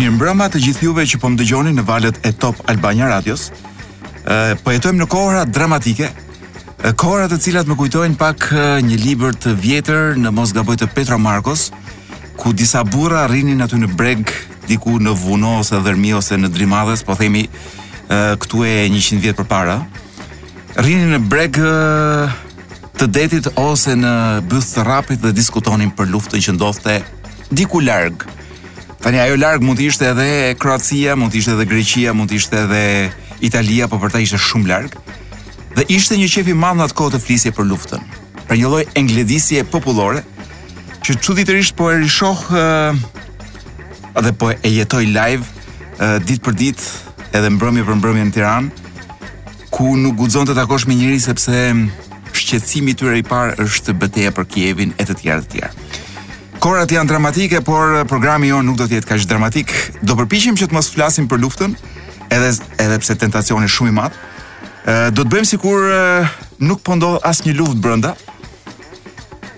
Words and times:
Mirë 0.00 0.14
mbrëma 0.16 0.46
të 0.48 0.60
gjithë 0.64 0.84
juve 0.86 1.02
që 1.04 1.18
po 1.20 1.28
më 1.28 1.36
dëgjoni 1.42 1.72
në 1.76 1.82
valët 1.84 2.18
e 2.24 2.30
Top 2.40 2.56
Albania 2.72 3.04
Radios. 3.10 3.50
Ë 4.24 4.54
po 4.64 4.72
jetojmë 4.72 5.02
në 5.02 5.06
kohra 5.12 5.42
dramatike, 5.44 6.06
kohra 6.96 7.26
të 7.28 7.36
cilat 7.44 7.68
më 7.68 7.76
kujtojnë 7.76 8.16
pak 8.22 8.46
një 8.86 8.96
libër 9.02 9.36
të 9.44 9.52
vjetër 9.60 10.16
në 10.22 10.32
mos 10.32 10.54
gaboj 10.56 10.78
të 10.80 10.88
Petro 10.96 11.18
Markos, 11.20 11.66
ku 12.40 12.54
disa 12.56 12.80
burra 12.88 13.26
rrinin 13.28 13.60
aty 13.60 13.76
në 13.82 13.90
Breg, 14.00 14.32
diku 14.70 14.94
në 15.04 15.12
Vuno 15.20 15.58
ose 15.60 15.82
Dërmi 15.84 16.14
ose 16.16 16.40
në 16.40 16.48
Drimadhes 16.56 17.04
po 17.04 17.18
themi 17.20 17.44
këtu 18.40 18.64
e 18.70 18.74
100 18.88 19.20
vjet 19.20 19.42
përpara. 19.42 19.82
Rrinin 20.80 21.12
në 21.18 21.22
Breg 21.28 21.60
të 22.96 23.10
detit 23.20 23.52
ose 23.60 24.00
në 24.00 24.16
byth 24.48 24.72
të 24.78 24.88
rapit 24.94 25.20
dhe 25.20 25.36
diskutonin 25.36 25.92
për 25.92 26.08
luftën 26.16 26.48
që 26.48 26.56
ndodhte 26.56 27.02
diku 27.52 27.84
larg 27.84 28.24
Tani 29.00 29.16
ajo 29.16 29.36
larg 29.40 29.62
mund 29.64 29.78
të 29.80 29.86
ishte 29.88 30.08
edhe 30.12 30.24
Kroacia, 30.60 31.14
mund 31.16 31.32
të 31.32 31.38
ishte 31.40 31.54
edhe 31.56 31.64
Greqia, 31.70 32.12
mund 32.16 32.28
të 32.30 32.36
ishte 32.36 32.58
edhe 32.66 32.80
Italia, 33.40 33.88
por 33.88 34.02
për 34.02 34.12
ta 34.12 34.20
ishte 34.20 34.36
shumë 34.36 34.68
larg. 34.68 34.98
Dhe 35.76 35.86
ishte 35.96 36.18
një 36.20 36.26
qefi 36.34 36.52
i 36.52 36.56
madh 36.60 36.76
në 36.76 36.84
atë 36.88 36.96
kohë 36.98 37.14
të 37.14 37.20
flisje 37.24 37.52
për 37.56 37.68
luftën, 37.70 38.04
për 38.50 38.60
një 38.60 38.72
lloj 38.74 38.82
engledisje 39.00 39.62
popullore 39.72 40.20
që 41.06 41.16
çuditërisht 41.24 41.76
po 41.78 41.88
e 41.88 41.96
rishoh 42.02 42.42
ë 42.52 42.98
edhe 44.20 44.34
po 44.36 44.52
e 44.58 44.74
jetoj 44.74 45.06
live 45.14 46.12
ditë 46.28 46.44
për 46.44 46.58
ditë 46.60 46.92
edhe 47.40 47.54
mbrëmje 47.56 47.86
për 47.88 47.98
mbrëmje 48.02 48.28
në 48.28 48.36
Tiranë 48.36 49.64
ku 49.72 49.94
nuk 49.96 50.20
guxon 50.20 50.48
të 50.50 50.58
takosh 50.60 50.84
me 50.90 50.98
njëri 51.00 51.22
sepse 51.24 51.62
shqetësimi 52.36 52.92
i 52.92 53.00
tyre 53.00 53.16
i 53.22 53.24
parë 53.32 53.56
është 53.64 53.96
betejë 54.02 54.34
për 54.36 54.50
Kievin 54.52 54.92
e 55.00 55.08
të 55.08 55.16
tjerë 55.22 55.46
të 55.48 55.56
tjerë. 55.56 56.06
Korat 56.60 56.92
janë 56.92 57.08
dramatike, 57.08 57.62
por 57.64 57.94
eh, 57.94 58.02
programi 58.04 58.50
jo 58.52 58.58
nuk 58.62 58.76
do 58.76 58.84
të 58.84 58.98
jetë 58.98 59.08
kaq 59.08 59.22
dramatik. 59.30 59.70
Do 60.04 60.12
përpiqem 60.18 60.58
që 60.60 60.68
të 60.68 60.76
mos 60.76 60.90
flasim 60.92 61.26
për 61.30 61.40
luftën, 61.44 61.72
edhe 62.28 62.50
edhe 62.84 62.98
pse 63.00 63.16
tentacioni 63.16 63.64
është 63.68 63.76
shumë 63.78 63.92
i 63.92 63.94
madh. 63.96 64.18
Eh, 64.84 65.06
do 65.08 65.24
të 65.24 65.32
bëjmë 65.32 65.48
sikur 65.54 65.86
eh, 65.88 66.34
nuk 66.68 66.82
po 66.84 66.98
ndodh 67.00 67.24
asnjë 67.30 67.54
luftë 67.56 67.80
brenda. 67.80 68.12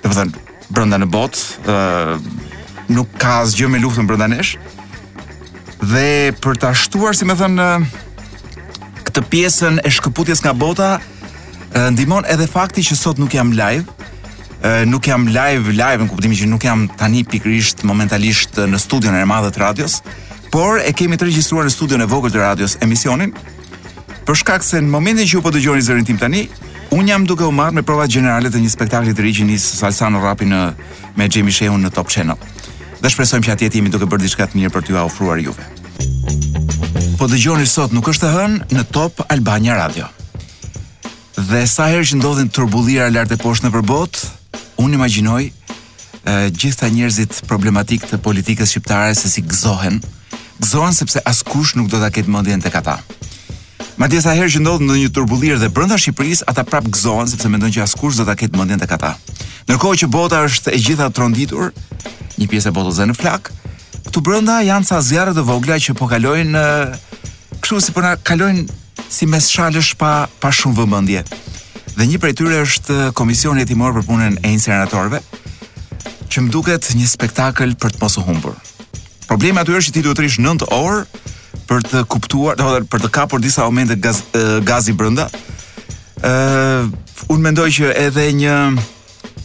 Do 0.04 0.12
thënë, 0.14 0.44
brenda 0.74 1.00
në 1.02 1.08
botë, 1.10 1.42
ë 1.66 2.92
nuk 2.92 3.10
ka 3.22 3.36
asgjë 3.44 3.70
me 3.72 3.80
luftën 3.82 4.06
brenda 4.10 4.28
nesh. 4.32 4.52
Dhe 5.80 6.30
për 6.44 6.58
ta 6.62 6.70
shtuar, 6.76 7.16
si 7.18 7.26
më 7.26 7.34
thënë, 7.40 7.68
këtë 9.08 9.26
pjesën 9.32 9.82
e 9.86 9.92
shkëputjes 9.96 10.42
nga 10.44 10.52
bota, 10.58 10.92
ndihmon 11.94 12.26
edhe 12.30 12.50
fakti 12.50 12.82
që 12.86 12.98
sot 12.98 13.22
nuk 13.22 13.34
jam 13.38 13.54
live 13.58 13.88
nuk 14.86 15.02
jam 15.06 15.26
live 15.26 15.72
live 15.74 16.04
në 16.04 16.08
kuptimin 16.10 16.38
që 16.38 16.46
nuk 16.48 16.64
jam 16.64 16.84
tani 16.98 17.24
pikërisht 17.26 17.82
momentalisht 17.88 18.60
në 18.70 18.78
studion 18.80 19.16
e 19.18 19.24
madh 19.26 19.50
të 19.56 19.60
radios, 19.62 20.00
por 20.52 20.78
e 20.82 20.92
kemi 20.94 21.18
të 21.18 21.30
regjistruar 21.30 21.66
në 21.66 21.72
studion 21.74 22.02
e 22.02 22.06
vogël 22.08 22.30
të 22.34 22.42
radios 22.44 22.76
emisionin. 22.84 23.32
Për 24.22 24.38
shkak 24.38 24.62
se 24.62 24.78
në 24.84 24.90
momentin 24.92 25.26
që 25.26 25.36
ju 25.38 25.42
po 25.42 25.50
dëgjoni 25.50 25.82
zërin 25.82 26.06
tim 26.06 26.18
tani, 26.20 26.44
un 26.94 27.08
jam 27.08 27.24
duke 27.26 27.42
u 27.42 27.50
marr 27.52 27.74
me 27.74 27.82
provat 27.82 28.10
generale 28.12 28.50
të 28.52 28.60
një 28.62 28.70
spektakli 28.70 29.14
të 29.16 29.24
ri 29.24 29.32
që 29.34 29.46
nis 29.48 29.64
Salsano 29.80 30.20
Rapi 30.22 30.46
në 30.46 30.60
me 31.16 31.26
Jimmy 31.28 31.50
Sheun 31.50 31.82
në 31.82 31.90
Top 31.96 32.12
Channel. 32.12 32.38
Dhe 33.02 33.10
shpresojmë 33.10 33.48
që 33.48 33.54
atje 33.56 33.68
të 33.72 33.80
jemi 33.80 33.90
duke 33.90 34.06
bërë 34.06 34.22
diçka 34.28 34.46
të 34.52 34.60
mirë 34.60 34.70
për 34.76 34.84
t'ju 34.86 35.00
ofruar 35.02 35.40
juve. 35.42 35.66
Po 37.18 37.26
dëgjoni 37.30 37.66
sot 37.66 37.90
nuk 37.96 38.06
është 38.12 38.28
e 38.28 38.30
hën 38.36 38.54
në 38.76 38.84
Top 38.94 39.24
Albania 39.32 39.74
Radio. 39.80 40.06
Dhe 41.50 41.64
sa 41.66 41.88
herë 41.90 42.06
që 42.12 42.20
ndodhin 42.20 42.50
turbullira 42.54 43.10
lart 43.10 43.34
e 43.34 43.40
poshtë 43.40 43.66
nëpër 43.66 43.82
botë, 43.88 44.30
unë 44.82 44.98
imaginoj 44.98 45.44
e, 45.46 45.52
gjitha 46.50 46.88
njerëzit 46.90 47.38
problematik 47.46 48.02
të 48.08 48.18
politikës 48.24 48.72
shqiptare 48.74 49.14
se 49.18 49.30
si 49.30 49.44
gëzohen, 49.46 50.00
gëzohen 50.62 50.96
sepse 50.96 51.22
askush 51.28 51.76
nuk 51.78 51.90
do 51.92 52.00
ta 52.02 52.10
ketë 52.14 52.32
mendjen 52.34 52.64
tek 52.64 52.78
ata. 52.82 52.98
Madje 54.00 54.22
sa 54.24 54.32
herë 54.34 54.50
që 54.56 54.62
ndodh 54.64 54.84
ndonjë 54.86 55.10
turbulirë 55.14 55.60
dhe 55.60 55.68
brenda 55.70 55.98
Shqipërisë, 56.00 56.46
ata 56.48 56.64
prap 56.66 56.86
gëzohen 56.88 57.28
sepse 57.30 57.50
mendojnë 57.52 57.76
që 57.76 57.82
askush 57.84 58.16
do 58.18 58.26
ta 58.26 58.34
ketë 58.40 58.58
mendjen 58.58 58.80
tek 58.80 58.94
ata. 58.96 59.12
Ndërkohë 59.68 59.98
që 60.02 60.08
bota 60.10 60.40
është 60.48 60.72
e 60.74 60.80
gjitha 60.80 61.10
tronditur, 61.14 61.68
një 62.40 62.48
pjesë 62.50 62.72
e 62.72 62.74
botës 62.78 63.02
në 63.04 63.14
flak, 63.18 63.52
këtu 64.08 64.24
brenda 64.24 64.56
janë 64.64 64.88
ca 64.88 65.02
zjarre 65.06 65.36
të 65.36 65.44
vogla 65.46 65.76
që 65.78 65.94
po 66.00 66.08
kalojnë 66.10 66.64
kështu 67.62 67.82
si 67.84 67.94
po 67.94 68.02
na 68.06 68.16
kalojnë 68.16 68.64
si 69.12 69.28
mes 69.28 69.50
shalësh 69.52 69.92
pa 70.00 70.12
pa 70.40 70.50
shumë 70.50 70.78
vëmendje 70.80 71.24
dhe 71.96 72.06
një 72.08 72.18
prej 72.20 72.34
tyre 72.38 72.60
është 72.64 73.12
komisioni 73.16 73.66
timor 73.68 73.94
për 73.98 74.06
punën 74.08 74.36
e 74.42 74.52
inceneratorëve, 74.56 75.20
që 76.32 76.44
më 76.46 76.52
duket 76.54 76.90
një 76.96 77.08
spektakël 77.10 77.74
për 77.76 77.94
të 77.96 78.02
mos 78.02 78.16
u 78.20 78.24
humbur. 78.24 78.54
Problemi 79.28 79.60
aty 79.60 79.74
është 79.76 79.90
që 79.90 79.94
ti 79.98 80.02
duhet 80.06 80.22
rish 80.24 80.38
9 80.40 80.66
orë 80.72 81.66
për 81.68 81.84
të 81.90 82.02
kuptuar, 82.10 82.56
do 82.56 82.64
të 82.64 82.68
thotë 82.80 82.90
për 82.92 83.04
të 83.04 83.10
kapur 83.16 83.42
disa 83.44 83.66
momente 83.68 83.96
gaz, 84.00 84.22
gazi 84.66 84.94
brenda. 84.96 85.28
Ëh, 86.22 86.88
unë 87.32 87.44
mendoj 87.48 87.68
që 87.78 87.92
edhe 88.06 88.26
një 88.40 88.56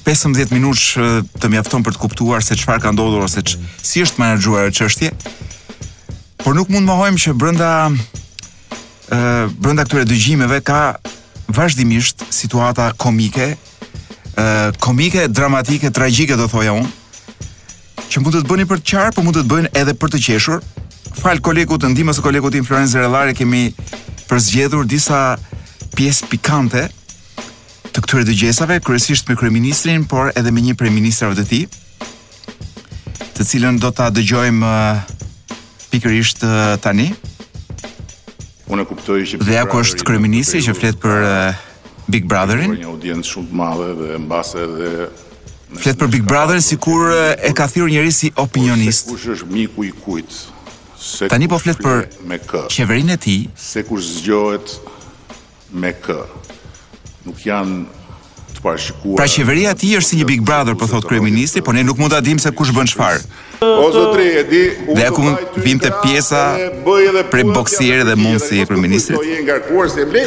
15 0.08 0.56
minutë 0.56 1.08
të 1.44 1.52
mjafton 1.52 1.84
për 1.84 1.98
të 1.98 2.04
kuptuar 2.06 2.44
se 2.46 2.56
çfarë 2.56 2.84
ka 2.86 2.94
ndodhur 2.96 3.26
ose 3.28 3.44
që, 3.44 3.60
si 3.84 4.06
është 4.06 4.24
menaxhuar 4.24 4.72
çështje. 4.76 5.12
Por 6.46 6.56
nuk 6.56 6.70
mund 6.72 6.86
të 6.86 6.88
mohojmë 6.92 7.22
që 7.26 7.36
brenda 7.36 7.72
ë 9.12 9.52
brenda 9.64 9.84
këtyre 9.88 10.08
dëgjimeve 10.08 10.62
ka 10.68 10.82
vazhdimisht 11.48 12.22
situata 12.34 12.92
komike, 12.98 13.56
ë 14.38 14.46
komike, 14.84 15.28
dramatike, 15.34 15.90
tragjike 15.94 16.36
do 16.38 16.48
thoja 16.52 16.76
unë, 16.78 16.92
që 18.08 18.22
mund 18.24 18.36
të 18.38 18.44
të 18.46 18.52
bëni 18.52 18.68
për 18.70 18.82
të 18.84 18.88
qarë, 18.92 19.16
por 19.18 19.26
mund 19.26 19.36
të 19.40 19.44
të 19.46 19.52
bëjnë 19.54 19.72
edhe 19.82 19.96
për 20.00 20.12
të 20.14 20.20
qeshur. 20.28 20.62
Fal 21.18 21.42
kolegut 21.44 21.82
të 21.82 21.90
ndihmës 21.92 22.20
së 22.20 22.24
kolegut 22.24 22.56
influencer 22.56 23.04
Ellari 23.08 23.34
kemi 23.36 23.66
përzgjedhur 24.30 24.86
disa 24.88 25.36
pjesë 25.98 26.30
pikante 26.32 26.86
të 27.96 28.04
këtyre 28.06 28.26
dëgjesave, 28.28 28.78
kryesisht 28.86 29.28
me 29.30 29.36
kryeministrin, 29.36 30.06
por 30.06 30.30
edhe 30.40 30.52
me 30.54 30.62
një 30.62 30.76
prej 30.78 30.92
ministrave 30.94 31.36
të 31.42 31.46
tij, 31.50 31.66
të 33.38 33.46
cilën 33.50 33.80
do 33.82 33.92
ta 33.96 34.08
dëgjojmë 34.14 34.72
pikërisht 35.92 36.46
tani. 36.86 37.12
Unë 38.68 38.84
kuptoj 38.90 39.20
që 39.24 39.40
dhe 39.48 39.56
ajo 39.62 39.80
është 39.82 40.06
kryeministri 40.08 40.60
që 40.66 40.74
flet 40.76 40.98
për 41.00 41.22
pra 41.22 41.36
eh, 41.54 41.62
Big 42.12 42.26
Brotherin. 42.28 42.74
Një 42.76 42.90
audiencë 42.92 43.32
shumë 43.32 43.50
të 43.54 43.58
madhe 43.62 43.88
dhe 44.00 44.18
mbas 44.26 44.52
edhe 44.60 44.90
flet 45.82 46.00
për 46.00 46.12
Big 46.12 46.26
Brotherin 46.28 46.64
sikur 46.66 47.08
eh, 47.14 47.48
e 47.48 47.54
ka 47.56 47.68
thirrur 47.72 47.90
njëri 47.94 48.12
si 48.18 48.32
opinionist. 48.44 49.08
Kush 49.14 49.30
është 49.38 49.48
miku 49.56 49.88
i 49.88 49.94
kujt? 50.04 50.38
Se 51.00 51.30
tani 51.32 51.48
po 51.48 51.62
flet 51.64 51.80
për 51.80 52.08
qeverinë 52.74 53.16
e 53.16 53.20
tij, 53.24 53.40
se 53.56 53.86
kush 53.88 54.04
zgjohet 54.20 54.74
me 55.72 55.94
kë. 56.04 56.20
Nuk 57.28 57.44
janë 57.48 57.80
të 58.58 58.64
parashikuar. 58.66 59.22
Pra 59.22 59.30
qeveria 59.32 59.72
e 59.78 59.80
tij 59.80 59.96
është 60.02 60.10
si 60.12 60.20
një 60.20 60.28
Big 60.34 60.44
Brother, 60.48 60.76
po 60.80 60.88
thot 60.92 61.08
kryeministri, 61.08 61.64
por 61.64 61.76
ne 61.78 61.84
nuk 61.88 62.00
mund 62.02 62.12
ta 62.12 62.20
dim 62.26 62.40
se 62.44 62.52
kush 62.56 62.76
bën 62.76 62.88
çfarë. 62.92 63.24
O 63.60 63.90
zotri, 63.92 64.22
e 64.38 64.44
di, 64.50 64.60
unë 64.86 65.08
do 65.10 65.30
të 65.56 65.64
vim 65.66 65.80
te 65.82 65.90
pjesa 66.04 66.40
bëj 66.86 67.08
edhe 67.10 67.22
për 67.32 67.40
boksierë 67.56 68.04
dhe 68.06 68.16
mundsi 68.22 68.60
për 68.70 68.78
ministrit. 68.78 69.48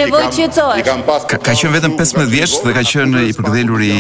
I 0.80 0.86
kam 0.86 1.02
pas. 1.08 1.26
Ka, 1.26 1.42
ka 1.42 1.56
vetëm 1.76 1.98
15 1.98 2.30
vjeç 2.30 2.54
dhe 2.68 2.74
ka 2.78 2.84
qenë 2.92 3.24
i 3.32 3.38
përkthelur 3.38 3.86
i 3.86 3.96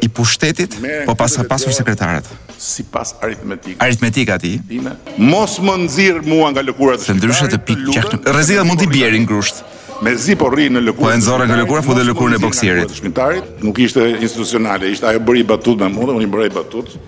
i 0.00 0.08
pushtetit 0.14 0.76
po 1.08 1.16
pas 1.18 1.34
ka 1.34 1.42
pasur 1.50 1.74
sekretarët 1.74 2.28
sipas 2.62 3.16
aritmetikës 3.22 3.80
aritmetika 3.82 4.36
ti 4.38 4.52
mos 5.18 5.56
më 5.62 5.74
nxirr 5.84 6.20
mua 6.26 6.52
nga 6.54 6.62
lëkura 6.62 6.94
Se 7.02 7.14
ndryshe 7.18 7.50
e 7.54 7.58
pikë 7.66 7.94
çaktë 7.96 8.20
rrezilla 8.36 8.62
mund 8.66 8.82
të 8.86 8.86
bjerin 8.94 9.26
grusht 9.26 9.58
me 10.02 10.16
zi 10.16 10.36
po 10.38 10.50
rri 10.52 10.68
në 10.72 10.82
lëkurë. 10.88 11.02
Po 11.02 11.12
enzorra 11.14 11.46
ka 11.50 11.56
lëkurë, 11.58 11.84
fu 11.86 11.96
dhe 11.96 12.04
lëkurën 12.06 12.36
e 12.38 12.42
boksierit. 12.42 12.94
Shpitalit 13.00 13.64
nuk 13.64 13.78
ishte 13.82 14.04
institucionale, 14.22 14.90
ishte 14.92 15.08
ajo 15.10 15.20
bëri 15.26 15.44
batutë 15.48 15.86
me 15.88 15.96
mundë, 15.96 16.18
unë 16.20 16.28
i 16.28 16.30
bëri 16.36 16.52
batutë. 16.54 17.00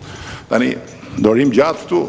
Tani 0.50 0.72
do 1.18 1.34
rrim 1.36 1.52
gjatë 1.54 1.84
këtu 1.84 2.02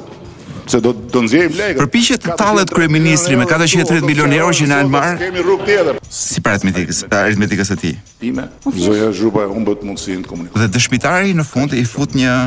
se 0.71 0.79
do 0.83 0.91
do 0.95 1.21
nxjerrim 1.25 1.55
lekë. 1.59 1.79
Përpiqet 1.83 2.21
të 2.25 2.35
tallet 2.39 2.69
kryeministri 2.73 3.35
me 3.37 3.45
430 3.49 4.05
milionë 4.07 4.37
euro 4.39 4.49
që 4.57 4.69
na 4.71 4.79
e 4.81 4.87
marr. 4.89 5.17
Kemi 5.19 5.41
rrugë 5.45 5.65
tjetër. 5.69 5.99
Si 6.07 6.39
para 6.41 6.55
aritmetikës, 6.57 7.03
pra 7.11 7.23
aritmetikës 7.27 7.73
së 7.73 7.79
tij. 7.81 7.95
Ime. 8.31 8.47
Zoja 8.77 9.11
Zhupa 9.13 9.45
humbet 9.51 9.83
mundësinë 9.85 10.25
të 10.25 10.31
komunikojë. 10.31 10.61
Dhe 10.63 10.69
dëshmitari 10.77 11.33
në 11.37 11.45
fund 11.51 11.75
i 11.77 11.83
fut 11.85 12.15
një 12.17 12.37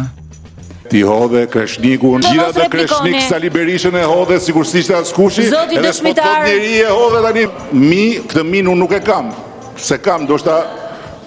ti 0.95 1.01
hodhe 1.03 1.41
kreshnikun, 1.51 2.23
gjitha 2.23 2.53
të 2.55 2.65
kreshnik 2.71 3.17
sa 3.27 3.39
liberishën 3.43 3.97
e 3.99 4.03
hodhe, 4.07 4.37
si 4.39 4.53
kur 4.55 4.63
si 4.69 4.79
që 4.87 4.93
të 4.93 4.99
askushi, 5.03 5.47
edhe 5.75 5.91
së 5.97 6.05
njeri 6.07 6.77
e 6.85 6.85
hodhe 6.93 7.23
tani, 7.25 7.45
mi, 7.81 8.05
këtë 8.23 8.45
minu 8.47 8.77
nuk 8.79 8.93
e 8.95 9.01
kam, 9.03 9.33
se 9.75 9.99
kam, 9.99 10.23
do 10.31 10.39
shta, 10.39 10.61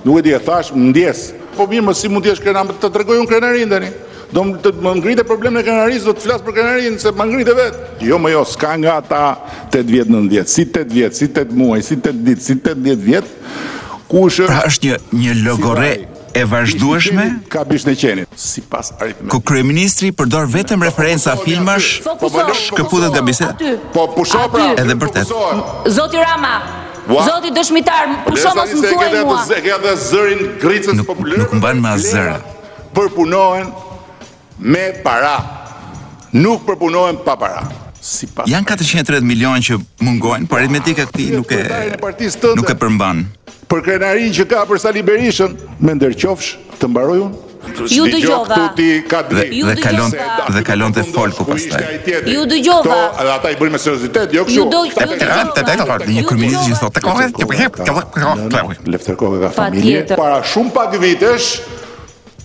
nuk 0.07 0.21
e 0.21 0.25
di 0.29 0.35
e 0.37 0.41
thash, 0.47 0.71
më 0.71 0.85
ndjes, 0.93 1.25
po 1.59 1.67
mirë 1.67 1.83
më 1.89 1.95
si 1.99 2.11
mund 2.13 2.23
t'jesh 2.23 2.39
krenar, 2.47 2.69
të 2.79 2.91
tregoj 2.95 3.19
unë 3.25 3.31
krenarin 3.35 3.73
tani, 3.75 3.91
do 4.31 4.45
më, 4.53 4.63
të, 4.63 4.71
ngrite 5.03 5.27
probleme 5.27 5.59
në 5.59 5.67
krenarin, 5.67 6.05
do 6.07 6.15
të 6.15 6.29
flasë 6.29 6.47
për 6.47 6.57
krenarin, 6.61 6.95
se 7.03 7.11
më 7.19 7.27
ngrite 7.35 7.57
vetë. 7.59 7.85
Jo, 8.07 8.21
më 8.23 8.35
jo, 8.37 8.45
s'ka 8.53 8.77
nga 8.85 8.95
ta 9.11 9.23
8 9.67 9.83
vjetë, 9.97 10.15
9 10.15 10.29
vjetë, 10.31 10.53
si 10.55 10.63
8 10.63 10.95
vjetë, 10.95 11.19
si 11.23 11.27
8 11.33 11.51
muaj, 11.59 11.83
si 11.89 11.97
8 11.99 12.23
ditë, 12.29 12.47
si 12.51 12.57
8 12.61 12.93
vjetë, 13.09 13.39
Kush 14.07 14.37
është 14.39 14.45
pra 14.47 14.61
është 14.69 14.87
një 14.93 14.99
një 15.25 15.31
logore 15.43 15.89
e 16.39 16.43
vazhdueshme 16.51 17.25
ka 17.53 17.63
bishnë 17.69 17.93
qenit 18.01 18.37
sipas 18.49 18.91
Ku 19.31 19.39
kryeministri 19.47 20.11
përdor 20.19 20.45
vetëm 20.57 20.83
referenca 20.87 21.33
filmash, 21.43 21.87
po 22.05 22.29
po 22.29 22.43
shkëputet 22.61 23.11
nga 23.15 23.23
biseda. 23.29 23.71
Po 23.95 24.03
pusho 24.17 24.43
pra, 24.53 24.67
Edhe 24.81 24.95
vërtet. 25.03 25.31
Po 25.31 25.89
Zoti 25.97 26.19
Rama, 26.25 26.53
Zoti 27.29 27.49
dëshmitar, 27.57 28.05
pusho 28.27 28.51
mos 28.59 28.75
më 28.75 28.93
thuaj 28.93 29.19
mua. 29.31 29.41
nuk, 30.97 31.07
popullore. 31.09 31.39
Nuk 31.41 31.51
mban 31.59 31.77
me 31.85 31.91
zëra. 32.09 32.37
Përpunohen 32.97 33.67
me 34.71 34.83
para. 35.05 35.35
Nuk 36.43 36.59
përpunohen 36.67 37.17
pa 37.25 37.33
para 37.43 37.61
si 38.07 38.25
pas. 38.31 38.43
Jan 38.47 38.63
430 38.63 39.25
milion 39.27 39.59
që 39.63 39.75
mungojnë, 40.07 40.47
por 40.47 40.61
aritmetika 40.63 41.03
e 41.05 41.09
këtij 41.11 41.27
nuk 41.37 41.51
e 41.51 41.63
nuk 42.57 42.71
e 42.71 42.77
përmban. 42.83 43.25
Për 43.71 43.81
krenarin 43.85 44.31
që 44.37 44.45
ka 44.51 44.61
për 44.69 44.79
Sali 44.83 45.01
Berishën, 45.03 45.57
me 45.83 45.97
ndërqofsh 45.99 46.53
të 46.79 46.87
mbaroj 46.93 47.17
unë. 47.25 47.41
Ju 47.91 48.05
dëgjova. 48.07 48.57
Ju 48.77 49.65
dëgjova. 49.67 49.71
Dhe 49.75 49.81
kalon 49.83 50.13
dhe 50.55 50.61
kalon 50.69 50.93
te 50.95 51.03
folku 51.03 51.43
pastaj. 51.49 51.81
Ju 52.31 52.45
dëgjova. 52.47 52.99
Ato 53.19 53.31
ata 53.33 53.51
i 53.51 53.57
bën 53.59 53.73
me 53.75 53.81
seriozitet, 53.83 54.31
jo 54.37 54.45
kështu. 54.47 54.61
Ju 54.61 54.67
dëgjova. 54.71 55.63
Ata 55.63 55.75
janë 55.75 56.27
kriminalistë 56.29 56.77
që 56.77 56.79
thotë, 56.83 57.03
"Ka, 57.03 57.15
ka, 57.27 57.67
ka, 57.75 58.05
ka." 58.15 58.61
Leftërkohë 58.95 59.41
ka 59.43 59.49
familje. 59.59 60.05
Para 60.15 60.39
shumë 60.47 60.71
pak 60.77 60.95
vitesh, 61.01 61.59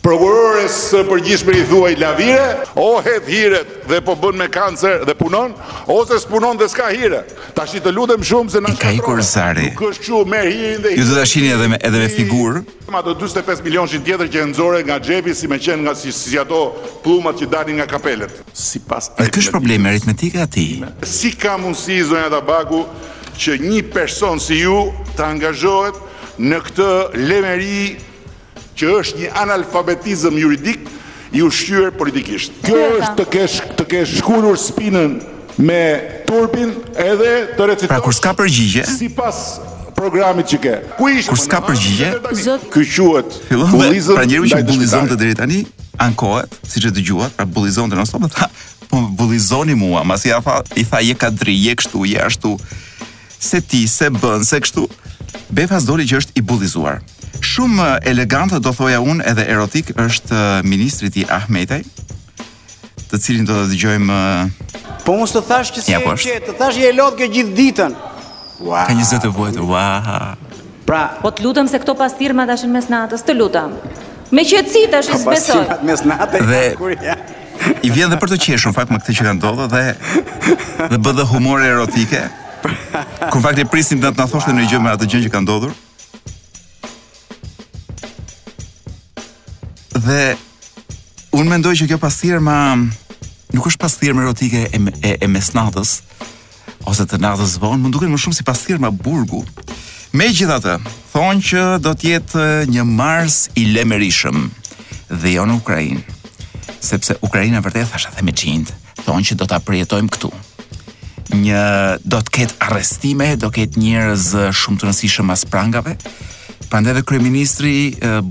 prokurores 0.03 0.75
përgjithshme 1.07 1.55
i 1.61 1.67
thuaj 1.71 1.93
lavire, 2.01 2.65
o 2.75 2.99
hedh 3.05 3.29
hiret 3.31 3.69
dhe 3.87 4.01
po 4.03 4.17
bën 4.19 4.37
me 4.41 4.49
kancer 4.51 5.05
dhe 5.07 5.15
punon, 5.15 5.55
ose 5.87 6.19
s'punon 6.25 6.59
dhe 6.59 6.67
s'ka 6.71 6.89
hire. 6.91 7.21
Tashi 7.55 7.81
të 7.85 7.93
lutem 7.95 8.25
shumë 8.27 8.51
se 8.57 8.61
na 8.65 8.73
shkatron. 8.73 8.83
Ka 8.83 8.93
i 8.97 9.07
kursari. 9.07 9.71
merë 10.35 10.75
dhe 10.83 10.95
Ju 10.99 11.05
të 11.07 11.21
të 11.21 11.55
edhe 11.55 11.69
me, 11.71 11.79
edhe 11.89 11.99
me 12.03 12.09
figur. 12.11 12.53
Ma 12.91 13.01
të 13.03 13.15
25 13.23 13.63
milion 13.67 13.87
që 13.89 14.03
tjetër 14.05 14.29
që 14.33 14.39
e 14.43 14.47
nëzore 14.51 14.81
nga 14.87 14.97
xhepi 14.99 15.35
si 15.39 15.47
me 15.49 15.59
qenë 15.65 15.83
nga 15.87 15.95
si, 15.95 16.13
si, 16.13 16.39
ato 16.39 16.75
plumat 17.05 17.39
që 17.41 17.47
dani 17.55 17.73
nga 17.79 17.87
kapelet. 17.87 18.33
Si 18.53 18.79
pas... 18.89 19.11
Dhe 19.23 19.31
kësh 19.31 19.51
probleme 19.55 19.89
aritmetika 19.95 20.43
ati? 20.49 20.83
Si 21.07 21.31
ka 21.33 21.55
mundësi, 21.63 22.03
zonja 22.11 22.29
Tabaku, 22.33 22.83
që 23.39 23.61
një 23.71 23.83
person 23.95 24.41
si 24.43 24.59
ju 24.67 24.89
të 25.17 25.23
angazhohet 25.31 25.97
në 26.43 26.59
këtë 26.67 26.91
lemeri 27.29 27.79
që 28.83 28.95
është 29.03 29.19
një 29.23 29.29
analfabetizëm 29.43 30.39
juridik 30.43 30.89
i 31.33 31.43
ushqyer 31.47 31.93
politikisht. 31.97 32.57
Kjo 32.65 32.79
është 32.99 33.13
të 33.23 33.27
kesh 33.35 33.59
të 33.79 33.85
kesh 33.93 34.15
shkurur 34.21 34.59
spinën 34.61 35.15
me 35.69 35.83
turpin 36.29 36.73
edhe 37.03 37.33
të 37.57 37.67
recitosh. 37.71 37.93
Pra 37.93 38.01
kur 38.05 38.17
s'ka 38.17 38.33
përgjigje? 38.41 38.83
Sipas 38.91 39.39
programit 39.97 40.51
që 40.51 40.59
ke. 40.65 40.75
Ku 40.99 41.11
ishte? 41.13 41.31
Kur 41.31 41.39
s'ka 41.45 41.61
përgjigje? 41.69 42.11
Zot, 42.43 42.67
ky 42.75 42.83
quhet 42.97 43.39
bullizëm. 43.53 44.19
Pra 44.19 44.27
njeriu 44.29 44.51
që 44.51 44.63
bullizon 44.73 45.07
të 45.13 45.21
deri 45.21 45.39
tani 45.39 45.63
ankohet, 46.03 46.57
siç 46.67 46.89
e 46.91 46.95
dëgjuat, 46.97 47.37
pra 47.39 47.47
bullizon 47.47 47.93
të 47.93 47.99
nonstop, 48.01 48.27
tha, 48.35 48.49
po 48.91 48.99
bullizoni 49.21 49.77
mua, 49.79 50.01
mas 50.09 50.25
i 50.27 50.33
tha, 50.35 50.57
i 50.75 50.83
tha 50.89 51.03
je 51.07 51.15
kadri, 51.23 51.55
je 51.69 51.77
kështu, 51.85 52.03
je 52.11 52.23
ashtu. 52.27 52.57
Se 53.43 53.59
ti 53.63 53.85
se 53.91 54.11
bën 54.15 54.43
se 54.49 54.59
kështu. 54.65 54.89
Befas 55.53 55.85
doli 55.87 56.07
që 56.09 56.19
është 56.23 56.39
i 56.41 56.45
bullizuar. 56.45 57.01
Shumë 57.43 57.87
eh, 57.95 58.11
elegante 58.13 58.59
do 58.61 58.73
thoja 58.77 59.01
unë 59.05 59.25
edhe 59.33 59.47
erotik 59.55 59.93
është 60.01 60.37
eh, 60.37 60.63
ministri 60.69 61.11
ti 61.15 61.25
Ahmetaj, 61.33 61.83
të 63.13 63.21
cilin 63.21 63.47
do 63.49 63.59
të 63.63 63.71
dëgjojmë 63.75 64.15
eh, 64.15 64.81
Po 65.05 65.17
mos 65.19 65.35
të 65.35 65.43
thash 65.49 65.73
që 65.79 65.85
si 65.87 65.99
po 66.05 66.15
e 66.15 66.23
qe, 66.23 66.39
të 66.47 66.57
thash 66.61 66.79
e 66.89 66.93
lodh 66.97 67.19
kjo 67.19 67.29
gjithë 67.35 67.55
ditën. 67.59 67.95
Ua. 68.63 68.85
Ka 68.87 68.95
20 68.95 69.33
vuajt. 69.37 69.59
Ua. 69.67 70.37
Pra, 70.87 71.03
po 71.23 71.33
të 71.35 71.45
lutem 71.47 71.69
se 71.71 71.79
këto 71.83 71.97
pastirma 71.99 72.47
tashin 72.47 72.73
mes 72.75 72.89
natës, 72.91 73.23
të 73.27 73.37
lutëm 73.39 73.77
Me 74.33 74.43
qetësi 74.49 74.87
tash 74.93 75.11
i 75.15 75.19
besoj. 75.27 75.65
Pastirmat 75.69 75.83
mes 75.87 76.03
Dhe 76.51 76.63
kur 76.79 76.95
ja. 77.05 77.17
I 77.87 77.91
vjen 77.95 78.11
dhe 78.11 78.17
për 78.19 78.33
të 78.33 78.39
qeshur 78.43 78.73
fakt 78.75 78.91
me 78.91 78.99
këtë 78.99 79.15
që 79.19 79.27
ka 79.27 79.35
ndodhur 79.37 79.69
dhe 79.71 79.85
dhe 80.93 80.99
bë 81.03 81.13
dhe 81.19 81.27
humor 81.31 81.63
erotike. 81.63 82.23
Ku 83.31 83.41
fakt 83.43 83.59
e 83.59 83.67
prisim 83.67 84.01
të 84.03 84.13
na 84.19 84.27
thoshte 84.31 84.55
në 84.55 84.67
gjë 84.71 84.81
me 84.85 84.93
atë 84.95 85.09
gjë 85.11 85.21
që 85.27 85.31
ka 85.35 85.41
ndodhur. 85.43 85.73
Dhe 90.07 90.23
unë 91.39 91.49
mendoj 91.53 91.75
që 91.83 91.89
kjo 91.93 91.99
pastirë 92.03 92.43
ma 92.43 92.57
nuk 93.55 93.67
është 93.69 93.81
pastirë 93.83 94.17
erotike 94.25 94.67
e, 94.75 94.79
e, 95.11 95.17
e 95.23 95.29
mesnatës 95.31 95.97
ose 96.91 97.05
të 97.07 97.19
natës 97.23 97.57
vonë, 97.63 97.79
më 97.85 97.91
duket 97.95 98.11
më 98.11 98.19
shumë 98.21 98.39
si 98.39 98.47
pastirë 98.47 98.83
ma 98.87 98.91
burgu. 98.91 99.43
Me 100.13 100.27
gjitha 100.35 100.59
të, 100.61 100.75
thonë 101.15 101.47
që 101.49 101.63
do 101.83 101.95
tjetë 101.97 102.47
një 102.69 102.85
mars 102.89 103.47
i 103.63 103.69
lemerishëm 103.77 104.47
dhe 105.13 105.35
jo 105.37 105.47
në 105.49 105.59
Ukrajin, 105.61 106.03
sepse 106.83 107.17
Ukrajina 107.25 107.63
vërtet 107.65 107.91
thasha 107.93 108.11
dhe 108.17 108.25
me 108.27 108.35
qindë, 108.37 108.75
thonë 109.07 109.27
që 109.31 109.39
do 109.41 109.49
të 109.49 109.57
apërjetojmë 109.61 110.13
këtu, 110.17 110.31
një 111.33 111.99
do 112.05 112.21
të 112.21 112.35
ketë 112.37 112.57
arrestime, 112.69 113.35
do 113.41 113.49
ketë 113.53 113.81
njerëz 113.81 114.25
shumë 114.57 114.81
të 114.81 114.87
rëndësishëm 114.89 115.33
as 115.33 115.45
prangave. 115.49 115.95
Prandaj 116.71 116.95
edhe 116.95 117.05
kryeministri 117.09 117.73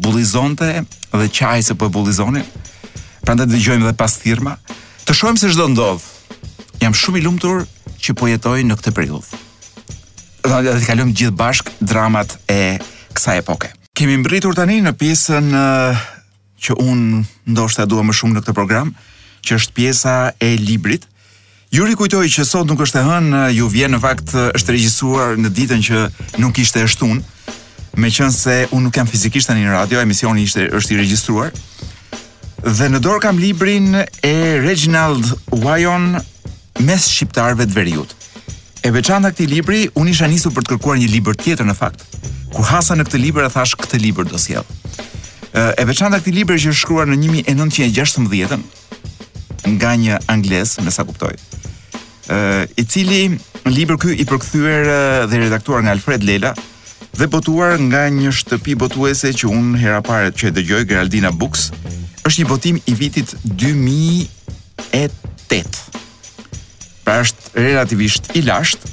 bullizonte 0.01 0.71
dhe 1.11 1.27
qaj 1.33 1.59
se 1.69 1.75
po 1.77 1.89
e 1.89 1.93
bullizonin. 1.93 2.45
Prandaj 3.25 3.49
dëgjojmë 3.53 3.85
edhe 3.87 3.97
pas 4.01 4.15
thirrma. 4.21 4.55
Të 5.05 5.15
shohim 5.17 5.37
se 5.37 5.49
çdo 5.53 5.67
ndodh. 5.73 6.01
Jam 6.81 6.95
shumë 6.97 7.21
i 7.21 7.25
lumtur 7.25 7.63
që 8.01 8.15
po 8.17 8.29
jetoj 8.31 8.61
në 8.65 8.77
këtë 8.79 8.95
periudhë. 8.97 9.41
Dhe 10.47 10.61
do 10.65 10.73
të 10.79 10.87
kalojmë 10.89 11.17
gjithë 11.19 11.37
bashk 11.37 11.69
dramat 11.81 12.33
e 12.49 12.79
kësaj 13.13 13.41
epoke. 13.43 13.69
Kemi 13.97 14.17
mbritur 14.23 14.57
tani 14.57 14.79
në 14.81 14.95
pjesën 14.97 15.53
që 16.61 16.79
unë 16.81 17.21
ndoshta 17.53 17.85
dua 17.89 18.05
më 18.07 18.15
shumë 18.17 18.35
në 18.35 18.41
këtë 18.41 18.57
program, 18.57 18.93
që 19.45 19.57
është 19.57 19.73
pjesa 19.77 20.15
e 20.41 20.53
librit 20.61 21.05
Ju 21.71 21.85
rikujtoj 21.87 22.27
që 22.27 22.43
sot 22.43 22.65
nuk 22.67 22.81
është 22.83 22.99
e 22.99 23.03
hënë, 23.07 23.41
ju 23.55 23.67
vjen 23.71 23.93
në 23.95 23.99
fakt 24.03 24.33
është 24.35 24.73
regjisuar 24.75 25.37
në 25.39 25.51
ditën 25.55 25.83
që 25.87 25.99
nuk 26.43 26.57
ishte 26.59 26.81
e 26.83 26.87
shtun, 26.91 27.21
me 27.95 28.09
qënë 28.11 28.33
se 28.35 28.55
unë 28.75 28.83
nuk 28.89 28.97
jam 28.99 29.07
fizikisht 29.07 29.47
të 29.47 29.55
një 29.55 29.69
radio, 29.77 30.01
emisioni 30.03 30.43
ishte, 30.43 30.65
është 30.67 30.91
i 30.91 30.97
regjistruar, 30.99 31.53
dhe 32.75 32.89
në 32.91 32.99
dorë 33.05 33.21
kam 33.23 33.39
librin 33.39 33.95
e 34.03 34.33
Reginald 34.65 35.31
Wajon 35.63 36.17
mes 36.83 37.07
shqiptarve 37.13 37.63
të 37.71 37.77
veriut. 37.77 38.11
E 38.83 38.91
veçanda 38.91 39.31
këti 39.31 39.47
libri, 39.53 39.85
unë 39.95 40.11
isha 40.11 40.27
nisur 40.27 40.51
për 40.51 40.67
të 40.67 40.73
kërkuar 40.73 40.99
një 40.99 41.07
libër 41.13 41.39
tjetër 41.39 41.71
në 41.71 41.77
fakt. 41.79 42.03
Kur 42.51 42.67
hasa 42.73 42.99
në 42.99 43.07
këtë 43.07 43.23
libër 43.23 43.47
e 43.47 43.55
thash 43.55 43.77
këtë 43.79 44.03
libër 44.09 44.27
do 44.33 44.43
sjell. 44.43 44.67
E 45.79 45.85
veçanda 45.87 46.19
këti 46.19 46.35
libri 46.35 46.59
që 46.59 46.75
është 46.75 46.83
shkruar 46.83 47.07
në 47.15 47.21
1916-ën, 47.45 48.69
nga 49.67 49.93
një 49.97 50.17
angles, 50.31 50.77
me 50.81 50.91
sa 50.91 51.03
kuptoj. 51.05 51.33
i 52.77 52.83
cili 52.87 53.35
libri 53.67 53.97
ky 53.99 54.11
i 54.23 54.25
përkthyer 54.25 54.85
dhe 55.29 55.35
i 55.37 55.39
redaktuar 55.43 55.81
nga 55.83 55.91
Alfred 55.95 56.21
Lela 56.23 56.53
dhe 57.17 57.27
botuar 57.29 57.71
nga 57.89 58.03
një 58.13 58.31
shtëpi 58.37 58.73
botuese 58.79 59.29
që 59.35 59.45
un 59.51 59.65
hera 59.81 59.99
parë 60.05 60.29
që 60.37 60.43
e 60.49 60.53
dëgjoj 60.57 60.85
Geraldina 60.89 61.31
Books, 61.31 61.61
është 62.23 62.39
një 62.41 62.47
botim 62.47 62.77
i 62.87 62.93
vitit 62.95 63.29
2008. 63.45 64.29
Pra 67.03 67.15
është 67.25 67.43
relativisht 67.59 68.23
i 68.37 68.39
lashtë. 68.47 68.83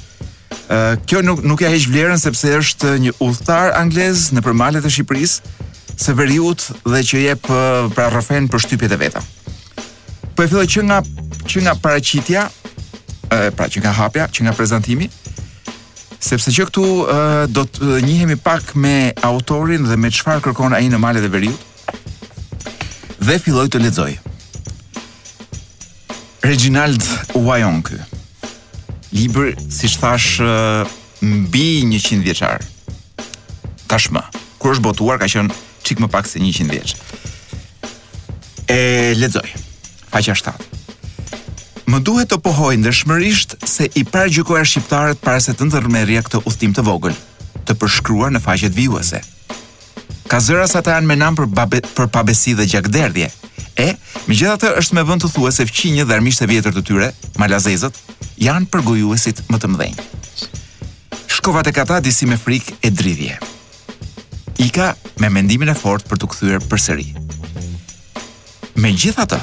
Uh, 0.69 0.93
kjo 1.09 1.19
nuk 1.25 1.39
nuk 1.45 1.59
ja 1.63 1.69
heq 1.73 1.85
vlerën 1.89 2.19
sepse 2.21 2.47
është 2.59 2.89
një 3.05 3.11
udhëtar 3.25 3.67
anglez 3.79 4.17
në 4.35 4.39
përmalet 4.45 4.85
e 4.85 4.89
Shqipërisë, 4.93 5.39
Severiut 5.99 6.61
dhe 6.85 6.99
që 7.09 7.17
jep 7.25 7.43
pra 7.95 8.05
rrëfen 8.13 8.45
për 8.47 8.59
shtypjet 8.63 8.93
e 8.95 8.99
veta 9.01 9.19
po 10.39 10.43
e 10.43 10.47
filloj 10.47 10.67
që 10.71 10.81
nga 10.87 10.97
që 11.51 11.61
nga 11.65 11.71
paraqitja, 11.83 12.41
ë 13.27 13.39
pra 13.59 13.65
që 13.67 13.81
nga 13.83 13.91
hapja, 13.97 14.23
që 14.31 14.45
nga 14.45 14.53
prezantimi, 14.55 15.09
sepse 16.23 16.53
që 16.55 16.65
këtu 16.69 16.83
do 17.51 17.65
të 17.67 17.97
njihemi 18.07 18.37
pak 18.45 18.71
me 18.79 19.09
autorin 19.31 19.83
dhe 19.91 19.97
me 19.99 20.07
çfarë 20.15 20.45
kërkon 20.47 20.77
ai 20.79 20.87
në 20.93 21.01
Malet 21.03 21.27
e 21.27 21.31
Veriut. 21.35 21.67
Dhe 23.19 23.35
filloj 23.43 23.67
të 23.67 23.81
lexoj. 23.83 24.15
Reginald 26.47 27.03
Wyong. 27.35 27.91
Libër, 29.11 29.57
siç 29.75 29.99
thash, 29.99 30.33
mbi 31.19 31.67
100 31.99 32.23
vjeçar. 32.23 32.63
Tashmë, 33.91 34.23
kur 34.57 34.77
është 34.77 34.87
botuar 34.87 35.19
ka 35.19 35.27
qenë 35.27 35.51
çik 35.83 35.99
më 35.99 36.07
pak 36.15 36.31
se 36.31 36.39
100 36.39 36.71
vjeç. 36.77 36.95
E 38.71 38.77
lexoj 39.19 39.67
faqa 40.09 40.35
shtatë. 40.37 41.87
Më 41.89 41.99
duhet 42.05 42.29
të 42.29 42.37
pohoj 42.45 42.73
ndëshmërisht 42.83 43.57
se 43.65 43.87
i 43.97 44.03
parë 44.05 44.65
shqiptarët 44.69 45.21
para 45.23 45.41
se 45.41 45.53
të 45.57 45.69
ndërmerrja 45.69 46.21
këtë 46.27 46.43
udhtim 46.49 46.73
të 46.77 46.83
vogël, 46.85 47.15
të 47.65 47.75
përshkruar 47.81 48.33
në 48.33 48.41
faqet 48.45 48.75
vijuese. 48.77 49.21
Ka 50.29 50.37
zëra 50.45 50.67
sa 50.69 50.81
janë 50.85 51.09
me 51.09 51.15
nam 51.17 51.35
për 51.37 51.47
babe, 51.57 51.79
për 51.81 52.07
pabesi 52.13 52.53
dhe 52.53 52.67
gjakderdhje. 52.71 53.29
E, 53.79 53.95
megjithatë 54.27 54.73
është 54.77 54.95
me 54.97 55.05
vënd 55.07 55.23
të 55.23 55.29
thua 55.33 55.49
se 55.55 55.65
fqinjë 55.65 56.05
dhe 56.05 56.13
armiqtë 56.17 56.45
e 56.45 56.49
vjetër 56.51 56.73
të 56.75 56.81
tyre, 56.89 57.07
malazezët, 57.39 57.95
janë 58.43 58.67
përgojuesit 58.73 59.41
më 59.49 59.57
të 59.63 59.69
mëdhenj. 59.71 60.01
Shkova 61.31 61.63
tek 61.65 61.79
ata 61.81 62.01
disi 62.03 62.27
me 62.27 62.37
frikë 62.37 62.75
e 62.85 62.91
dridhje. 62.93 63.39
Ika 64.67 64.91
me 65.23 65.31
mendimin 65.33 65.71
e 65.71 65.77
fortë 65.79 66.05
për 66.11 66.21
të 66.21 66.29
kthyer 66.33 66.67
përsëri. 66.67 67.07
Megjithatë, 68.83 69.39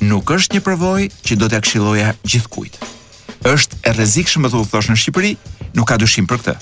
nuk 0.00 0.30
është 0.32 0.56
një 0.56 0.62
përvojë 0.64 1.08
që 1.28 1.36
do 1.36 1.48
t'ja 1.52 1.60
këshilloja 1.64 2.14
gjithkujt. 2.24 2.78
Është 3.52 3.78
e 3.86 3.92
rrezikshme 3.94 4.50
të 4.52 4.60
u 4.60 4.64
thosh 4.68 4.90
në 4.92 4.96
Shqipëri, 5.00 5.32
nuk 5.76 5.88
ka 5.92 5.98
dyshim 6.00 6.26
për 6.28 6.40
këtë. 6.42 6.54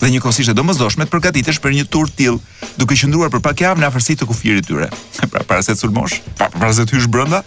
Dhe 0.00 0.10
njëkohësisht 0.12 0.52
e 0.52 0.56
domosdoshme 0.58 1.06
të 1.06 1.12
përgatitesh 1.14 1.60
për 1.64 1.74
një 1.78 1.84
tur 1.92 2.10
till, 2.16 2.40
duke 2.80 2.96
qëndruar 2.98 3.30
për 3.32 3.42
pak 3.44 3.62
javë 3.64 3.80
në 3.84 3.88
afërsi 3.88 4.16
të 4.20 4.28
kufirit 4.28 4.66
tyre. 4.68 4.88
Pra 5.32 5.42
para 5.48 5.62
se 5.64 5.72
të 5.76 5.84
sulmosh, 5.84 6.18
pra 6.38 6.50
para 6.52 6.72
se 6.76 6.84
të 6.88 6.98
hysh 6.98 7.08
brenda, 7.12 7.42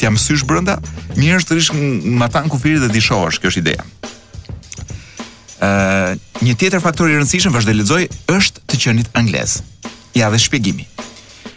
të 0.00 0.08
jam 0.08 0.16
brenda, 0.46 0.78
mirë 1.18 1.40
është 1.40 1.50
të 1.50 1.58
rish 1.58 1.72
matan 2.22 2.48
kufirit 2.48 2.80
dhe 2.80 2.88
dishohesh, 2.94 3.40
kjo 3.40 3.52
është 3.52 3.60
ideja. 3.64 3.84
uh, 5.58 6.14
një 6.40 6.54
tjetër 6.54 6.80
faktor 6.80 7.10
i 7.10 7.16
rëndësishëm 7.18 7.52
vazhdoi 7.52 7.74
lexoj 7.74 8.04
është 8.30 8.60
të 8.66 8.80
qenit 8.84 9.08
anglez. 9.18 9.60
Ja 10.14 10.30
dhe 10.30 10.38
shpjegimi. 10.38 10.86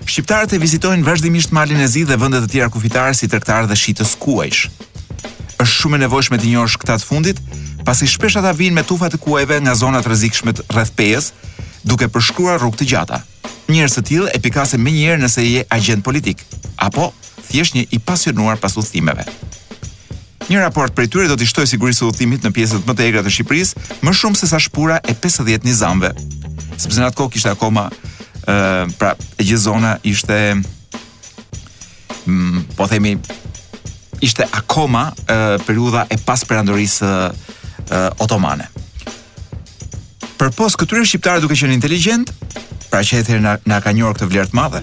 Shqiptarët 0.10 0.54
e 0.56 0.60
vizitojnë 0.62 1.06
vazhdimisht 1.06 1.52
malin 1.54 1.82
e 1.84 1.88
zi 1.88 2.04
dhe 2.08 2.18
vëndet 2.18 2.48
e 2.48 2.50
tjera 2.50 2.70
kufitarë 2.74 3.14
si 3.18 3.28
tërktarë 3.30 3.70
dhe 3.72 3.78
shqitës 3.78 4.16
kuajsh. 4.22 4.64
është 5.62 5.76
shumë 5.78 5.96
e 5.96 6.00
nevojshme 6.02 6.38
të 6.42 6.48
njërsh 6.52 6.76
këtat 6.82 7.02
të 7.04 7.06
fundit, 7.08 7.38
pasi 7.86 8.08
shpesh 8.10 8.36
ata 8.40 8.50
vinë 8.54 8.74
me 8.76 8.84
tufat 8.84 9.14
e 9.14 9.18
kuajve 9.22 9.60
nga 9.62 9.76
zonat 9.78 10.08
rrezikshme 10.10 10.54
të 10.58 10.62
rreth 10.74 10.94
pejës, 10.98 11.28
duke 11.86 12.08
përshkruar 12.10 12.58
rrugë 12.58 12.80
të 12.80 12.88
gjata. 12.92 13.20
Njerëz 13.70 13.94
të 14.00 14.04
tillë 14.08 14.30
e 14.34 14.40
me 14.42 14.86
menjëherë 14.86 15.22
nëse 15.22 15.46
je 15.52 15.66
agent 15.70 16.04
politik 16.04 16.42
apo 16.78 17.14
thjesht 17.50 17.76
një 17.76 17.84
i 17.92 18.00
pasionuar 18.00 18.58
pas 18.58 18.74
thimeve. 18.74 19.26
Një 20.50 20.60
raport 20.60 20.96
prej 20.96 21.08
tyre 21.08 21.28
do 21.28 21.36
t'i 21.38 21.46
shtojë 21.46 21.68
sigurisë 21.74 22.10
thimit 22.18 22.42
në 22.44 22.52
pjesët 22.52 22.86
më 22.88 22.94
të 22.94 23.02
egrat 23.08 23.26
të 23.26 23.30
Shqipërisë, 23.32 23.76
më 24.02 24.12
shumë 24.14 24.36
se 24.38 24.48
sa 24.48 24.58
shpura 24.60 24.98
e 25.06 25.14
50 25.14 25.64
nizamve. 25.64 26.12
Sepse 26.78 27.00
në 27.00 27.06
atë 27.12 27.18
kohë 27.18 27.32
kishte 27.34 27.54
akoma 27.54 27.90
pra 28.98 29.16
gjithë 29.40 29.62
zona 29.62 29.98
ishte 30.04 30.56
mm, 32.28 32.66
po 32.78 32.88
themi 32.90 33.18
ishte 34.22 34.46
akoma 34.52 35.12
uh, 35.12 35.16
periudha 35.66 36.06
e 36.10 36.18
pasperandorisë 36.22 37.10
uh, 37.32 37.36
otomane. 38.22 38.68
Për 40.38 40.52
pos 40.58 40.76
këtyre 40.78 41.06
shqiptarë 41.06 41.40
duke 41.44 41.56
qenë 41.58 41.74
inteligjent, 41.74 42.30
pra 42.92 43.02
që 43.06 43.18
ether 43.22 43.42
na, 43.42 43.58
na 43.66 43.82
ka 43.82 43.92
njohur 43.94 44.16
këtë 44.20 44.28
vlerë 44.30 44.50
të 44.52 44.56
madhe, 44.58 44.82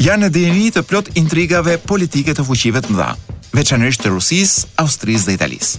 janë 0.00 0.22
në 0.26 0.30
dini 0.34 0.70
të 0.76 0.82
plot 0.88 1.06
intrigave 1.20 1.74
politike 1.88 2.32
të 2.36 2.42
fuqive 2.48 2.80
të 2.84 2.90
mëdha, 2.92 3.10
veçanërisht 3.56 4.00
të 4.04 4.08
Rusisë, 4.12 4.66
Austrisë 4.80 5.26
dhe 5.30 5.36
Italisë. 5.38 5.78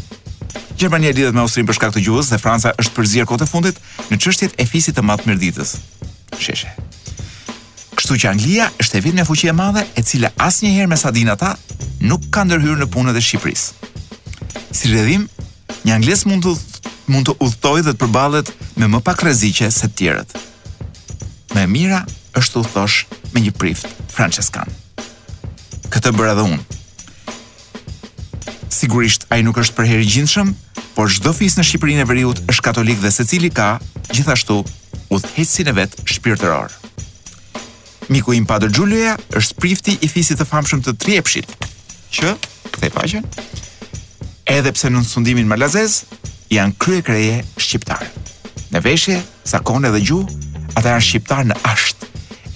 Gjermania 0.81 1.11
lidhet 1.13 1.35
me 1.37 1.43
Austrinë 1.45 1.69
për 1.69 1.75
shkak 1.77 1.93
të 1.93 2.03
gjuhës 2.07 2.27
dhe 2.33 2.41
Franca 2.41 2.69
është 2.81 2.95
përzier 2.97 3.25
kohë 3.29 3.45
fundit 3.49 3.77
në 4.09 4.15
çështjet 4.17 4.53
e 4.57 4.63
fisit 4.65 4.93
të 4.97 5.01
madh 5.05 5.23
mirditës. 5.29 5.71
Sheshe. 6.41 6.71
Kështu 8.01 8.15
që 8.17 8.29
Anglia 8.33 8.65
është 8.81 8.97
e 8.97 8.99
vitë 9.05 9.15
me 9.19 9.23
fuqie 9.27 9.51
madhe 9.53 9.81
e 9.93 10.01
cile 10.01 10.31
asë 10.41 10.63
njëherë 10.65 10.89
me 10.89 10.97
sa 10.97 11.09
ata 11.33 11.49
nuk 12.01 12.23
ka 12.33 12.41
ndërhyrë 12.47 12.79
në 12.81 12.87
punët 12.89 13.15
e 13.15 13.21
Shqipëris. 13.21 13.65
Si 14.73 14.89
redhim, 14.89 15.27
një 15.85 15.93
Anglis 15.97 16.23
mund 16.25 16.41
të, 16.41 16.55
mund 17.13 17.27
të 17.29 17.35
uthtoj 17.45 17.83
dhe 17.85 17.93
të 17.93 17.99
përbalet 18.01 18.49
me 18.77 18.87
më 18.89 19.03
pak 19.05 19.21
rezike 19.23 19.69
se 19.71 19.85
tjeret. 19.93 20.33
Me 21.53 21.67
mira 21.69 22.01
është 22.33 22.63
uthtosh 22.63 22.97
me 23.35 23.45
një 23.45 23.53
prift 23.61 23.85
Franceskan. 24.09 24.73
Këtë 25.93 26.15
bërë 26.17 26.33
edhe 26.33 26.47
unë. 26.55 26.81
Sigurisht, 28.81 29.29
a 29.29 29.37
i 29.37 29.45
nuk 29.45 29.61
është 29.61 29.77
përheri 29.77 30.09
gjindëshëm, 30.09 30.55
por 30.97 31.05
shdo 31.13 31.37
fis 31.37 31.53
në 31.59 31.69
Shqipërin 31.69 32.01
e 32.01 32.09
Veriut 32.09 32.41
është 32.49 32.65
katolik 32.71 32.97
dhe 33.05 33.13
se 33.13 33.29
cili 33.29 33.53
ka, 33.53 33.75
gjithashtu, 34.09 34.63
uththeci 35.13 35.69
në 35.69 35.77
vetë 35.83 36.13
shpirë 36.17 36.39
të 36.41 36.49
rarë. 36.55 36.77
Miku 38.11 38.33
im 38.35 38.43
Padre 38.43 38.67
Giulia 38.67 39.13
është 39.39 39.55
prifti 39.61 39.93
i 40.03 40.07
fisit 40.11 40.41
të 40.41 40.45
famshëm 40.49 40.81
të 40.83 40.93
Trepshit, 40.99 41.47
që 42.11 42.33
kthe 42.75 42.89
pashën? 42.91 43.23
Edhe 44.51 44.73
pse 44.75 44.91
në 44.91 44.99
sundimin 45.07 45.47
malazez 45.47 46.01
janë 46.51 46.75
krye 46.75 47.05
kreje 47.07 47.37
Shqiptarë. 47.55 48.09
Në 48.75 48.81
veshje, 48.83 49.17
sakone 49.47 49.87
dhe 49.93 50.01
gjuhë, 50.03 50.43
ata 50.75 50.91
janë 50.91 51.05
shqiptar 51.07 51.47
në 51.47 51.57
asht, 51.71 52.03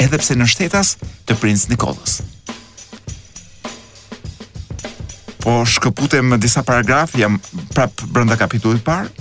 edhe 0.03 0.19
pse 0.19 0.35
në 0.35 0.47
shtetas 0.51 0.95
të 1.29 1.39
princ 1.39 1.67
Nikolës. 1.71 2.17
Po 5.45 5.59
shkëputem 5.71 6.35
disa 6.41 6.65
paragrafi, 6.67 7.21
jam 7.23 7.39
prapë 7.71 8.11
brënda 8.11 8.35
kapitullit 8.41 8.83
parë, 8.87 9.13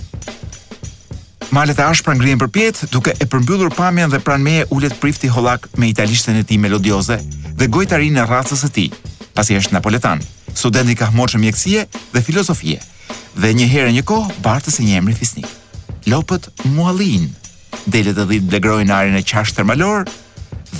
Malet 1.55 1.77
e 1.79 1.83
ashpra 1.87 2.11
ngrihen 2.13 2.35
përpjet, 2.41 2.81
duke 2.91 3.13
e 3.15 3.23
përmbyllur 3.31 3.69
pamjen 3.71 4.11
dhe 4.11 4.17
pranë 4.19 4.43
meje 4.43 4.63
ulet 4.75 4.91
prifti 4.99 5.29
hollak 5.31 5.69
me 5.79 5.87
italishten 5.87 6.35
e 6.35 6.41
tij 6.49 6.57
melodioze 6.59 7.15
dhe 7.61 7.69
gojtarinë 7.71 8.19
e 8.19 8.25
racës 8.27 8.65
së 8.65 8.69
tij, 8.75 8.89
pasi 9.37 9.55
është 9.55 9.77
napoletan, 9.77 10.19
student 10.51 10.91
i 10.91 10.95
kahmoshëm 10.99 11.45
mjekësie 11.45 11.85
dhe 12.17 12.21
filozofie. 12.27 12.75
Dhe 13.39 13.53
një 13.55 13.69
herë 13.71 13.93
një 13.95 14.03
kohë 14.11 14.35
bartës 14.43 14.81
e 14.83 14.89
një 14.89 14.97
emri 14.99 15.15
fisnik. 15.21 15.47
Lopët 16.11 16.49
Mualin, 16.75 17.31
dele 17.87 18.11
të 18.11 18.27
dhitë 18.33 18.51
blegrojnë 18.51 18.95
arin 18.99 19.15
e 19.15 19.23
qash 19.23 19.55
tërmalor 19.55 20.03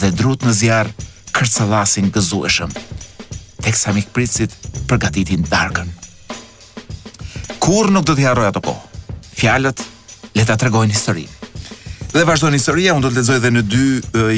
dhe 0.03 0.11
drut 0.19 0.43
në 0.43 0.57
zjarë 0.59 1.09
kërcëllasin 1.39 2.11
gëzueshëm. 2.11 2.75
Tek 3.63 3.75
sa 3.79 3.95
mikpritësit 3.95 4.59
përgatitin 4.91 5.47
darkën. 5.55 5.87
Kur 7.63 7.95
nuk 7.95 8.03
do 8.03 8.11
t'i 8.19 8.27
harroj 8.27 8.51
ato 8.51 8.59
kohë? 8.59 9.03
Fjalët 9.39 9.81
le 10.35 10.43
ta 10.43 10.57
tregojnë 10.59 10.93
historinë. 10.95 11.41
Dhe 12.15 12.23
vazhdon 12.27 12.55
historia, 12.55 12.93
unë 12.95 13.03
do 13.07 13.11
të 13.11 13.19
lexoj 13.21 13.37
edhe 13.41 13.51
në 13.57 13.61
dy 13.67 13.87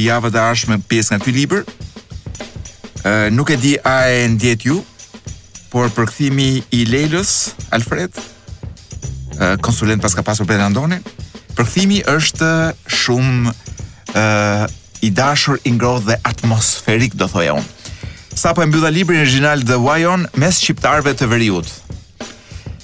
javë 0.03 0.31
të 0.33 0.41
ardhme 0.41 0.77
pjesë 0.89 1.13
nga 1.15 1.21
ky 1.25 1.33
libër. 1.35 1.65
Ë 3.05 3.13
nuk 3.33 3.51
e 3.53 3.57
di 3.61 3.75
a 3.85 3.97
e 4.13 4.23
ndjet 4.33 4.65
ju, 4.65 4.79
por 5.71 5.89
përkthimi 5.93 6.49
i 6.73 6.83
Lelës 6.89 7.51
Alfred, 7.75 8.15
konsulent 9.65 10.01
pas 10.01 10.15
ka 10.17 10.23
pasur 10.25 10.47
për 10.49 10.63
Andonin, 10.69 11.03
përkthimi 11.57 12.01
është 12.09 12.51
shumë 12.97 13.53
ë 13.53 14.27
i 15.05 15.11
dashur, 15.13 15.59
i 15.67 15.71
ngrohtë 15.77 16.07
dhe 16.09 16.19
atmosferik, 16.25 17.13
do 17.13 17.27
thoja 17.29 17.57
unë. 17.59 17.73
Sa 18.37 18.53
po 18.57 18.63
e 18.65 18.69
mbylla 18.69 18.89
librin 18.93 19.21
original 19.25 19.61
The 19.65 19.77
Wyon 19.81 20.25
mes 20.41 20.57
shqiptarëve 20.61 21.13
të 21.17 21.27
Veriut. 21.29 21.69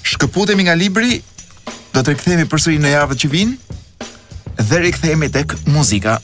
Shkëputemi 0.06 0.66
nga 0.66 0.74
libri 0.78 1.20
Do 1.94 2.02
të 2.02 2.10
rikthehemi 2.16 2.44
përsëri 2.50 2.80
në 2.82 2.90
javën 2.96 3.18
që 3.22 3.28
vjen 3.30 3.50
dhe 4.66 4.78
rikthehemi 4.82 5.28
tek 5.34 5.52
muzika 5.70 6.16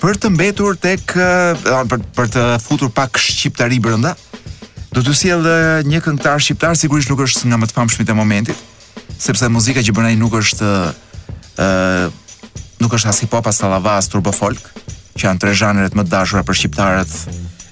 për 0.00 0.18
të 0.20 0.30
mbetur 0.34 0.74
tek 0.82 1.14
për, 1.14 2.02
për 2.18 2.30
të 2.34 2.46
futur 2.64 2.90
pak 2.94 3.20
shqiptari 3.22 3.78
brenda. 3.80 4.12
Do 4.94 5.02
të 5.02 5.14
sjell 5.16 5.46
një 5.86 6.00
këngëtar 6.04 6.42
shqiptar, 6.42 6.74
sigurisht 6.78 7.10
nuk 7.12 7.22
është 7.24 7.48
nga 7.52 7.58
më 7.60 7.70
të 7.70 7.76
famshmit 7.78 8.10
e 8.10 8.16
momentit, 8.18 8.58
sepse 9.22 9.46
muzika 9.50 9.82
që 9.86 9.94
bën 9.94 10.10
ai 10.10 10.18
nuk 10.20 10.34
është 10.42 10.72
ë 11.56 12.12
nuk 12.82 12.94
është 12.98 13.08
as 13.14 13.22
hip 13.22 13.32
hop 13.32 13.46
as 13.48 13.62
sallava 13.62 13.94
as 14.00 14.10
turbo 14.12 14.34
folk, 14.34 14.58
që 15.14 15.28
janë 15.30 15.40
tre 15.42 15.54
zhanre 15.56 15.86
të 15.90 15.98
më 15.98 16.04
dashura 16.10 16.42
për 16.46 16.58
shqiptarët, 16.58 17.14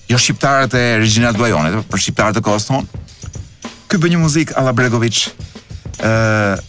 jo 0.08 0.18
shqiptarët 0.18 0.74
e 0.78 0.82
regjionit 1.02 1.36
Duajonit, 1.36 1.82
por 1.90 2.00
shqiptarët 2.00 2.38
e 2.40 2.44
kohës 2.46 2.70
tonë. 2.70 3.00
Ky 3.90 3.98
bën 4.00 4.14
një 4.14 4.22
muzikë 4.22 4.56
Alla 4.56 4.72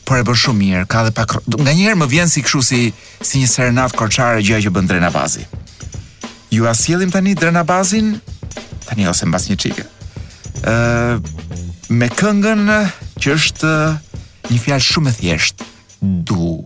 por 0.05 0.17
e 0.19 0.23
bën 0.25 0.37
shumë 0.37 0.59
mirë. 0.61 0.83
Ka 0.89 1.01
edhe 1.05 1.13
pak 1.15 1.35
nga 1.47 1.95
më 1.97 2.07
vjen 2.11 2.29
si 2.29 2.43
kështu 2.45 2.61
si 2.63 2.81
si 3.21 3.41
një 3.41 3.49
serenad 3.49 3.95
korçare 3.97 4.41
gjë 4.45 4.59
që 4.67 4.73
bën 4.75 4.87
Drena 4.87 5.09
Bazi. 5.09 5.45
Ju 6.53 6.67
a 6.69 6.73
sjellim 6.73 7.11
tani 7.11 7.33
Drena 7.35 7.63
Bazin? 7.63 8.19
Tani 8.85 9.07
ose 9.07 9.25
mbas 9.25 9.47
një 9.49 9.57
çike. 9.57 9.83
Ëh 10.69 11.23
me 11.89 12.07
këngën 12.13 12.61
që 13.21 13.29
është 13.37 13.73
një 14.51 14.59
fjalë 14.61 14.87
shumë 14.91 15.09
e 15.11 15.15
thjeshtë. 15.19 15.63
Du 16.29 16.61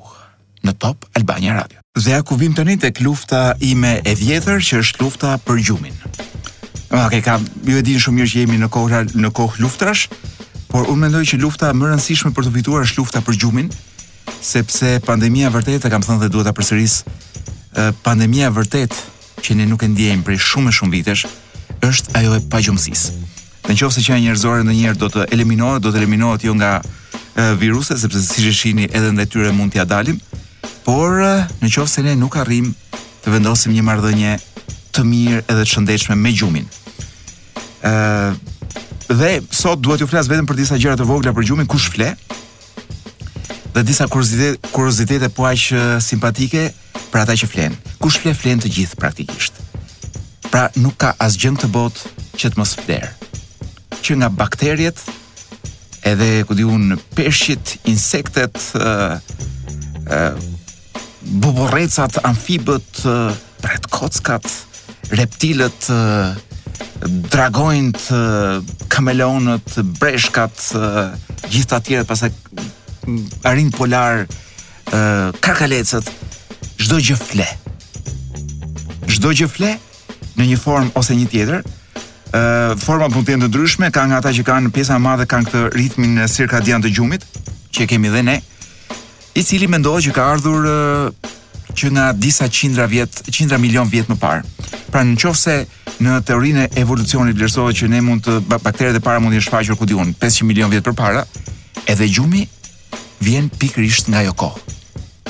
në 0.65 0.73
Top 0.81 1.05
Albania 1.15 1.53
Radio. 1.55 1.79
Dhe 1.97 2.11
ja 2.17 2.21
ku 2.21 2.35
vim 2.35 2.53
tani 2.53 2.75
tek 2.77 2.99
lufta 3.01 3.55
ime 3.63 4.01
e 4.03 4.13
vjetër 4.15 4.59
që 4.61 4.81
është 4.83 5.01
lufta 5.05 5.37
për 5.47 5.63
gjumin. 5.63 5.95
Okej, 6.87 7.05
okay, 7.05 7.21
kam 7.21 7.43
ju 7.67 7.77
e 7.79 7.85
dini 7.85 7.99
shumë 8.01 8.19
mirë 8.21 8.31
që 8.33 8.43
jemi 8.43 8.59
në 8.61 8.69
kohë 8.71 9.01
në 9.15 9.31
kohë 9.37 9.63
luftrash, 9.63 10.07
Por 10.71 10.89
unë 10.91 10.99
mendoj 11.07 11.21
që 11.31 11.37
lufta 11.41 11.69
më 11.73 11.91
rëndësishme 11.93 12.33
për 12.35 12.47
të 12.47 12.51
fituar 12.57 12.83
është 12.85 12.99
lufta 12.99 13.21
për 13.23 13.37
gjumin, 13.39 13.69
sepse 14.43 14.97
pandemia 15.07 15.51
vërtet 15.53 15.85
e 15.87 15.91
kam 15.91 16.03
thënë 16.03 16.25
dhe 16.25 16.31
duhet 16.33 16.49
ta 16.49 16.53
përsëris. 16.57 17.03
pandemia 18.03 18.49
vërtet 18.51 18.93
që 19.43 19.55
ne 19.55 19.65
nuk 19.69 19.83
e 19.83 19.87
ndiejmë 19.87 20.23
prej 20.25 20.37
shumë 20.41 20.69
e 20.69 20.73
shumë 20.77 20.91
vitesh 20.91 21.25
është 21.85 22.09
ajo 22.19 22.31
e 22.35 22.39
pagjumësisë. 22.49 23.11
Në 23.67 23.75
qofë 23.79 23.93
se 23.95 24.01
që 24.05 24.13
ai 24.15 24.21
njerëzore 24.23 24.63
ndonjëherë 24.63 24.97
do 24.97 25.07
të 25.13 25.25
eliminohet, 25.35 25.83
do 25.83 25.91
të 25.91 25.97
eliminohet 26.01 26.43
jo 26.43 26.53
nga 26.55 26.79
e, 26.79 27.53
viruse, 27.61 27.97
sepse 28.01 28.21
siç 28.23 28.45
e 28.49 28.53
shihni 28.59 28.87
edhe 28.89 29.11
ndaj 29.11 29.27
tyre 29.29 29.51
mund 29.53 29.71
t'ia 29.75 29.85
dalim, 29.85 30.17
por 30.87 31.21
në 31.61 31.69
qofë 31.69 31.91
se 31.91 32.01
ne 32.01 32.15
nuk 32.15 32.37
arrim 32.41 32.73
të 33.23 33.35
vendosim 33.35 33.75
një 33.77 33.85
marrëdhënie 33.85 34.33
të 34.95 35.05
mirë 35.11 35.43
edhe 35.45 35.61
të 35.67 35.71
shëndetshme 35.75 36.15
me 36.23 36.33
gjumin. 36.33 36.65
Ë 37.85 37.93
dhe 39.09 39.41
sot 39.51 39.79
duhet 39.83 40.01
ju 40.01 40.07
flas 40.09 40.27
vetëm 40.27 40.47
për 40.49 40.57
disa 40.61 40.77
gjëra 40.79 40.97
të 40.99 41.05
vogla 41.07 41.31
për 41.35 41.45
gjumin 41.47 41.67
kush 41.69 41.89
fle 41.93 42.11
dhe 43.75 43.83
disa 43.85 44.07
kuriozitet 44.11 44.67
kuriozitete 44.75 45.29
po 45.33 45.45
aq 45.47 45.71
simpatike 46.03 46.67
për 47.13 47.21
ata 47.23 47.37
që 47.39 47.49
flen 47.51 47.77
kush 48.03 48.19
fle 48.23 48.33
flen 48.35 48.59
të 48.63 48.71
gjithë 48.77 48.99
praktikisht 48.99 49.61
pra 50.51 50.67
nuk 50.79 50.97
ka 51.03 51.13
asgjë 51.23 51.53
në 51.57 51.69
botë 51.75 52.11
që 52.41 52.51
të 52.53 52.59
mos 52.59 52.75
fler 52.83 53.07
që 54.03 54.17
nga 54.19 54.29
bakteriet 54.41 54.99
edhe 56.07 56.43
ku 56.47 56.55
diun 56.57 56.97
peshqit 57.17 57.77
insektet 57.91 58.59
ë 58.75 58.85
uh, 58.85 59.33
ë 60.07 60.19
uh, 60.27 60.45
buborrecat, 61.27 62.21
amfibët, 62.23 62.99
uh, 63.03 63.33
pret 63.59 63.83
kockat, 63.91 64.45
reptilët, 65.11 65.89
Dragojnët, 67.07 67.99
të 68.09 68.87
kameleonët, 68.91 69.77
breshkat, 69.99 70.63
gjithë 71.47 71.69
të 71.69 71.75
atjere, 71.77 72.07
pasak 72.07 72.35
arinë 73.47 73.71
polar, 73.77 74.25
karkalecët, 74.91 76.09
zdoj 76.87 76.99
gjë 77.07 77.17
fle. 77.21 77.47
Zdoj 79.07 79.33
gjë 79.39 79.49
fle, 79.53 79.71
në 80.39 80.49
një 80.51 80.59
formë 80.61 80.93
ose 80.99 81.15
një 81.17 81.29
tjetër, 81.31 81.63
forma 82.83 83.07
mund 83.07 83.23
të 83.27 83.35
jenë 83.37 83.45
të 83.47 83.51
ndryshme, 83.53 83.91
ka 83.95 84.03
nga 84.11 84.19
ta 84.25 84.35
që 84.35 84.43
ka 84.47 84.57
në 84.67 84.73
pjesa 84.75 84.99
madhe, 84.99 85.29
ka 85.31 85.39
në 85.41 85.47
këtë 85.51 85.63
ritmin 85.77 86.17
në 86.19 86.27
sirka 86.33 86.59
të 86.65 86.91
gjumit, 86.97 87.23
që 87.71 87.87
kemi 87.93 88.11
dhe 88.11 88.23
ne, 88.27 88.39
i 89.37 89.43
cili 89.45 89.67
me 89.69 89.79
ndohë 89.79 90.03
që 90.07 90.15
ka 90.17 90.27
ardhur 90.33 90.67
që 91.77 91.91
nga 91.93 92.05
disa 92.17 92.47
qindra 92.49 92.85
vjet, 92.89 93.19
qindra 93.35 93.59
milion 93.61 93.89
vjet 93.91 94.09
më 94.09 94.17
parë. 94.17 94.43
Pra 94.91 95.03
në 95.05 95.17
qofë 95.21 95.55
në 96.03 96.15
teorinë 96.27 96.63
e 96.65 96.81
evolucionit 96.81 97.37
lërsove 97.37 97.75
që 97.77 97.89
ne 97.93 97.99
mund 98.05 98.25
të 98.25 98.37
bakteret 98.49 98.97
e 98.97 99.03
para 99.05 99.21
mund 99.21 99.37
të 99.37 99.43
shfaqër 99.45 99.77
këtë 99.77 99.97
unë, 100.01 100.15
500 100.21 100.49
milion 100.49 100.71
vjet 100.73 100.85
për 100.87 100.95
para, 100.97 101.21
edhe 101.85 102.07
gjumi 102.09 102.47
vjen 103.23 103.49
pikrisht 103.61 104.09
nga 104.09 104.23
jo 104.25 104.33
kohë. 104.41 104.63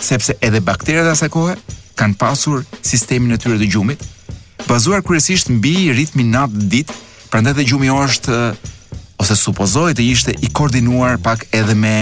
Sepse 0.08 0.38
edhe 0.46 0.62
bakteret 0.64 1.08
e 1.10 1.14
asa 1.18 1.28
kohë 1.32 1.58
kanë 2.00 2.18
pasur 2.22 2.64
sistemin 2.86 3.36
e 3.36 3.40
tyre 3.42 3.58
të 3.60 3.68
gjumit, 3.74 4.04
bazuar 4.70 5.04
kërësisht 5.06 5.52
në 5.52 5.60
bi 5.64 5.76
ritmi 5.98 6.24
natë 6.32 6.68
dit, 6.72 6.92
pra 7.32 7.42
në 7.44 7.56
dhe 7.58 7.66
gjumi 7.72 7.92
është, 7.92 8.40
ose 9.20 9.36
supozohet 9.36 9.98
të 9.98 10.06
ishte 10.14 10.36
i 10.48 10.52
koordinuar 10.56 11.18
pak 11.26 11.44
edhe 11.52 11.74
me 11.76 11.96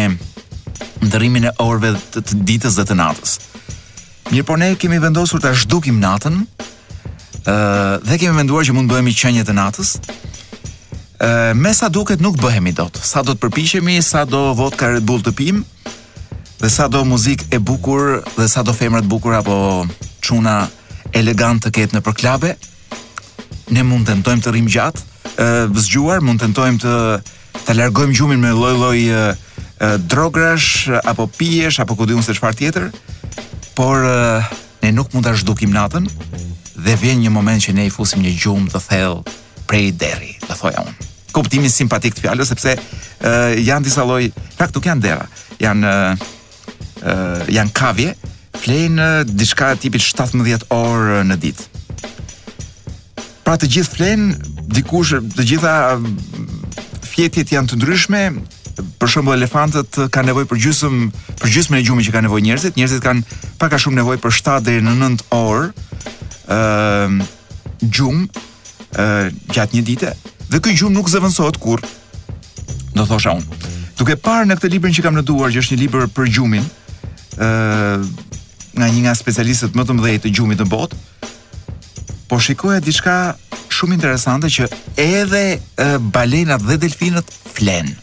ndërimin 1.06 1.48
e 1.50 1.54
orve 1.64 1.94
të 2.14 2.22
ditës 2.46 2.78
dhe 2.82 2.86
të 2.92 3.00
natës. 3.02 3.38
Mirë 4.32 4.46
po 4.48 4.56
ne 4.58 4.72
kemi 4.80 4.98
vendosur 5.00 5.42
ta 5.44 5.52
zhdukim 5.54 6.00
natën. 6.02 6.40
Ëh 7.46 8.06
dhe 8.06 8.18
kemi 8.22 8.34
menduar 8.40 8.66
që 8.66 8.74
mund 8.74 8.90
bëhemi 8.90 9.14
qenjet 9.14 9.50
e 9.50 9.56
natës. 9.56 9.96
Ëh 11.22 11.54
me 11.54 11.74
sa 11.78 11.92
duket 11.94 12.22
nuk 12.26 12.40
bëhemi 12.42 12.74
dot. 12.74 12.98
Sa 13.06 13.22
do 13.22 13.36
të 13.36 13.44
përpiqemi, 13.46 14.00
sa 14.02 14.24
do 14.26 14.48
votë 14.58 14.96
Red 14.98 15.06
Bull 15.06 15.22
të 15.26 15.36
pim 15.38 15.62
dhe 16.58 16.70
sa 16.72 16.88
do 16.90 17.02
muzik 17.06 17.44
e 17.54 17.60
bukur 17.60 18.22
dhe 18.40 18.46
sa 18.50 18.62
do 18.66 18.72
femra 18.74 19.02
të 19.06 19.12
bukur 19.12 19.36
apo 19.38 19.56
çuna 20.26 20.64
elegant 21.14 21.60
të 21.62 21.70
ketë 21.78 21.98
në 21.98 22.02
përklabe, 22.08 22.54
ne 23.76 23.84
mund 23.84 24.08
të 24.08 24.16
tentojmë 24.16 24.44
të 24.48 24.54
rrim 24.56 24.70
gjatë, 24.72 25.02
ëh 25.38 25.82
zgjuar, 25.86 26.24
mund 26.26 26.42
të 26.42 26.48
tentojmë 26.50 26.80
të 26.82 26.98
të 27.66 27.76
largojmë 27.78 28.16
gjumin 28.18 28.42
me 28.42 28.54
lloj-lloj 28.56 30.00
drogrash 30.10 30.88
apo 31.04 31.28
pijesh 31.28 31.80
apo 31.84 31.94
ku 31.96 32.10
se 32.26 32.34
çfarë 32.34 32.56
tjetër 32.58 32.90
por 33.76 34.00
ne 34.82 34.92
nuk 34.92 35.12
mund 35.14 35.26
ta 35.28 35.36
zhdukim 35.36 35.70
natën 35.76 36.08
dhe 36.86 36.96
vjen 37.02 37.20
një 37.24 37.32
moment 37.34 37.62
që 37.62 37.76
ne 37.76 37.86
i 37.90 37.92
fusim 37.94 38.24
një 38.24 38.32
gjumë 38.40 38.72
të 38.74 38.82
thellë 38.88 39.34
prej 39.70 39.92
deri, 40.00 40.32
e 40.46 40.54
thoja 40.56 40.82
unë. 40.86 40.96
Kuptimi 41.36 41.70
simpatik 41.74 42.16
të 42.16 42.24
fjalës 42.26 42.52
sepse 42.54 42.76
uh, 42.78 43.56
janë 43.60 43.88
disa 43.88 44.06
lloj, 44.08 44.22
fakt 44.56 44.78
nuk 44.78 44.86
janë 44.88 45.04
dera, 45.04 45.26
janë 45.60 45.88
uh, 45.92 47.48
janë 47.52 47.74
kavje, 47.76 48.12
flenë 48.64 49.08
uh, 49.22 49.28
diçka 49.28 49.74
tipi 49.82 50.00
17 50.00 50.70
orë 50.76 51.24
në 51.32 51.40
ditë. 51.44 51.72
Pra 53.46 53.58
të 53.62 53.70
gjithë 53.76 53.92
flenë, 53.92 54.36
dikush 54.76 55.18
të 55.36 55.44
gjitha 55.52 55.76
fjetjet 57.12 57.52
janë 57.54 57.74
të 57.74 57.82
ndryshme, 57.82 58.24
për 59.00 59.12
shembull 59.12 59.38
elefantët 59.38 59.98
kanë 60.12 60.32
nevojë 60.32 60.48
për 60.52 60.60
gjysmë 60.66 61.08
për 61.42 61.54
gjysmën 61.54 61.80
e 61.80 61.86
gjumit 61.88 62.08
që 62.08 62.14
kanë 62.16 62.28
nevojë 62.28 62.46
njerëzit, 62.48 62.78
njerëzit 62.80 63.04
kanë 63.06 63.52
pak 63.62 63.76
a 63.78 63.82
shumë 63.82 64.02
nevojë 64.02 64.22
për 64.24 64.36
7 64.36 64.58
deri 64.66 64.84
në 64.84 64.96
9 65.00 65.28
orë 65.38 65.68
ë 66.52 66.58
uh, 66.58 67.14
gjum 67.96 68.26
ë 68.26 69.06
uh, 69.06 69.30
gjatë 69.56 69.80
një 69.80 69.84
dite 69.92 70.12
dhe 70.52 70.62
ky 70.64 70.76
gjum 70.78 70.94
nuk 70.96 71.10
zëvendësohet 71.12 71.58
kurrë. 71.60 71.88
Do 72.96 73.06
thosha 73.10 73.34
unë. 73.40 73.60
Duke 74.00 74.18
parë 74.24 74.50
në 74.50 74.58
këtë 74.60 74.72
librin 74.74 74.94
që 74.96 75.04
kam 75.06 75.16
në 75.18 75.24
duar, 75.28 75.50
që 75.52 75.64
është 75.64 75.74
një 75.76 75.82
libër 75.86 76.06
për 76.16 76.30
gjumin, 76.36 76.68
ë 77.42 77.48
uh, 77.48 78.06
nga 78.76 78.90
një 78.92 79.06
nga 79.08 79.14
specialistët 79.18 79.76
më 79.80 79.86
të 79.88 79.96
mëdhenj 79.98 80.22
të 80.26 80.34
gjumit 80.38 80.60
në 80.62 80.68
botë, 80.72 81.00
po 82.30 82.40
shikoja 82.44 82.82
diçka 82.84 83.18
shumë 83.74 83.96
interesante 83.98 84.50
që 84.54 84.68
edhe 85.02 85.44
uh, 85.58 85.96
balenat 86.16 86.64
dhe 86.68 86.78
delfinët 86.86 87.32
flenë 87.58 87.96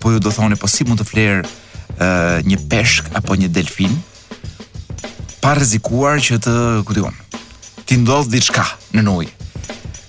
po 0.00 0.10
ju 0.10 0.18
do 0.20 0.30
thoni 0.32 0.56
po 0.58 0.68
si 0.68 0.84
mund 0.88 1.00
të 1.02 1.06
flerë 1.10 1.40
uh, 1.44 2.38
një 2.48 2.58
peshk 2.72 3.10
apo 3.18 3.36
një 3.36 3.50
delfin 3.54 3.92
pa 5.44 5.54
rrezikuar 5.56 6.18
që 6.20 6.38
të, 6.44 6.54
ku 6.84 6.96
diun, 6.96 7.14
ti 7.88 7.96
ndodh 7.96 8.28
diçka 8.28 8.64
në 8.92 9.08
ujë. 9.08 9.30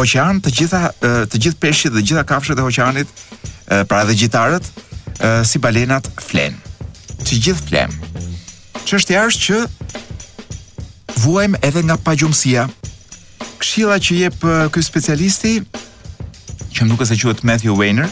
oqean, 0.00 0.40
të 0.42 0.52
gjitha 0.58 0.80
uh, 0.90 1.22
të 1.30 1.40
gjithë 1.46 1.60
peshqit 1.62 1.94
dhe 1.94 2.02
të 2.02 2.08
gjitha 2.10 2.24
kafshët 2.26 2.58
e 2.58 2.64
oqeanit, 2.66 3.12
uh, 3.12 3.84
pra 3.86 4.00
edhe 4.02 4.16
gjitarët, 4.24 4.66
uh, 4.66 5.40
si 5.46 5.62
balenat 5.62 6.08
flen. 6.26 6.56
Të 7.22 7.38
gjithë 7.46 7.68
flen. 7.68 7.94
Çështja 8.84 9.22
është 9.28 9.44
që 9.46 9.60
vuajm 11.22 11.54
edhe 11.64 11.84
nga 11.86 11.96
pagjumësia. 12.08 12.66
Këshilla 13.62 14.00
që 14.02 14.18
jep 14.24 14.44
uh, 14.50 14.64
ky 14.74 14.82
specialisti, 14.82 15.54
që 16.74 16.82
më 16.84 16.90
duket 16.90 17.08
se 17.12 17.20
quhet 17.22 17.44
Matthew 17.46 17.78
Weiner, 17.78 18.10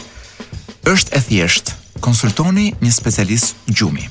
është 0.89 1.17
e 1.19 1.23
thjeshtë. 1.27 1.75
Konsultoni 2.03 2.71
një 2.83 2.89
specialist 2.91 3.55
gjumi. 3.69 4.07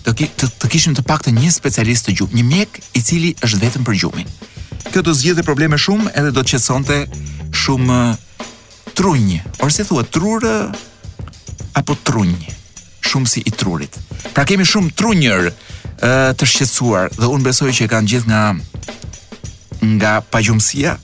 të, 0.05 0.15
të, 0.15 0.47
të 0.63 0.69
kishim 0.71 0.95
të 0.97 1.03
pak 1.07 1.25
të 1.27 1.33
një 1.37 1.51
specialist 1.55 2.07
të 2.09 2.15
gjumë, 2.19 2.37
një 2.39 2.45
mjek 2.49 2.79
i 2.99 3.03
cili 3.05 3.33
është 3.47 3.61
vetëm 3.65 3.87
për 3.87 3.99
gjumin. 4.03 4.31
Kjo 4.89 5.03
do 5.05 5.13
zgjidhte 5.15 5.45
probleme 5.45 5.77
shumë 5.79 6.13
edhe 6.17 6.31
do 6.33 6.41
të 6.43 6.55
qetësonte 6.55 6.99
shumë 7.65 7.99
eh, 8.15 8.47
trunjë, 8.99 9.41
ose 9.63 9.83
si 9.83 9.89
thua 9.91 10.05
trurë 10.17 10.55
apo 11.79 11.97
trunjë, 12.09 12.55
shumë 13.11 13.31
si 13.31 13.43
i 13.47 13.53
trurit. 13.55 13.99
Pra 14.35 14.47
kemi 14.49 14.65
shumë 14.67 14.95
trunjër 14.99 15.51
të 15.99 16.47
shqetësuar 16.47 17.09
dhe 17.19 17.27
unë 17.27 17.45
besoj 17.49 17.71
që 17.75 17.89
kanë 17.91 18.09
gjithë 18.13 18.29
nga 18.31 18.43
nga 19.99 20.13
pagjumësia 20.31 20.95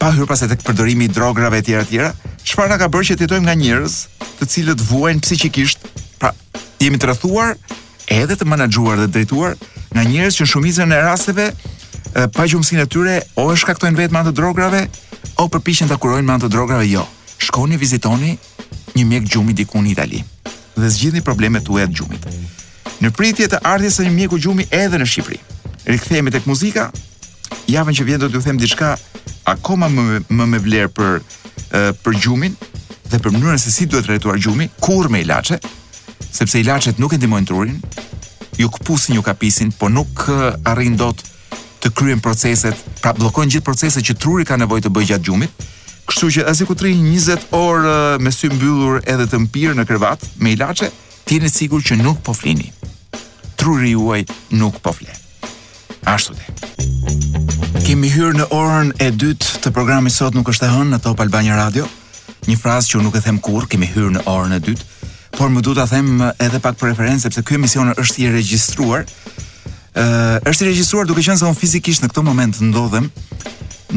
pa 0.00 0.08
hyrë 0.16 0.28
pas 0.30 0.40
tek 0.48 0.64
përdorimi 0.64 1.08
i 1.08 1.12
drograve 1.12 1.60
etj 1.60 1.76
etj 1.82 2.06
çfarë 2.48 2.72
nga 2.72 2.78
ka 2.80 2.88
bërë 2.88 3.10
që 3.10 3.16
të 3.20 3.26
jetojmë 3.26 3.46
nga 3.50 3.56
njerëz 3.60 3.96
të 4.40 4.48
cilët 4.54 4.80
vuajnë 4.88 5.24
psiqikisht 5.26 5.84
pra 6.20 6.32
jemi 6.80 6.96
të 6.98 7.10
rrethuar 7.10 7.52
edhe 8.12 8.36
të 8.36 8.48
menaxhuar 8.48 9.02
dhe 9.02 9.06
të 9.10 9.14
drejtuar 9.18 9.52
nga 9.92 10.06
njerëz 10.08 10.38
që 10.40 10.46
në 10.46 10.52
shumicën 10.54 10.96
e 10.96 11.02
rasteve 11.04 11.46
pa 12.34 12.46
e 12.48 12.86
tyre 12.94 13.16
o 13.36 13.46
e 13.52 13.56
shkaktojnë 13.60 13.98
vetëm 14.00 14.20
anë 14.20 14.30
të 14.32 14.36
drograve 14.40 14.82
o 15.38 15.46
përpiqen 15.52 15.88
ta 15.88 15.96
kurojnë 16.00 16.26
me 16.26 16.34
anë 16.38 16.46
të 16.48 16.52
drograve 16.56 16.88
jo 16.88 17.04
shkoni 17.38 17.76
vizitoni 17.76 18.38
një 18.96 19.04
mjek 19.12 19.28
gjumi 19.34 19.52
diku 19.60 19.78
në 19.84 19.90
Itali 19.94 20.24
dhe 20.80 20.88
zgjidhni 20.96 21.20
problemet 21.24 21.64
tuaja 21.68 21.86
të 21.86 21.92
gjumit 22.00 22.28
në 23.00 23.12
pritje 23.16 23.46
të 23.52 23.60
ardhjes 23.66 23.96
së 24.00 24.04
një 24.08 24.12
mjeku 24.16 24.38
gjumi 24.42 24.66
edhe 24.74 24.98
në 25.00 25.06
Shqipëri. 25.08 25.38
Rikthehemi 25.88 26.32
tek 26.34 26.46
muzika. 26.46 26.90
Javën 27.68 27.96
që 27.96 28.06
vjen 28.08 28.20
do 28.22 28.28
t'ju 28.28 28.42
them 28.44 28.58
diçka 28.60 28.96
akoma 29.48 29.88
më 29.90 30.20
më 30.28 30.46
me 30.46 30.60
vlerë 30.62 30.92
për 30.98 31.20
për 32.04 32.18
gjumin 32.20 32.54
dhe 33.10 33.18
për 33.20 33.32
mënyrën 33.34 33.60
se 33.60 33.72
si 33.72 33.84
duhet 33.86 34.06
rrethuar 34.08 34.38
gjumi, 34.40 34.66
kur 34.80 35.08
me 35.12 35.18
ilaçe, 35.20 35.58
sepse 36.32 36.60
ilaçet 36.60 36.98
nuk 37.00 37.12
e 37.12 37.18
ndihmojnë 37.20 37.48
trurin, 37.48 37.76
ju 38.56 38.70
kapusin, 38.72 39.18
ju 39.18 39.24
kapisin, 39.24 39.68
po 39.76 39.88
nuk 39.92 40.24
arrin 40.68 40.96
dot 40.96 41.20
të 41.84 41.90
kryen 41.98 42.22
proceset, 42.24 42.72
pra 43.02 43.12
bllokojnë 43.16 43.52
gjithë 43.58 43.66
proceset 43.68 44.06
që 44.08 44.16
truri 44.22 44.46
ka 44.48 44.56
nevojë 44.56 44.86
të 44.86 44.92
bëjë 44.96 45.10
gjatë 45.12 45.28
gjumit. 45.28 45.68
Kështu 46.08 46.30
që 46.38 46.46
asi 46.54 46.64
ku 46.68 46.76
të 46.76 46.88
20 46.92 47.48
orë 47.58 47.96
me 48.24 48.32
sy 48.32 48.48
mbyllur 48.52 49.04
edhe 49.04 49.28
të 49.28 49.42
mpirë 49.44 49.76
në 49.80 49.86
krevat 49.88 50.24
me 50.40 50.56
ilaçe, 50.56 50.88
tjeni 51.28 51.52
sigur 51.52 51.84
që 51.84 52.00
nuk 52.00 52.22
po 52.24 52.32
flini 52.32 52.70
truri 53.62 53.90
juaj 53.94 54.24
nuk 54.58 54.80
po 54.82 54.92
fle. 54.92 55.12
Ashtu 56.10 56.34
dhe. 56.34 56.44
Kemi 57.86 58.10
hyrë 58.10 58.40
në 58.40 58.46
orën 58.54 58.90
e 59.04 59.10
dytë 59.14 59.60
të 59.62 59.70
programi 59.74 60.10
sot 60.10 60.34
nuk 60.34 60.50
është 60.50 60.66
e 60.66 60.72
hënë 60.72 60.90
në 60.96 61.02
Top 61.04 61.20
Albania 61.22 61.54
Radio, 61.60 61.86
një 62.48 62.56
frazë 62.58 62.90
që 62.94 63.02
nuk 63.04 63.18
e 63.18 63.22
them 63.22 63.38
kur, 63.42 63.68
kemi 63.70 63.86
hyrë 63.92 64.16
në 64.16 64.24
orën 64.28 64.56
e 64.58 64.60
dytë, 64.66 64.88
por 65.38 65.52
më 65.54 65.62
du 65.66 65.76
të 65.78 65.86
them 65.92 66.24
edhe 66.42 66.58
pak 66.64 66.74
për 66.80 66.90
referenze, 66.90 67.30
përse 67.30 67.44
kjo 67.46 67.60
emision 67.60 67.94
është 68.02 68.26
i 68.26 68.34
registruar, 68.38 69.06
Uh, 69.92 70.38
është 70.48 70.64
i 70.64 70.66
regjistruar 70.70 71.04
duke 71.04 71.20
qenë 71.20 71.36
se 71.36 71.44
un 71.44 71.52
fizikisht 71.52 72.00
në 72.00 72.08
këtë 72.14 72.22
moment 72.24 72.56
ndodhem 72.64 73.10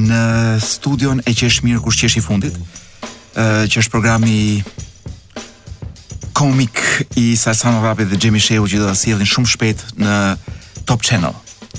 në 0.09 0.17
studion 0.59 1.21
e 1.23 1.31
Qeshmir 1.39 1.77
i 1.79 2.23
Fundit, 2.25 2.57
uh, 2.59 3.63
që 3.63 3.79
është 3.79 3.93
programi 3.93 4.41
komik 6.35 6.79
i 7.15 7.37
Salsano 7.37 7.81
Rapi 7.81 8.03
dhe 8.11 8.17
Gjemi 8.19 8.41
Shehu 8.43 8.67
që 8.67 8.81
do 8.83 8.87
të 8.91 8.95
sjellin 8.99 9.29
shumë 9.31 9.51
shpejt 9.53 9.83
në 10.03 10.15
Top 10.85 11.05
Channel. 11.07 11.31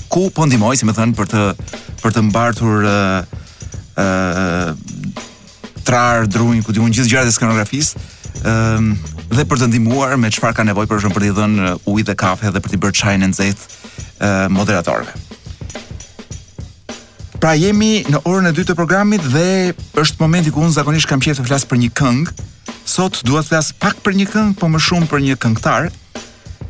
Ku 0.09 0.31
po 0.33 0.47
ndihmoj, 0.49 0.73
si 0.79 0.87
më 0.89 0.95
thën, 0.97 1.13
për 1.19 1.29
të 1.29 1.41
për 2.01 2.15
të 2.15 2.23
mbartur 2.31 2.81
ë 2.81 2.93
uh, 2.93 3.35
ë 4.01 4.07
uh, 4.41 4.71
trar, 5.87 6.25
druin, 6.27 6.63
ku 6.65 6.73
diun 6.75 6.89
gjithë 6.93 7.11
gjërat 7.13 7.29
e 7.29 7.35
skenografisë, 7.37 8.01
ë 8.41 9.35
dhe 9.37 9.45
për 9.47 9.61
të 9.61 9.69
ndihmuar 9.71 10.17
me 10.19 10.29
çfarë 10.33 10.57
ka 10.59 10.65
nevojë 10.71 10.89
për 10.91 11.03
shkak 11.05 11.15
për 11.15 11.27
të 11.27 11.31
dhënë 11.37 11.71
ujë 11.93 12.07
dhe 12.09 12.17
kafe 12.21 12.49
dhe 12.53 12.61
për 12.65 12.73
të 12.73 12.81
bërë 12.87 12.97
çajin 13.03 13.27
e 13.29 13.31
nxehtë 13.35 13.69
uh, 13.69 14.43
moderatorëve. 14.57 15.21
Pra 17.37 17.53
jemi 17.61 17.93
në 18.09 18.23
orën 18.25 18.49
e 18.49 18.55
dytë 18.57 18.71
të 18.73 18.79
programit 18.81 19.25
dhe 19.37 19.47
është 20.01 20.21
momenti 20.25 20.51
ku 20.53 20.65
unë 20.65 20.77
zakonisht 20.81 21.09
kam 21.13 21.21
qejf 21.21 21.43
të 21.43 21.51
flas 21.51 21.67
për 21.69 21.83
një 21.85 21.93
këngë, 22.01 22.33
Sot 22.87 23.19
duhet 23.27 23.43
të 23.49 23.51
flas 23.51 23.71
pak 23.83 23.97
për 24.03 24.15
një 24.15 24.25
këngë, 24.31 24.53
po 24.61 24.69
më 24.71 24.79
shumë 24.85 25.09
për 25.11 25.23
një 25.25 25.35
këngëtar, 25.43 25.89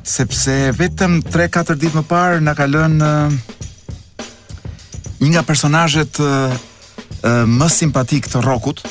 sepse 0.10 0.54
vetëm 0.74 1.20
3-4 1.28 1.76
ditë 1.78 2.00
më 2.00 2.04
parë 2.10 2.40
na 2.44 2.56
ka 2.58 2.66
lënë 2.66 3.10
një 5.22 5.30
nga 5.34 5.44
personazhet 5.46 6.18
më 7.54 7.68
simpatik 7.74 8.30
të 8.34 8.42
rockut. 8.48 8.82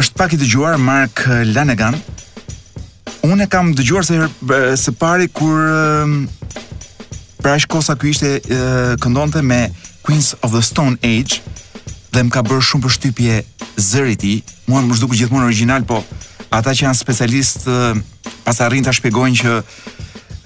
Është 0.00 0.16
pak 0.18 0.36
i 0.36 0.40
dëgjuar 0.40 0.78
Mark 0.80 1.26
Lanegan. 1.52 1.98
Unë 3.28 3.44
e 3.46 3.48
kam 3.52 3.74
dëgjuar 3.76 4.06
se 4.08 4.22
së 4.84 4.96
pari 5.00 5.28
kur 5.28 5.60
pra 7.42 7.58
ashkosa 7.58 7.98
ky 8.00 8.14
ishte 8.16 8.32
këndonte 9.04 9.44
me 9.44 9.66
Queens 10.06 10.32
of 10.46 10.54
the 10.56 10.62
Stone 10.62 10.96
Age, 11.04 11.42
dhe 12.14 12.22
më 12.24 12.30
ka 12.34 12.42
bërë 12.46 12.64
shumë 12.68 12.86
përshtypje 12.86 13.36
zëri 13.88 14.12
i 14.14 14.20
tij. 14.20 14.36
Muan 14.70 14.86
më 14.88 14.98
duket 15.02 15.20
gjithmonë 15.22 15.48
original, 15.48 15.84
po 15.88 16.02
ata 16.54 16.72
që 16.74 16.86
janë 16.86 16.98
specialist 16.98 17.66
pas 18.46 18.60
arrin 18.64 18.84
ta 18.86 18.94
shpjegojnë 18.94 19.40
që 19.40 19.54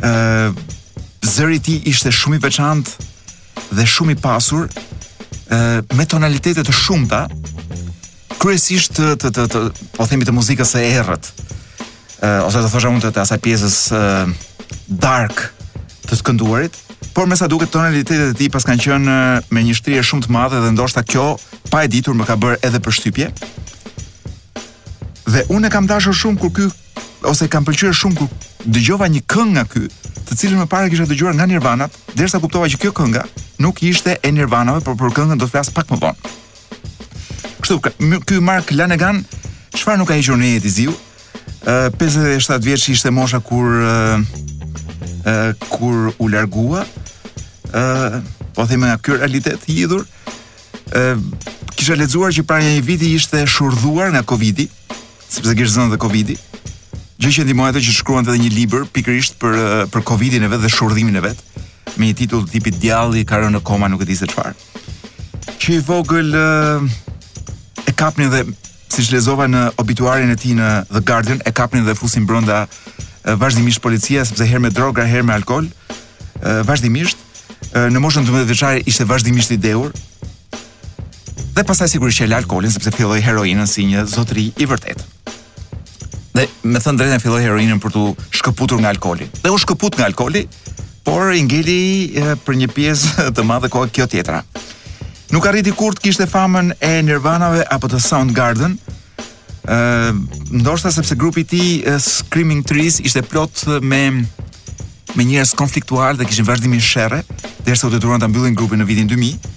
ë 0.07 1.29
zëri 1.29 1.59
i 1.61 1.65
tij 1.67 1.81
ishte 1.93 2.13
shumë 2.15 2.39
i 2.41 2.43
veçantë 2.47 3.07
dhe 3.77 3.87
shumë 3.95 4.17
i 4.17 4.21
pasur 4.21 4.69
ë 5.53 5.97
me 5.99 6.07
tonalitete 6.09 6.65
të 6.67 6.75
shumta 6.77 7.25
kryesisht 8.41 8.97
të 8.97 9.29
të 9.31 9.49
të, 9.53 9.65
po 9.99 10.07
themi 10.09 10.25
të 10.25 10.33
muzikës 10.33 10.77
së 10.77 10.85
errët. 10.97 11.33
ose 12.47 12.59
të 12.61 12.69
thosha 12.73 12.89
unë 12.89 13.01
të, 13.03 13.11
të 13.13 13.21
asaj 13.21 13.39
pjesës 13.45 13.79
dark 15.01 15.51
të 16.07 16.11
të 16.17 16.23
kënduarit, 16.25 16.75
por 17.13 17.27
me 17.27 17.37
sa 17.37 17.47
duket 17.51 17.71
tonalitetet 17.71 18.33
e 18.35 18.39
tij 18.39 18.51
pas 18.55 18.65
kanë 18.67 18.85
qenë 18.85 19.15
eh, 19.15 19.49
me 19.51 19.63
një 19.67 19.77
shtrije 19.79 20.05
shumë 20.07 20.27
të 20.29 20.35
madhe 20.35 20.61
dhe 20.63 20.71
ndoshta 20.75 21.03
kjo 21.03 21.31
pa 21.71 21.85
e 21.87 21.91
ditur 21.91 22.15
më 22.19 22.27
ka 22.29 22.37
bërë 22.41 22.61
edhe 22.67 22.81
shtypje. 22.87 23.31
Dhe 25.33 25.45
unë 25.55 25.67
e 25.67 25.71
kam 25.71 25.87
dashur 25.91 26.15
shumë 26.15 26.39
kur 26.43 26.53
ky 26.57 26.69
ose 27.29 27.49
kam 27.53 27.67
pëlqyer 27.67 27.95
shumë 27.95 28.17
kur 28.19 28.29
dëgjova 28.67 29.09
një 29.13 29.23
këngë 29.29 29.53
nga 29.57 29.65
ky, 29.69 29.85
të 30.27 30.37
cilën 30.41 30.59
më 30.63 30.67
parë 30.71 30.91
kisha 30.93 31.07
dëgjuar 31.11 31.35
nga 31.37 31.47
Nirvana, 31.49 31.87
derisa 32.17 32.41
kuptova 32.41 32.69
që 32.73 32.79
kjo 32.81 32.93
kënga 32.97 33.25
nuk 33.61 33.83
ishte 33.85 34.19
e 34.25 34.31
Nirvanave, 34.33 34.81
por 34.81 34.97
për 34.99 35.13
këngën 35.17 35.39
do 35.41 35.47
të 35.47 35.53
flas 35.55 35.71
pak 35.75 35.91
më 35.93 35.99
vonë. 36.01 36.35
Kështu 37.63 37.79
ky 38.27 38.41
Mark 38.43 38.73
Lanegan, 38.73 39.23
çfarë 39.77 40.01
nuk 40.01 40.09
ka 40.09 40.17
hequr 40.19 40.37
në 40.41 40.55
jetë 40.57 40.73
ziu? 40.75 40.97
57 41.65 42.51
eh, 42.51 42.65
vjeç 42.67 42.89
ishte 42.97 43.13
mosha 43.13 43.41
kur 43.45 43.69
eh, 43.85 44.23
kur 45.71 46.11
u 46.19 46.31
largua 46.33 46.87
po 48.59 48.65
themë 48.67 48.89
nga 48.91 48.97
ky 49.03 49.17
realitet 49.21 49.63
i 49.71 49.77
hidhur, 49.81 50.05
ë 50.91 51.03
uh, 51.13 51.23
kisha 51.79 51.95
lexuar 51.97 52.33
që 52.35 52.43
para 52.49 52.63
një 52.65 52.83
viti 52.85 53.11
ishte 53.15 53.45
shurdhuar 53.47 54.11
nga 54.15 54.23
Covidi, 54.27 54.67
sepse 55.31 55.55
kishte 55.55 55.77
zënë 55.79 55.95
dhe 55.95 56.01
Covidi. 56.03 56.35
Gjë 57.21 57.33
që 57.37 57.45
ndihmoi 57.47 57.71
atë 57.71 57.83
që 57.85 57.95
shkruan 58.01 58.27
edhe 58.27 58.41
një 58.41 58.53
libër 58.57 58.87
pikërisht 58.95 59.37
për 59.41 59.57
për 59.93 60.05
Covidin 60.09 60.47
e 60.47 60.51
vet 60.51 60.63
dhe 60.65 60.71
shurdhimin 60.73 61.21
e 61.21 61.25
vet, 61.25 61.43
me 61.97 62.09
një 62.11 62.17
titull 62.23 62.47
tipi 62.51 62.73
Djalli 62.81 63.23
ka 63.29 63.39
rënë 63.43 63.59
në 63.59 63.63
koma 63.67 63.91
nuk 63.93 64.03
e 64.03 64.09
di 64.09 64.17
se 64.19 64.29
çfarë. 64.31 64.55
Që 65.61 65.77
i 65.77 65.81
vogël 65.85 66.33
uh, 66.35 66.83
e 67.87 67.93
kapnin 67.95 68.33
dhe 68.33 68.47
siç 68.91 69.13
lexova 69.15 69.47
në 69.47 69.69
obituarin 69.81 70.33
e 70.35 70.39
tij 70.39 70.57
në 70.59 70.71
The 70.91 71.05
Guardian, 71.07 71.43
e 71.47 71.53
kapnin 71.55 71.87
dhe 71.87 71.95
fusin 71.95 72.27
brenda 72.27 72.65
vazhdimisht 73.21 73.83
policia 73.85 74.25
sepse 74.25 74.47
herë 74.49 74.63
me 74.65 74.71
droga, 74.75 75.05
herë 75.07 75.23
me 75.29 75.35
alkol, 75.37 75.67
vazhdimisht 76.67 77.21
në 77.69 78.03
moshën 78.03 78.27
12 78.27 78.47
vjeçare 78.49 78.81
ishte 78.91 79.05
vazhdimisht 79.07 79.53
i 79.53 79.57
dehur. 79.61 79.93
Dhe 81.55 81.65
pastaj 81.67 81.89
sigurisht 81.93 82.21
që 82.23 82.29
la 82.31 82.39
alkolin 82.43 82.71
sepse 82.73 82.93
filloi 82.95 83.21
heroinën 83.25 83.67
si 83.69 83.85
një 83.89 84.05
zotëri 84.11 84.49
i 84.63 84.67
vërtetë. 84.67 85.07
Dhe 86.37 86.47
me 86.71 86.79
thënë 86.81 86.99
drejtën 87.01 87.25
filloi 87.25 87.43
heroinën 87.45 87.81
për 87.83 87.93
të 87.97 88.05
shkëputur 88.41 88.81
nga 88.81 88.93
alkooli. 88.95 89.27
Dhe 89.43 89.51
u 89.53 89.59
shkëput 89.61 89.99
nga 89.99 90.07
alkoli, 90.11 90.45
por 91.07 91.33
i 91.35 91.43
ngeli 91.45 92.23
për 92.47 92.61
një 92.63 92.69
pjesë 92.77 93.31
të 93.37 93.45
madhe 93.49 93.71
kohë 93.73 93.93
kjo 93.97 94.07
tjetra. 94.13 94.43
Nuk 95.31 95.47
arriti 95.47 95.71
kur 95.79 95.95
të 95.95 96.07
kishte 96.09 96.27
famën 96.27 96.73
e 96.83 96.95
Nirvanave 97.07 97.63
apo 97.71 97.91
të 97.91 98.01
Soundgarden, 98.03 98.79
ë 99.71 100.13
ndoshta 100.63 100.91
sepse 100.95 101.15
grupi 101.19 101.45
i 101.45 101.51
ti, 101.51 101.65
tij 101.87 102.01
Screaming 102.03 102.65
Trees 102.67 102.99
ishte 103.07 103.23
plot 103.31 103.67
me 103.87 104.05
me 105.17 105.25
njerëz 105.27 105.55
konfliktuar 105.59 106.17
dhe 106.19 106.25
kishin 106.27 106.45
vazhdimin 106.47 106.81
sherre, 106.83 107.23
derisa 107.65 107.87
u 107.87 107.91
detyruan 107.91 108.21
ta 108.21 108.29
mbyllin 108.29 108.55
grupin 108.55 108.81
në 108.81 108.87
vitin 108.87 109.09
2000. 109.11 109.57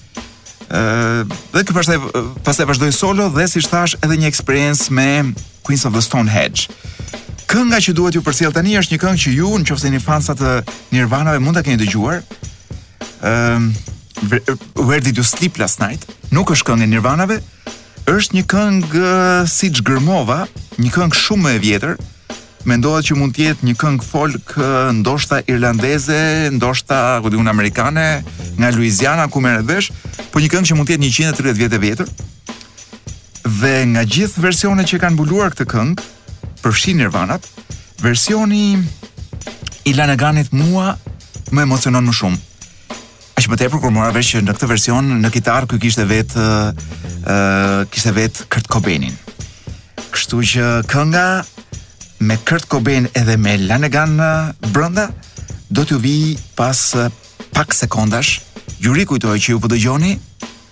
Ëh, 0.74 1.34
dhe 1.54 1.64
kjo 1.66 1.76
pastaj 1.76 1.98
pastaj 2.46 2.66
vazhdoi 2.70 2.94
solo 2.96 3.30
dhe 3.34 3.48
si 3.52 3.62
thash 3.68 3.98
edhe 4.02 4.18
një 4.18 4.30
eksperiencë 4.32 4.94
me 4.98 5.08
Queens 5.64 5.86
of 5.86 5.94
the 5.94 6.02
Stone 6.02 6.32
Age. 6.32 6.70
Kënga 7.52 7.82
që 7.84 7.94
duhet 7.94 8.16
ju 8.18 8.24
përcjell 8.26 8.54
tani 8.56 8.74
është 8.80 8.96
një 8.96 9.02
këngë 9.04 9.22
që 9.26 9.34
ju, 9.38 9.50
nëse 9.62 9.88
jeni 9.90 10.02
fansa 10.02 10.34
të 10.36 10.54
Nirvanave, 10.96 11.42
mund 11.44 11.58
ta 11.60 11.64
keni 11.66 11.78
dëgjuar. 11.84 12.24
Ëm 13.30 13.72
Where 14.24 15.02
did 15.04 15.18
you 15.20 15.24
sleep 15.28 15.58
last 15.60 15.82
night? 15.82 16.00
Nuk 16.32 16.54
është 16.54 16.70
këngë 16.70 16.86
e 16.86 16.90
Nirvanave, 16.94 17.38
është 18.08 18.38
një 18.38 18.44
këngë 18.52 19.02
uh, 19.02 19.16
siç 19.52 19.82
gërmova, 19.84 20.46
një 20.80 20.92
këngë 20.96 21.20
shumë 21.20 21.44
më 21.48 21.56
e 21.58 21.62
vjetër, 21.66 21.98
mendohet 22.70 23.08
që 23.08 23.18
mund 23.20 23.34
të 23.36 23.48
jetë 23.48 23.68
një 23.68 23.74
këngë 23.80 24.06
folk 24.08 24.54
ndoshta 25.02 25.42
irlandeze, 25.52 26.20
ndoshta 26.56 27.00
ku 27.24 27.32
diun 27.34 27.50
amerikane, 27.52 28.06
nga 28.60 28.70
Louisiana 28.76 29.28
ku 29.32 29.42
merret 29.44 29.68
vesh, 29.68 29.90
po 30.32 30.40
një 30.40 30.52
këngë 30.54 30.70
që 30.72 30.78
mund 30.78 30.90
të 30.90 30.98
jetë 30.98 31.10
130 31.34 31.62
vjet 31.62 31.76
e 31.76 31.82
vjetër. 31.84 32.14
Dhe 33.60 33.74
nga 33.92 34.04
gjithë 34.16 34.44
versionet 34.46 34.90
që 34.90 35.02
kanë 35.04 35.16
mbuluar 35.18 35.54
këtë 35.56 35.68
këngë, 35.74 36.06
përfshin 36.64 37.02
Nirvana, 37.04 37.40
versioni 38.04 38.80
i 39.90 39.94
Lana 39.98 40.16
Ganit 40.20 40.54
mua 40.56 40.94
më 41.54 41.66
emocionon 41.68 42.08
më 42.08 42.16
shumë. 42.22 42.42
Aq 43.34 43.48
më 43.50 43.58
tepër, 43.60 43.82
kur 43.82 43.92
mora 43.92 44.12
vesh 44.16 44.38
që 44.38 44.44
në 44.46 44.54
këtë 44.56 44.70
version, 44.70 45.10
në 45.26 45.32
kitarë, 45.34 45.68
këj 45.74 45.82
kishtë 45.84 46.04
e 46.06 46.10
vetë, 46.14 46.48
uh, 47.26 47.80
kishtë 47.92 48.12
e 48.14 48.16
vetë 48.22 48.48
kërtë 48.54 48.72
kobenin. 48.72 49.18
Kështu 50.14 50.40
që 50.54 50.68
kënga 50.94 51.26
me 52.24 52.38
Kurt 52.46 52.66
Cobain 52.70 53.08
edhe 53.16 53.36
me 53.38 53.58
Lanegan 53.68 54.16
brënda, 54.74 55.10
do 55.72 55.84
t'ju 55.84 55.98
vi 56.00 56.16
pas 56.56 56.80
pak 57.54 57.74
sekondash, 57.76 58.38
ju 58.80 58.94
rikujtoj 58.96 59.36
që 59.40 59.50
ju 59.54 59.60
po 59.60 59.68
dëgjoni 59.70 60.14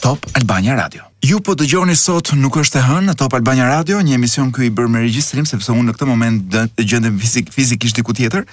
Top 0.01 0.23
Albania 0.37 0.77
Radio. 0.79 1.03
Ju 1.25 1.37
po 1.43 1.53
dëgjoni 1.59 1.93
sot 1.99 2.31
nuk 2.39 2.55
është 2.61 2.79
e 2.79 2.83
hënë 2.87 3.11
në 3.11 3.15
Top 3.19 3.35
Albania 3.37 3.67
Radio, 3.69 3.99
një 4.01 4.15
emision 4.17 4.49
këj 4.55 4.67
i 4.69 4.71
bërë 4.77 4.91
me 4.95 5.03
regjistrim 5.03 5.45
sepse 5.49 5.75
unë 5.75 5.89
në 5.91 5.95
këtë 5.97 6.07
moment 6.09 6.57
gjendem 6.81 7.17
fizik, 7.21 7.51
fizikisht 7.53 7.99
diku 7.99 8.15
tjetër. 8.17 8.45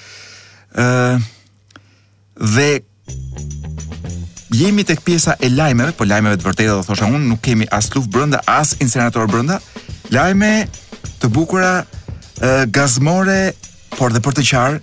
Uh, 0.74 1.22
dhe 2.56 2.80
jemi 4.58 4.82
tek 4.88 5.00
pjesa 5.06 5.36
e 5.40 5.48
lajmeve, 5.52 5.94
po 5.96 6.04
lajmeve 6.08 6.40
të 6.42 6.50
vërteta 6.50 6.76
do 6.80 6.84
thosha 6.90 7.06
unë, 7.08 7.28
nuk 7.30 7.40
kemi 7.46 7.70
as 7.72 7.88
luf 7.94 8.10
brenda, 8.12 8.42
as 8.46 8.74
incinerator 8.84 9.28
brenda. 9.32 9.60
Lajme 10.12 10.52
të 11.22 11.30
bukura 11.34 11.76
gazmore, 12.70 13.52
por 13.96 14.12
dhe 14.14 14.20
për 14.22 14.36
të 14.38 14.44
qarë, 14.50 14.78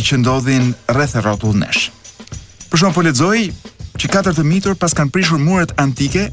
që 0.00 0.18
ndodhin 0.22 0.72
rreth 0.90 1.16
e 1.18 1.20
rrotull 1.24 1.56
nesh. 1.58 1.88
Për 2.70 2.82
shumë 2.84 2.94
po 2.96 3.02
ledzoj 3.04 3.38
që 4.00 4.08
katër 4.08 4.34
të 4.38 4.44
mitur 4.46 4.76
pas 4.78 4.92
kanë 4.96 5.10
prishur 5.12 5.38
muret 5.42 5.74
antike 5.82 6.28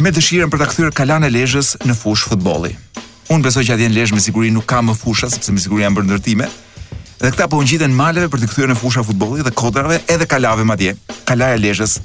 me 0.00 0.12
dëshiren 0.12 0.50
për 0.52 0.62
të 0.62 0.68
këthyrë 0.70 0.94
kalan 0.96 1.26
e 1.26 1.32
lejës 1.32 1.74
në 1.86 1.96
fush 1.96 2.24
futboli. 2.30 2.72
Unë 3.32 3.42
besoj 3.48 3.64
që 3.66 3.74
adjen 3.74 3.92
lejës 3.96 4.14
me 4.14 4.22
siguri 4.22 4.52
nuk 4.54 4.68
ka 4.70 4.80
më 4.86 4.94
fusha, 4.94 5.26
sepse 5.32 5.50
me 5.52 5.58
siguri 5.60 5.82
janë 5.82 5.98
bërë 5.98 6.08
ndërtime, 6.12 6.46
dhe 7.18 7.32
këta 7.32 7.48
po 7.50 7.58
ngjiten 7.60 7.92
maleve 7.96 8.30
për 8.30 8.44
të 8.44 8.50
kthyer 8.52 8.70
në 8.70 8.78
fusha 8.78 9.02
futbolli 9.04 9.42
dhe 9.44 9.52
kodrave 9.56 9.98
edhe 10.08 10.28
kalave 10.30 10.64
madje, 10.68 10.94
kalaja 11.26 11.58
e 11.58 11.62
Lezhës. 11.64 11.96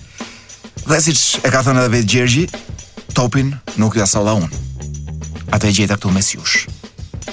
Dhe 0.87 0.97
siç 1.03 1.21
e 1.45 1.49
ka 1.51 1.61
thënë 1.61 1.83
edhe 1.83 1.91
vetë 1.97 2.09
Gjergji, 2.09 2.45
topin 3.13 3.51
nuk 3.77 3.99
jasola 3.99 4.33
unë. 4.39 4.70
Ata 5.51 5.67
e 5.67 5.75
gjeta 5.75 5.99
këtu 5.99 6.09
mes 6.15 6.29
jush, 6.31 6.63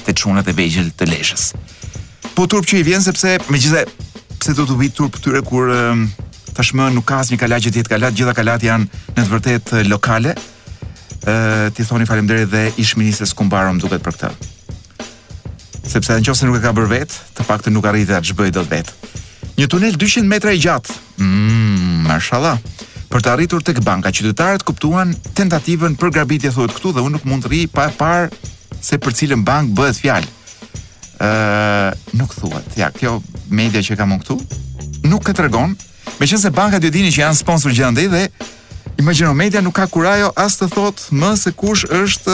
të 0.04 0.12
çunat 0.18 0.48
e 0.50 0.54
vejgjel 0.58 0.88
të 0.98 1.06
leshës. 1.08 1.44
Po 2.34 2.46
turp 2.50 2.66
që 2.66 2.80
i 2.80 2.86
vjen 2.86 3.02
sepse, 3.02 3.36
me 3.46 3.60
gjitha, 3.62 3.84
pse 4.40 4.54
do 4.58 4.64
të 4.66 4.76
vit 4.80 4.94
turp 4.98 5.18
të 5.22 5.42
kur 5.46 5.70
ehm, 5.74 6.04
tashmë 6.56 6.88
nuk 6.96 7.06
ka 7.06 7.20
asnjë 7.22 7.36
një 7.36 7.42
kalat 7.44 7.64
që 7.66 7.72
tjetë 7.76 7.92
kalat, 7.94 8.16
gjitha 8.18 8.34
kalat 8.34 8.66
janë 8.66 9.02
në 9.14 9.22
të 9.24 9.28
vërtet 9.34 9.74
eh, 9.80 9.86
lokale, 9.94 10.36
Ë 11.28 11.32
eh, 11.32 11.64
ti 11.74 11.82
thoni 11.84 12.06
faleminderit 12.06 12.46
dhe 12.48 12.60
ish 12.80 12.92
ministres 12.96 13.32
kumbarëm 13.36 13.80
duket 13.82 14.00
për 14.06 14.14
këtë. 14.16 14.28
Sepse 15.90 16.14
në 16.14 16.22
qofë 16.24 16.38
se 16.38 16.46
nuk 16.46 16.56
e 16.56 16.60
ka 16.62 16.70
bërë 16.76 16.88
vetë, 16.92 17.16
të 17.36 17.46
pak 17.48 17.64
të 17.66 17.72
nuk 17.74 17.88
arrite 17.90 18.12
dhe 18.12 18.20
atë 18.20 18.30
zhbëj 18.30 18.52
do 18.54 18.62
të 18.62 18.70
vetë. 18.76 18.94
Një 19.58 19.66
tunel 19.74 19.98
200 19.98 20.30
metra 20.30 20.54
i 20.54 20.62
gjatë, 20.62 20.94
mm, 21.18 22.06
mashallah, 22.06 22.62
Për 23.08 23.22
të 23.24 23.30
arritur 23.32 23.62
tek 23.64 23.78
banka, 23.84 24.10
qytetarët 24.12 24.62
kuptuan 24.68 25.14
tentativën 25.36 25.94
për 25.96 26.10
grabitje 26.12 26.50
thuhet 26.52 26.74
këtu 26.76 26.90
dhe 26.96 27.00
unë 27.04 27.14
nuk 27.16 27.24
mund 27.28 27.46
të 27.46 27.50
ri 27.52 27.60
pa 27.72 27.86
parë 27.96 28.26
se 28.84 28.98
për 29.00 29.14
cilën 29.20 29.44
bank 29.48 29.72
bëhet 29.76 30.00
fjalë. 30.02 30.28
ë 31.18 31.26
uh, 31.28 32.16
nuk 32.20 32.30
thuhet. 32.38 32.62
Ja, 32.78 32.92
kjo 32.94 33.16
media 33.50 33.80
që 33.82 33.96
kam 33.98 34.12
unë 34.14 34.22
këtu 34.22 34.36
nuk 35.10 35.26
e 35.28 35.32
tregon, 35.34 35.72
meqense 36.20 36.50
bankat 36.54 36.84
ju 36.86 36.90
dini 36.94 37.10
që 37.14 37.24
janë 37.24 37.38
sponsor 37.40 37.72
gjithandej 37.74 38.08
dhe 38.12 38.22
Imagjino 38.98 39.30
media 39.34 39.60
nuk 39.62 39.74
ka 39.78 39.84
kurajo 39.86 40.30
as 40.34 40.56
të 40.58 40.66
thotë 40.74 41.12
më 41.18 41.28
se 41.38 41.52
kush 41.54 41.84
është 41.90 42.32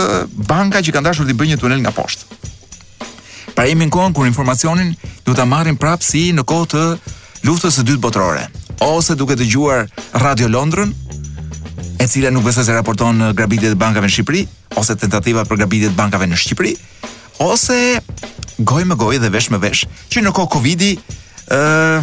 banka 0.48 0.80
që 0.84 0.92
ka 0.96 1.00
dashur 1.04 1.28
të 1.28 1.37
bëjë 1.37 1.54
një 1.54 1.60
tunel 1.60 1.80
nga 1.84 1.92
poshtë. 1.92 2.24
Pra 3.54 3.66
jemi 3.68 3.84
në 3.84 3.92
kohën 3.92 4.14
kur 4.16 4.26
informacionin 4.26 4.94
do 5.26 5.34
ta 5.37 5.44
marrim 5.44 5.76
prapë 5.76 6.04
si 6.08 6.24
në 6.32 6.44
kohë 6.48 6.68
të 6.72 6.82
luftës 7.44 7.76
së 7.80 7.84
dytë 7.90 8.00
botërore 8.06 8.46
ose 8.80 9.14
duke 9.18 9.37
të 9.37 9.46
gjuar 9.48 9.87
Radio 10.24 10.48
Londrën, 10.48 10.92
e 12.00 12.06
cila 12.08 12.30
nuk 12.30 12.44
besoj 12.44 12.64
se 12.66 12.74
raporton 12.74 13.30
grabitjet 13.34 13.72
e 13.74 13.78
bankave 13.78 14.08
në 14.08 14.14
Shqipëri, 14.16 14.44
ose 14.80 14.96
tentativa 14.98 15.44
për 15.44 15.62
grabitjet 15.62 15.92
e 15.94 15.96
bankave 15.98 16.26
në 16.28 16.38
Shqipëri, 16.40 16.74
ose 17.44 17.78
gojë 18.58 18.88
me 18.90 18.98
gojë 18.98 19.22
dhe 19.24 19.32
vesh 19.34 19.50
me 19.54 19.58
vesh, 19.62 19.84
që 20.12 20.24
në 20.24 20.34
kohë 20.37 20.52
Covidi 20.56 20.92
ë 21.52 22.02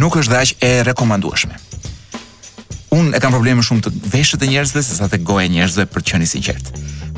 nuk 0.00 0.16
është 0.20 0.32
dash 0.32 0.54
e 0.62 0.72
rekomandueshme. 0.86 1.58
Unë 2.92 3.16
e 3.16 3.20
kam 3.24 3.32
probleme 3.32 3.64
shumë 3.64 3.86
të 3.86 3.92
veshët 4.12 4.42
e 4.44 4.50
njerëzve 4.52 4.82
se 4.84 4.98
sa 4.98 5.08
të 5.08 5.22
gojë 5.26 5.48
njerëzve 5.54 5.86
për 5.88 6.04
të 6.04 6.12
qenë 6.12 6.26
sinqert. 6.28 6.66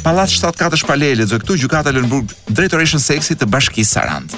Pallati 0.04 0.36
74 0.38 0.78
është 0.78 0.86
palele, 0.86 1.26
këtu 1.32 1.56
gjykata 1.62 1.90
e 1.90 2.02
drejtoreshën 2.54 3.02
seksit 3.02 3.40
të 3.42 3.48
bashkisë 3.50 3.94
Sarand. 3.96 4.34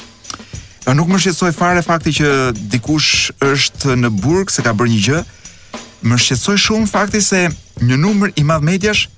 A 0.86 0.94
nuk 0.94 1.08
më 1.10 1.18
shqetësoj 1.18 1.50
fare 1.56 1.80
fakti 1.82 2.12
që 2.20 2.28
dikush 2.70 3.30
është 3.42 3.96
në 4.04 4.10
burg 4.22 4.52
se 4.54 4.62
ka 4.62 4.70
bërë 4.78 4.92
një 4.92 5.00
gjë. 5.06 5.22
Më 6.06 6.18
shqetësoj 6.22 6.54
shumë 6.66 6.90
fakti 6.90 7.22
se 7.26 7.40
një 7.82 7.98
numër 8.04 8.30
i 8.38 8.44
madh 8.46 8.62
mediash 8.68 9.08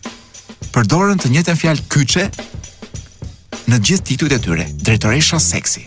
përdorën 0.73 1.21
të 1.21 1.29
njëjtën 1.35 1.61
fjalë 1.61 1.85
kyçe 1.93 2.25
në 3.69 3.77
të 3.77 3.83
gjithë 3.89 4.07
titujt 4.11 4.37
e 4.39 4.41
tyre. 4.47 4.65
Drejtoresha 4.81 5.41
seksi. 5.51 5.85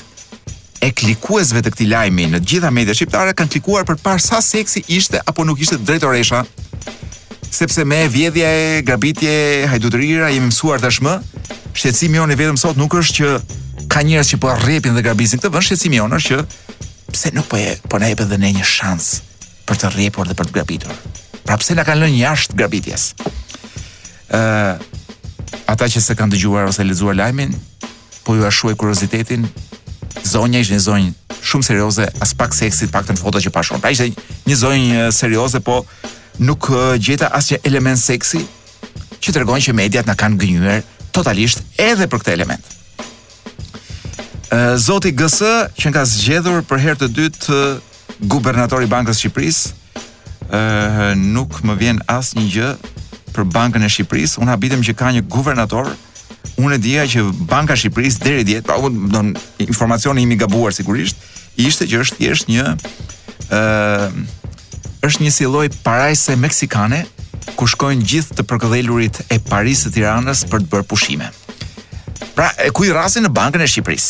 e 0.86 0.92
klikuesve 0.94 1.64
të 1.64 1.74
këtij 1.74 1.90
lajmi 1.96 2.28
në 2.30 2.44
të 2.44 2.50
gjitha 2.52 2.70
mediat 2.70 3.00
shqiptare 3.00 3.34
kanë 3.34 3.56
klikuar 3.56 3.88
për 3.90 3.98
parë 4.06 4.22
sa 4.22 4.38
seksi 4.52 4.84
ishte 4.86 5.22
apo 5.26 5.42
nuk 5.48 5.58
ishte 5.66 5.82
drejtoresha 5.82 6.44
sepse 7.54 7.84
me 7.84 8.08
vjedhje, 8.10 8.82
grabitje, 8.82 9.66
hajdutërira 9.70 10.28
jemi 10.34 10.48
mësuar 10.50 10.82
tashmë. 10.82 11.12
Shqetësimi 11.74 12.18
jonë 12.18 12.34
i 12.34 12.38
vetëm 12.40 12.56
sot 12.58 12.78
nuk 12.78 12.96
është 12.98 13.14
që 13.14 13.60
ka 13.94 14.00
njerëz 14.06 14.32
që 14.34 14.38
po 14.42 14.50
arrepin 14.52 14.96
dhe 14.96 15.04
grabizin 15.06 15.38
këtë 15.42 15.52
vend, 15.54 15.62
shqetësimi 15.66 16.00
është 16.02 16.34
që 16.34 16.46
pse 17.14 17.30
nuk 17.36 17.46
po 17.50 17.60
e 17.62 17.70
po 17.90 18.00
na 18.02 18.08
jepën 18.10 18.26
dhe 18.32 18.38
ne 18.42 18.50
një 18.56 18.66
shans 18.66 19.12
për 19.70 19.80
të 19.82 19.90
rrepur 19.94 20.26
dhe 20.30 20.34
për 20.38 20.48
të 20.50 20.56
grabitur. 20.56 20.96
Pra 21.46 21.54
pse 21.60 21.76
na 21.78 21.84
kanë 21.86 22.02
lënë 22.04 22.18
jashtë 22.24 22.58
grabitjes? 22.58 23.04
uh, 24.34 24.74
ata 25.70 25.86
që 25.94 26.02
s'e 26.02 26.16
kanë 26.18 26.34
dëgjuar 26.34 26.66
ose 26.72 26.82
lexuar 26.84 27.14
lajmin, 27.18 27.54
po 28.26 28.34
ju 28.38 28.46
ashuaj 28.48 28.74
kuriozitetin. 28.80 29.46
Zonja 30.26 30.58
ishte 30.62 30.74
një 30.76 30.82
zonjë 30.82 31.38
shumë 31.44 31.66
serioze, 31.70 32.06
as 32.22 32.32
pak 32.38 32.54
seksi, 32.56 32.86
pak 32.90 33.04
të 33.06 33.14
në 33.16 33.20
foto 33.22 33.38
që 33.46 33.50
pashon. 33.54 33.82
Pra 33.84 33.90
ishte 33.94 34.10
një 34.48 34.56
zonjë 34.58 35.06
serioze, 35.14 35.60
po 35.62 35.82
nuk 36.42 36.66
uh, 36.72 36.92
gjeta 36.98 37.28
asnjë 37.34 37.60
element 37.68 37.98
seksi 38.00 38.42
që 39.22 39.32
tregon 39.36 39.62
që 39.62 39.74
mediat 39.76 40.08
na 40.08 40.16
kanë 40.18 40.38
gënjur 40.42 40.82
totalisht 41.14 41.62
edhe 41.80 42.08
për 42.10 42.20
këtë 42.22 42.34
element. 42.36 42.70
Zoti 44.78 45.10
GS 45.18 45.40
që 45.80 45.90
nga 45.90 46.02
zgjedhur 46.06 46.60
për 46.68 46.80
herë 46.82 46.98
të 47.00 47.06
dytë 47.16 47.56
guvernatori 48.30 48.86
i 48.86 48.90
Bankës 48.90 49.16
së 49.18 49.24
Shqipërisë, 49.26 49.72
ë 50.46 51.08
nuk 51.18 51.56
më 51.66 51.74
vjen 51.80 51.98
asnjë 52.12 52.44
gjë 52.54 52.68
për 53.34 53.48
Bankën 53.50 53.82
e 53.82 53.88
Shqipërisë. 53.90 54.38
Unë 54.44 54.52
habitem 54.52 54.84
që 54.86 54.94
ka 55.00 55.10
një 55.16 55.24
guvernator. 55.32 55.90
Unë 56.62 56.76
e 56.76 56.78
dija 56.84 57.08
që 57.16 57.24
Banka 57.50 57.74
e 57.74 57.80
Shqipërisë 57.82 58.22
deri 58.28 58.46
diet, 58.46 58.66
pra 58.68 58.78
unë 58.78 59.10
don 59.10 59.32
informacioni 59.64 60.22
im 60.26 60.36
i 60.36 60.38
gabuar 60.38 60.76
sigurisht, 60.76 61.18
ishte 61.58 61.88
që 61.90 62.04
është 62.04 62.20
thjesht 62.20 62.52
një 62.54 62.68
ë 63.50 63.58
është 65.04 65.24
një 65.24 65.32
si 65.36 65.46
lloj 65.48 65.66
parajse 65.84 66.34
meksikane 66.40 67.02
ku 67.58 67.68
shkojnë 67.68 68.06
gjithë 68.10 68.38
të 68.38 68.44
përkëdhelurit 68.50 69.20
e 69.34 69.38
Parisë 69.50 69.90
të 69.90 69.94
Tiranës 69.98 70.44
për 70.50 70.64
të 70.64 70.70
bërë 70.72 70.86
pushime. 70.90 71.28
Pra, 72.34 72.48
e 72.64 72.70
ku 72.74 72.86
i 72.88 72.92
rasin 72.94 73.26
në 73.26 73.32
bankën 73.36 73.62
e 73.62 73.68
Shqipëris? 73.68 74.06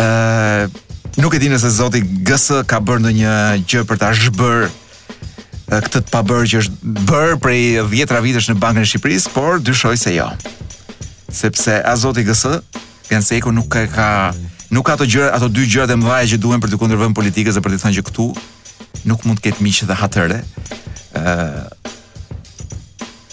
E, 0.00 0.08
nuk 1.20 1.36
e 1.36 1.40
di 1.42 1.50
nëse 1.52 1.68
zoti 1.76 2.00
gësë 2.26 2.62
ka 2.70 2.80
bërë 2.80 3.04
në 3.06 3.14
një 3.18 3.36
gjë 3.70 3.84
për 3.90 4.00
ta 4.02 4.12
shbërë 4.16 4.72
këtë 5.68 5.98
të 6.06 6.12
pabërë 6.14 6.50
që 6.52 6.60
është 6.62 7.04
bërë 7.12 7.38
prej 7.42 7.62
vjetra 7.92 8.20
vitesh 8.24 8.48
në 8.52 8.58
bankën 8.62 8.86
e 8.86 8.90
Shqipëris, 8.94 9.28
por 9.36 9.60
dyshoj 9.66 9.96
se 10.00 10.16
jo. 10.16 10.30
Sepse 11.36 11.76
a 11.82 11.96
zoti 12.00 12.24
gësë, 12.26 12.56
pjanë 13.12 13.28
sejko 13.30 13.52
nuk 13.52 13.68
ka... 13.92 14.10
Nuk 14.66 14.82
ka 14.88 14.96
ato 14.96 15.06
gjëra, 15.06 15.28
ato 15.36 15.46
dy 15.46 15.62
gjëra 15.62 15.84
të 15.86 15.94
mëdha 16.00 16.14
që 16.32 16.36
duhen 16.42 16.58
për 16.62 16.72
të 16.72 16.78
politikës 16.78 17.12
politikën, 17.14 17.58
për 17.62 17.72
të 17.72 17.76
thënë 17.84 17.96
që 17.98 18.02
këtu 18.08 18.24
nuk 19.04 19.24
mund 19.26 19.40
të 19.40 19.50
ketë 19.50 19.64
miqë 19.66 19.86
dhe 19.90 19.96
hatëre. 20.00 20.42
ë 21.16 21.68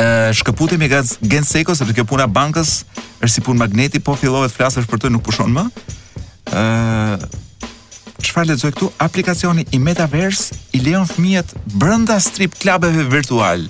uh, 0.01 0.31
shkëputi 0.35 0.77
me 0.79 0.89
gaz 0.89 1.17
Genseko 1.21 1.75
sepse 1.75 1.93
kjo 1.95 2.05
puna 2.09 2.27
bankës 2.27 2.85
është 3.23 3.35
si 3.35 3.41
punë 3.41 3.59
magneti, 3.59 4.01
po 4.01 4.17
fillohet 4.17 4.51
flasësh 4.53 4.87
për 4.91 4.99
të 5.07 5.11
nuk 5.13 5.23
pushon 5.25 5.53
më. 5.53 5.65
ë 6.51 6.61
uh, 6.61 7.27
çfarë 8.23 8.49
lexoj 8.55 8.71
këtu? 8.73 8.89
Aplikacioni 9.03 9.65
i 9.75 9.79
Metaverse 9.83 10.55
i 10.73 10.81
lejon 10.81 11.07
fëmijët 11.11 11.55
brenda 11.75 12.19
strip 12.23 12.55
klubeve 12.59 13.05
virtual. 13.11 13.67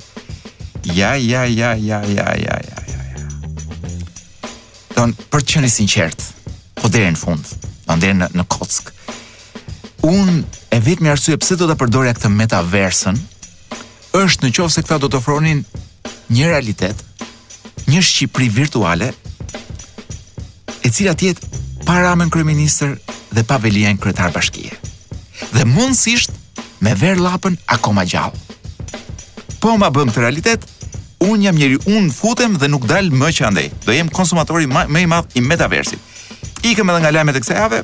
Ja, 0.85 1.15
ja, 1.15 1.45
ja, 1.45 1.75
ja, 1.75 2.03
ja, 2.03 2.35
ja, 2.35 2.61
ja, 2.63 2.83
ja. 2.89 3.25
Don, 4.97 5.15
për 5.31 5.43
të 5.43 5.49
qenë 5.55 5.71
sinqert, 5.71 6.25
po 6.81 6.91
deri 6.91 7.13
në 7.15 7.21
fund, 7.21 7.47
don 7.87 8.03
deri 8.03 8.17
në 8.19 8.29
në 8.35 8.45
kock. 8.51 8.91
Un 10.09 10.41
e 10.75 10.81
vetmi 10.83 11.11
arsye 11.13 11.39
pse 11.39 11.55
do 11.57 11.69
ta 11.71 11.77
përdorja 11.79 12.17
këtë 12.19 12.33
metaversën 12.35 13.21
është 14.19 14.49
në 14.51 14.69
se 14.71 14.83
këta 14.83 14.99
do 15.05 15.09
të 15.09 15.21
ofronin 15.23 15.63
një 16.35 16.51
realitet, 16.51 16.99
një 17.87 18.03
Shqipëri 18.03 18.49
virtuale, 18.53 19.13
e 20.83 20.91
cila 20.91 21.15
jetë 21.15 21.47
pa 21.87 22.01
ramen 22.01 22.31
kryeministër 22.31 22.99
dhe 23.31 23.45
pa 23.47 23.57
velien 23.63 23.99
kryetar 23.99 24.35
bashkije. 24.35 24.75
Dhe 25.55 25.65
mundësisht 25.65 26.33
me 26.81 26.95
ver 26.99 27.19
lapën 27.23 27.55
akoma 27.67 28.03
gjallë 28.05 28.52
po 29.63 29.73
ma 29.79 29.89
bëm 29.95 30.11
të 30.11 30.19
realitet, 30.25 30.65
un 31.23 31.43
jam 31.45 31.55
njëri, 31.55 31.77
un 31.95 32.09
futem 32.11 32.57
dhe 32.59 32.67
nuk 32.71 32.83
dal 32.91 33.13
më 33.15 33.29
që 33.37 33.45
andej. 33.47 33.69
Do 33.87 33.95
jem 33.95 34.09
konsumatori 34.11 34.67
më 34.67 35.05
i 35.05 35.09
madh 35.11 35.37
i 35.39 35.43
metaversit. 35.45 36.01
Ikëm 36.67 36.91
edhe 36.91 37.03
nga 37.05 37.13
lajmet 37.15 37.39
e 37.39 37.43
kësaj 37.45 37.61
jave. 37.61 37.79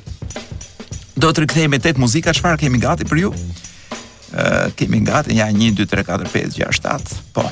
Do 1.19 1.31
të 1.31 1.45
rikthehemi 1.45 1.79
tek 1.83 1.99
muzika, 2.03 2.35
çfarë 2.35 2.59
kemi 2.65 2.81
gati 2.83 3.07
për 3.07 3.21
ju? 3.23 3.31
Ë, 3.31 4.43
uh, 4.43 4.75
kemi 4.79 5.03
gati 5.07 5.39
ja 5.39 5.47
1 5.55 5.79
2 5.79 5.87
3 5.91 6.03
4 6.11 6.31
5 6.35 6.57
6 6.67 6.81
7. 6.83 7.21
Po. 7.37 7.45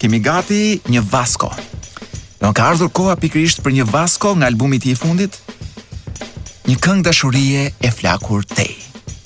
Kemi 0.00 0.20
gati 0.24 0.80
një 0.88 1.04
Vasco. 1.10 1.50
Do 2.40 2.52
ka 2.56 2.70
ardhur 2.72 2.88
koha 2.96 3.16
pikërisht 3.20 3.60
për 3.60 3.74
një 3.76 3.84
Vasco 3.92 4.32
nga 4.40 4.48
albumi 4.48 4.80
i 4.80 4.84
tij 4.86 4.96
i 4.96 5.00
fundit. 5.02 5.36
Një 6.68 6.78
këngë 6.80 7.04
dashurie 7.10 7.66
e 7.84 7.92
flakur 7.92 8.40
tej. 8.56 8.72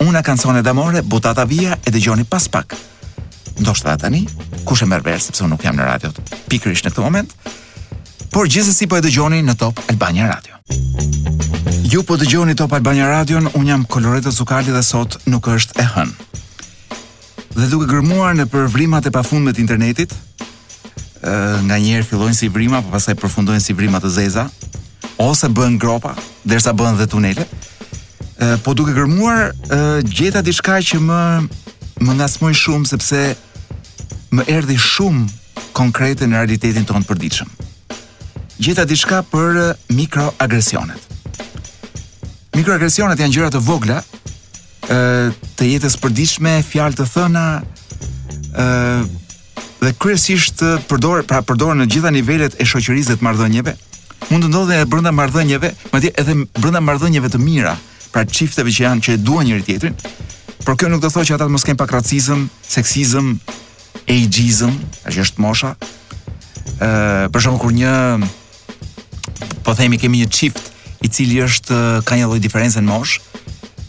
Una 0.02 0.22
canzone 0.26 0.62
d'amore, 0.66 1.02
butata 1.06 1.46
via 1.46 1.78
e 1.86 1.94
dëgjoni 1.94 2.26
Pas 2.26 2.48
pak 2.48 2.74
ndoshta 3.58 3.96
tani, 3.96 4.24
kush 4.64 4.82
e 4.82 4.86
merr 4.86 5.02
vesh 5.04 5.24
sepse 5.28 5.44
unë 5.44 5.54
nuk 5.54 5.62
jam 5.64 5.76
në 5.78 5.86
radio 5.88 6.10
pikërisht 6.50 6.88
në 6.88 6.92
këtë 6.94 7.04
moment. 7.04 7.34
Por 8.34 8.48
gjithsesi 8.50 8.88
po 8.90 8.98
e 8.98 9.02
dëgjoni 9.04 9.42
në 9.46 9.54
Top 9.60 9.78
Albania 9.92 10.26
Radio. 10.32 10.58
Ju 11.90 12.02
po 12.02 12.16
dëgjoni 12.18 12.56
Top 12.58 12.72
Albania 12.74 13.06
Radio, 13.12 13.38
un 13.54 13.66
jam 13.68 13.84
Koloreta 13.86 14.32
Zukali 14.34 14.72
dhe 14.74 14.82
sot 14.82 15.18
nuk 15.30 15.46
është 15.52 15.78
e 15.78 15.86
hën. 15.94 16.10
Dhe 17.54 17.68
duke 17.70 17.86
gërmuar 17.86 18.34
në 18.34 18.48
përvrimat 18.50 19.06
e 19.06 19.12
pafundme 19.14 19.52
të 19.54 19.62
internetit, 19.62 20.14
ë 21.22 21.62
nga 21.68 21.78
njerë 21.78 22.08
fillojnë 22.08 22.38
si 22.40 22.50
vrima, 22.50 22.82
pa 22.82 22.88
po 22.90 22.96
pastaj 22.96 23.14
përfundojnë 23.22 23.62
si 23.62 23.76
vrima 23.78 24.02
të 24.02 24.10
zeza, 24.16 24.48
ose 25.22 25.46
bën 25.48 25.78
gropa, 25.78 26.16
derisa 26.42 26.74
bën 26.74 26.98
dhe 26.98 27.06
tunele. 27.06 27.46
Ë 28.42 28.56
po 28.66 28.74
duke 28.74 28.96
gërmuar, 28.98 29.52
ë 29.68 29.84
gjeta 30.10 30.42
diçka 30.42 30.80
që 30.82 30.98
më 31.06 31.20
më 32.04 32.14
ngasmoj 32.20 32.54
shumë 32.60 32.88
sepse 32.90 33.20
më 34.34 34.44
erdi 34.54 34.76
shumë 34.80 35.24
konkrete 35.76 36.28
në 36.28 36.36
realitetin 36.42 36.86
tonë 36.88 37.08
përdiqëm. 37.08 37.50
Gjeta 38.62 38.84
diçka 38.88 39.22
për 39.30 39.76
mikroagresionet. 39.96 41.00
Mikroagresionet 42.54 43.18
janë 43.22 43.34
gjëra 43.34 43.52
të 43.56 43.62
vogla, 43.66 43.98
ë 44.86 45.00
të 45.58 45.70
jetës 45.72 45.96
përditshme, 46.04 46.58
fjalë 46.68 47.00
të 47.00 47.08
thëna, 47.14 47.46
ë 48.54 48.68
dhe 49.84 49.90
kryesisht 50.00 50.62
përdor 50.88 51.24
pra 51.28 51.42
përdoren 51.44 51.82
në 51.82 51.88
gjitha 51.92 52.12
nivelet 52.14 52.54
e 52.62 52.68
shoqërisë 52.68 53.12
dhe 53.12 53.18
të 53.20 53.26
marrëdhënieve. 53.26 53.74
Mund 54.30 54.46
të 54.46 54.50
ndodhe 54.50 54.78
edhe 54.78 54.86
brenda 54.90 55.10
marrëdhënieve, 55.12 55.72
madje 55.92 56.12
edhe 56.22 56.38
brenda 56.62 56.80
marrëdhënieve 56.84 57.28
të 57.34 57.40
mira, 57.44 57.74
pra 58.14 58.22
çifteve 58.24 58.70
që 58.72 58.86
janë 58.88 59.02
që 59.04 59.16
e 59.16 59.20
duan 59.26 59.44
njëri 59.48 59.66
tjetrin, 59.66 59.98
Por 60.64 60.78
kjo 60.80 60.88
nuk 60.88 61.02
do 61.04 61.10
thotë 61.12 61.26
që 61.28 61.34
ata 61.36 61.46
të 61.48 61.52
mos 61.52 61.64
kenë 61.68 61.76
pakracizëm, 61.80 62.44
seksizëm, 62.72 63.26
ageism, 64.10 64.72
që 65.12 65.22
është 65.26 65.42
mosha. 65.44 65.74
ë 66.80 66.88
uh, 66.88 67.24
për 67.30 67.40
shembull 67.44 67.60
kur 67.60 67.72
një 67.72 67.92
po 69.66 69.74
themi 69.76 69.98
kemi 70.00 70.22
një 70.24 70.28
çift 70.32 70.70
i 71.04 71.08
cili 71.12 71.36
është 71.44 71.78
ka 72.08 72.16
një 72.16 72.26
lloj 72.30 72.40
diferencë 72.46 72.80
në 72.80 72.88
moshë, 72.88 73.20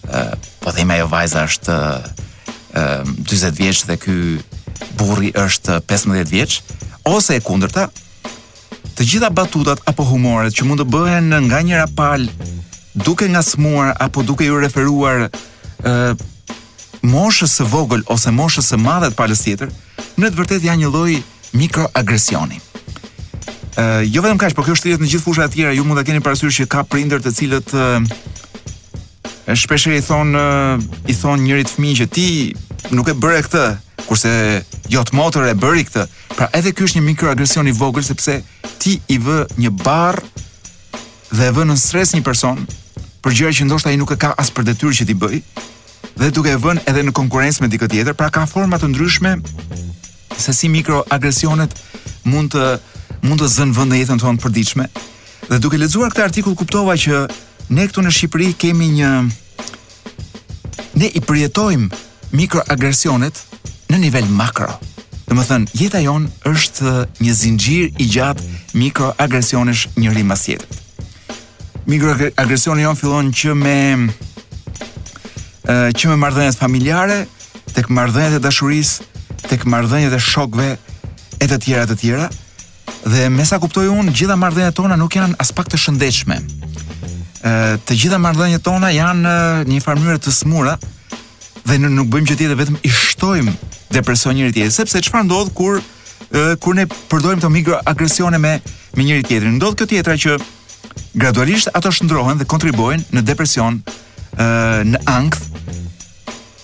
ë 0.04 0.22
uh, 0.22 0.36
po 0.62 0.74
themi 0.76 0.94
ajo 0.98 1.08
vajza 1.14 1.46
është 1.48 1.72
ë 1.72 2.84
uh, 3.08 3.24
40 3.24 3.56
vjeç 3.60 3.86
dhe 3.88 3.96
ky 4.04 4.18
burri 5.00 5.32
është 5.32 5.80
15 5.88 6.28
vjeç 6.36 6.60
ose 7.08 7.40
e 7.40 7.42
kundërta, 7.46 7.88
të 9.00 9.04
gjitha 9.08 9.32
batutat 9.32 9.80
apo 9.92 10.04
humoret 10.12 10.54
që 10.56 10.68
mund 10.68 10.84
të 10.84 10.90
bëhen 10.92 11.32
nga 11.48 11.64
njëra 11.64 11.88
pal 11.96 12.28
duke 12.94 13.32
ngasmuar 13.32 13.96
apo 14.00 14.26
duke 14.28 14.46
ju 14.48 14.60
referuar 14.60 15.30
ë 15.30 15.30
uh, 15.32 16.34
moshës 17.06 17.56
së 17.60 17.66
vogël 17.70 18.04
ose 18.12 18.32
moshës 18.34 18.70
së 18.72 18.80
madhe 18.82 19.12
të 19.12 19.18
palës 19.20 19.44
tjetër, 19.46 19.72
në 20.20 20.30
të 20.32 20.40
vërtetë 20.40 20.68
janë 20.68 20.84
një 20.86 20.92
lloj 20.92 21.22
mikroagresioni. 21.60 22.62
Ë 23.76 23.86
uh, 23.86 24.02
jo 24.08 24.24
vetëm 24.24 24.40
kaq, 24.42 24.54
por 24.56 24.66
kjo 24.68 24.76
shtrihet 24.80 25.02
në 25.04 25.10
gjithë 25.14 25.24
fusha 25.26 25.48
të 25.48 25.56
tjera, 25.58 25.74
ju 25.76 25.84
mund 25.88 26.00
ta 26.00 26.06
keni 26.08 26.22
parasysh 26.26 26.62
që 26.64 26.68
ka 26.72 26.86
prindër 26.90 27.24
të 27.26 27.34
cilët 27.38 27.76
uh, 27.78 28.06
i 29.52 30.00
thon 30.08 30.38
i 31.12 31.14
thon 31.16 31.44
njëri 31.46 31.64
të 31.68 31.76
fëmijë 31.76 32.00
që 32.00 32.08
ti 32.16 32.26
nuk 32.98 33.12
e 33.12 33.14
bëre 33.14 33.44
këtë, 33.46 33.66
kurse 34.10 34.32
jo 34.90 35.04
të 35.06 35.16
motër 35.18 35.50
e 35.52 35.56
bëri 35.60 35.84
këtë. 35.90 36.08
Pra 36.38 36.48
edhe 36.58 36.72
ky 36.76 36.86
është 36.88 37.00
një 37.00 37.08
mikroagresion 37.12 37.68
i 37.70 37.74
vogël 37.76 38.06
sepse 38.06 38.40
ti 38.82 38.98
i 39.14 39.20
vë 39.22 39.38
një 39.62 39.70
barr 39.84 40.18
dhe 41.36 41.52
e 41.52 41.54
vën 41.56 41.70
në 41.72 41.78
stres 41.82 42.16
një 42.16 42.24
person 42.26 42.64
për 43.26 43.38
gjëra 43.38 43.56
që 43.60 43.68
ndoshta 43.70 43.92
ai 43.94 44.00
nuk 44.02 44.16
e 44.16 44.20
ka 44.22 44.32
as 44.38 44.50
për 44.56 44.66
detyrë 44.72 44.98
që 45.00 45.08
ti 45.10 45.16
bëj, 45.20 45.40
dhe 46.16 46.32
duke 46.34 46.54
vënë 46.60 46.84
edhe 46.88 47.02
në 47.06 47.14
konkurrencë 47.16 47.64
me 47.64 47.70
dikë 47.72 47.90
tjetër, 47.92 48.16
pra 48.18 48.30
ka 48.32 48.46
forma 48.48 48.80
të 48.80 48.88
ndryshme 48.94 49.36
se 50.40 50.54
si 50.56 50.70
mikroagresionet 50.72 51.76
mund 52.32 52.56
të 52.56 52.76
mund 53.26 53.42
të 53.42 53.50
zënë 53.56 53.76
vend 53.76 53.92
në 53.94 54.00
jetën 54.02 54.20
tonë 54.22 54.42
përditshme. 54.44 54.86
Dhe 55.50 55.58
duke 55.62 55.78
lexuar 55.82 56.12
këtë 56.14 56.24
artikull 56.28 56.56
kuptova 56.58 56.94
që 56.98 57.24
ne 57.76 57.86
këtu 57.90 58.04
në 58.06 58.12
Shqipëri 58.14 58.52
kemi 58.62 58.88
një 59.00 59.12
ne 61.02 61.10
i 61.18 61.22
përjetojmë 61.22 61.88
mikroagresionet 62.38 63.42
në 63.92 64.00
nivel 64.04 64.30
makro. 64.30 64.70
Dhe 65.26 65.34
më 65.38 65.46
thënë, 65.50 65.72
jeta 65.82 66.04
jon 66.06 66.30
është 66.50 66.94
një 67.24 67.34
zingjir 67.42 67.90
i 68.04 68.10
gjatë 68.14 68.46
mikroagresionesh 68.78 69.88
njëri 69.98 70.24
mas 70.24 70.46
jetët. 70.52 70.84
Mikroagresioni 71.90 72.86
jon 72.86 72.98
fillon 73.00 73.34
që 73.34 73.56
me 73.58 73.76
Eh, 75.66 75.90
që 75.98 76.08
me 76.14 76.16
marrëdhëniet 76.22 76.60
familjare, 76.60 77.24
tek 77.74 77.88
marrëdhëniet 77.90 78.38
e 78.38 78.42
dashurisë, 78.42 79.06
tek 79.50 79.64
marrëdhëniet 79.72 80.14
e 80.14 80.20
shokëve 80.22 80.68
e 81.42 81.48
të 81.50 81.58
tjera 81.64 81.86
të 81.90 81.96
tjera. 82.04 82.28
Dhe 83.10 83.28
me 83.34 83.46
sa 83.50 83.58
kuptoj 83.62 83.88
unë, 83.90 84.14
gjitha 84.14 84.38
marrëdhëniet 84.38 84.78
tona 84.78 84.98
nuk 85.00 85.18
janë 85.18 85.38
as 85.42 85.50
pak 85.58 85.70
të 85.72 85.80
shëndetshme. 85.82 86.38
Ë, 86.38 87.50
eh, 87.50 87.74
të 87.86 87.98
gjitha 87.98 88.20
marrëdhëniet 88.22 88.64
tona 88.66 88.92
janë 88.94 89.32
eh, 89.32 89.66
një 89.72 89.82
farë 89.86 90.04
mënyrë 90.06 90.22
të 90.28 90.36
smura 90.38 90.78
dhe 91.66 91.80
nuk 91.82 92.12
bëjmë 92.14 92.30
gjë 92.30 92.40
tjetër 92.44 92.62
vetëm 92.62 92.78
i 92.86 92.94
shtojmë 92.94 93.56
depresion 93.98 94.38
njëri 94.38 94.54
tjetrit, 94.60 94.76
sepse 94.78 95.02
çfarë 95.10 95.26
ndodh 95.30 95.54
kur 95.58 95.82
kur 96.62 96.74
ne 96.76 96.84
përdorim 97.12 97.40
këto 97.40 97.50
mikroagresione 97.54 98.38
me 98.42 98.56
me 98.98 99.04
njëri 99.06 99.24
tjetrin. 99.28 99.54
Ndodh 99.60 99.76
kjo 99.80 99.86
tjetra 99.88 100.16
që 100.20 100.36
gradualisht 101.20 101.70
ato 101.74 101.90
shndrohen 101.94 102.40
dhe 102.42 102.48
kontribuojnë 102.50 103.14
në 103.16 103.24
depresion, 103.30 103.78
në 104.36 105.02
ankth, 105.10 105.46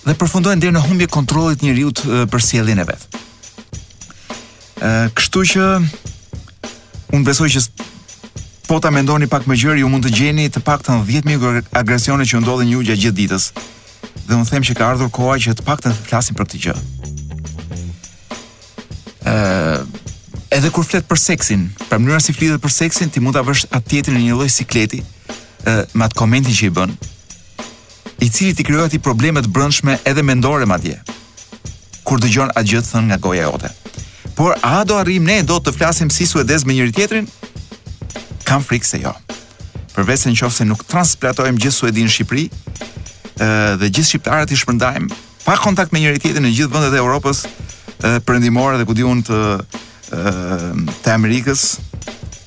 dhe 0.06 0.14
përfundojnë 0.18 0.62
dhe 0.62 0.72
në 0.74 0.82
humbje 0.82 1.06
kontrollit 1.12 1.60
të 1.62 1.68
njerëzit 1.68 2.02
për 2.32 2.42
sjelljen 2.44 2.80
e 2.82 2.86
vet. 2.88 3.04
Ë, 4.82 4.88
kështu 5.16 5.42
që 5.54 5.66
unë 7.14 7.26
besoj 7.28 7.50
që 7.54 7.62
po 8.66 8.80
ta 8.82 8.90
mendoni 8.94 9.28
pak 9.30 9.46
më 9.50 9.58
gjërë, 9.62 9.82
ju 9.82 9.90
mund 9.92 10.06
të 10.06 10.14
gjeni 10.18 10.48
të 10.50 10.62
paktën 10.66 11.02
10 11.06 11.26
mijë 11.28 11.64
agresione 11.82 12.26
që 12.26 12.42
ndodhin 12.42 12.72
ju 12.74 12.82
gjatë 12.88 13.02
gjithë 13.04 13.18
ditës. 13.20 13.48
Dhe 14.26 14.38
unë 14.38 14.50
them 14.50 14.66
që 14.66 14.76
ka 14.78 14.90
ardhur 14.92 15.10
koha 15.14 15.38
që 15.44 15.54
të 15.58 15.66
paktën 15.66 15.94
të 15.94 16.06
flasim 16.08 16.38
për 16.38 16.48
këtë 16.48 16.62
gjë. 16.66 16.76
Ë, 19.30 19.78
edhe 20.58 20.70
kur 20.74 20.84
flet 20.86 21.06
për 21.08 21.20
seksin, 21.28 21.68
për 21.88 22.02
mënyrën 22.02 22.22
si 22.26 22.34
flitet 22.34 22.62
për 22.64 22.74
seksin, 22.74 23.10
ti 23.10 23.22
mund 23.22 23.38
ta 23.38 23.44
vësh 23.46 23.68
atjetin 23.70 24.16
në 24.18 24.24
një 24.26 24.38
lloj 24.40 24.50
sikleti, 24.50 25.02
me 25.96 26.02
atë 26.08 26.18
komentin 26.18 26.54
që 26.58 26.66
i 26.70 26.74
bën, 26.74 26.90
i 28.22 28.30
cili 28.30 28.54
t'i 28.54 28.62
kryoj 28.64 28.86
probleme 28.86 29.02
problemet 29.02 29.46
brëndshme 29.50 29.98
edhe 30.06 30.22
mendore 30.22 30.66
madje, 30.68 30.98
kur 32.06 32.20
dëgjon 32.22 32.52
a 32.54 32.62
gjithë 32.62 32.90
thënë 32.92 33.08
nga 33.10 33.18
goja 33.24 33.48
jote. 33.48 33.70
Por 34.38 34.54
a 34.64 34.84
do 34.86 34.94
arrim 34.96 35.24
ne 35.26 35.40
do 35.42 35.58
të 35.58 35.74
flasim 35.74 36.10
si 36.10 36.24
suedez 36.30 36.62
me 36.64 36.74
njëri 36.76 36.94
tjetrin? 36.94 37.26
Kam 38.46 38.62
frikë 38.62 38.86
se 38.86 39.00
jo. 39.02 39.12
Përveç 39.96 40.26
nëse 40.30 40.38
qofë 40.44 40.60
se 40.60 40.66
nuk 40.68 40.84
transplatojmë 40.88 41.58
gjithë 41.64 41.76
suedin 41.78 42.08
Shqipëri, 42.14 42.46
dhe 43.82 43.90
gjithë 43.90 44.08
shqiptarët 44.12 44.54
i 44.54 44.58
shpërndajmë 44.60 45.08
pa 45.42 45.56
kontakt 45.58 45.92
me 45.92 46.00
njëri 46.04 46.22
tjetrin 46.22 46.46
në 46.46 46.54
gjithë 46.60 46.72
vendet 46.76 46.94
e 46.96 47.02
Evropës 47.02 47.42
perëndimore 48.28 48.78
dhe 48.80 48.86
ku 48.88 48.94
diun 48.98 49.20
të 49.26 49.38
të 51.02 51.12
Amerikës 51.16 51.62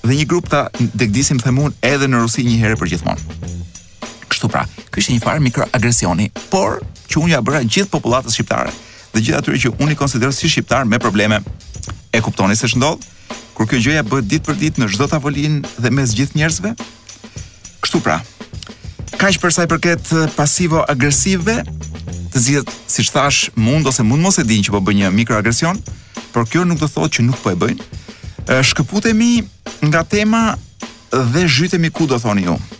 dhe 0.05 0.13
një 0.19 0.27
grup 0.29 0.49
ta 0.53 0.67
degdisim 0.93 1.39
themun 1.41 1.73
edhe 1.89 2.07
në 2.09 2.21
Rusi 2.23 2.45
një 2.47 2.57
herë 2.63 2.79
për 2.81 2.93
gjithmonë. 2.93 3.63
Kështu 4.35 4.49
pra, 4.51 4.65
ky 4.91 4.99
ishte 4.99 5.13
një 5.15 5.21
farë 5.23 5.41
mikroagresioni, 5.45 6.25
por 6.51 6.81
që 7.07 7.21
unë 7.21 7.31
ja 7.31 7.37
bëra 7.39 7.61
gjithë 7.63 7.87
popullatës 7.87 8.33
shqiptare 8.35 8.73
dhe 9.13 9.21
gjithë 9.23 9.37
atyre 9.39 9.59
që 9.63 9.69
unë 9.79 9.93
i 9.93 9.95
konsiderojnë 9.95 10.35
si 10.35 10.49
shqiptar 10.51 10.81
me 10.91 10.99
probleme. 10.99 11.37
E 12.11 12.19
kuptoni 12.19 12.57
se 12.59 12.67
shëndodh? 12.67 13.05
Kur 13.55 13.69
kjo 13.71 13.79
gjëja 13.85 14.03
bëhet 14.03 14.27
ditë 14.27 14.43
për 14.49 14.57
ditë 14.65 14.83
në 14.83 14.89
çdo 14.91 15.07
tavolin 15.07 15.61
dhe 15.79 15.93
mes 15.95 16.11
gjithë 16.19 16.35
njerëzve? 16.41 16.73
Kështu 17.85 18.01
pra. 18.03 18.17
Kaq 19.21 19.39
për 19.39 19.55
sa 19.55 19.63
i 19.63 19.71
përket 19.71 20.11
eh, 20.19 20.27
pasivo-agresive, 20.35 21.55
të 22.35 22.35
zgjidhet, 22.43 22.75
siç 22.91 23.13
thash, 23.15 23.41
mund 23.55 23.87
ose 23.87 24.03
mund 24.03 24.19
mos 24.25 24.41
e 24.43 24.49
dinë 24.51 24.67
që 24.67 24.75
po 24.75 24.83
bëjnë 24.83 25.05
një 25.07 25.13
mikroagresion, 25.15 25.79
por 26.35 26.43
kjo 26.51 26.67
nuk 26.67 26.83
do 26.83 26.91
thotë 26.91 27.21
që 27.21 27.29
nuk 27.31 27.39
po 27.45 27.55
e 27.55 27.61
bëjnë. 27.63 27.87
Eh, 28.51 28.65
shkëputemi 28.73 29.31
nga 29.87 30.03
tema 30.03 30.47
dhe 31.15 31.47
zhytemi 31.47 31.87
ku 31.95 32.11
do 32.11 32.19
thoni 32.19 32.49
ju. 32.49 32.57
Jo 32.59 32.74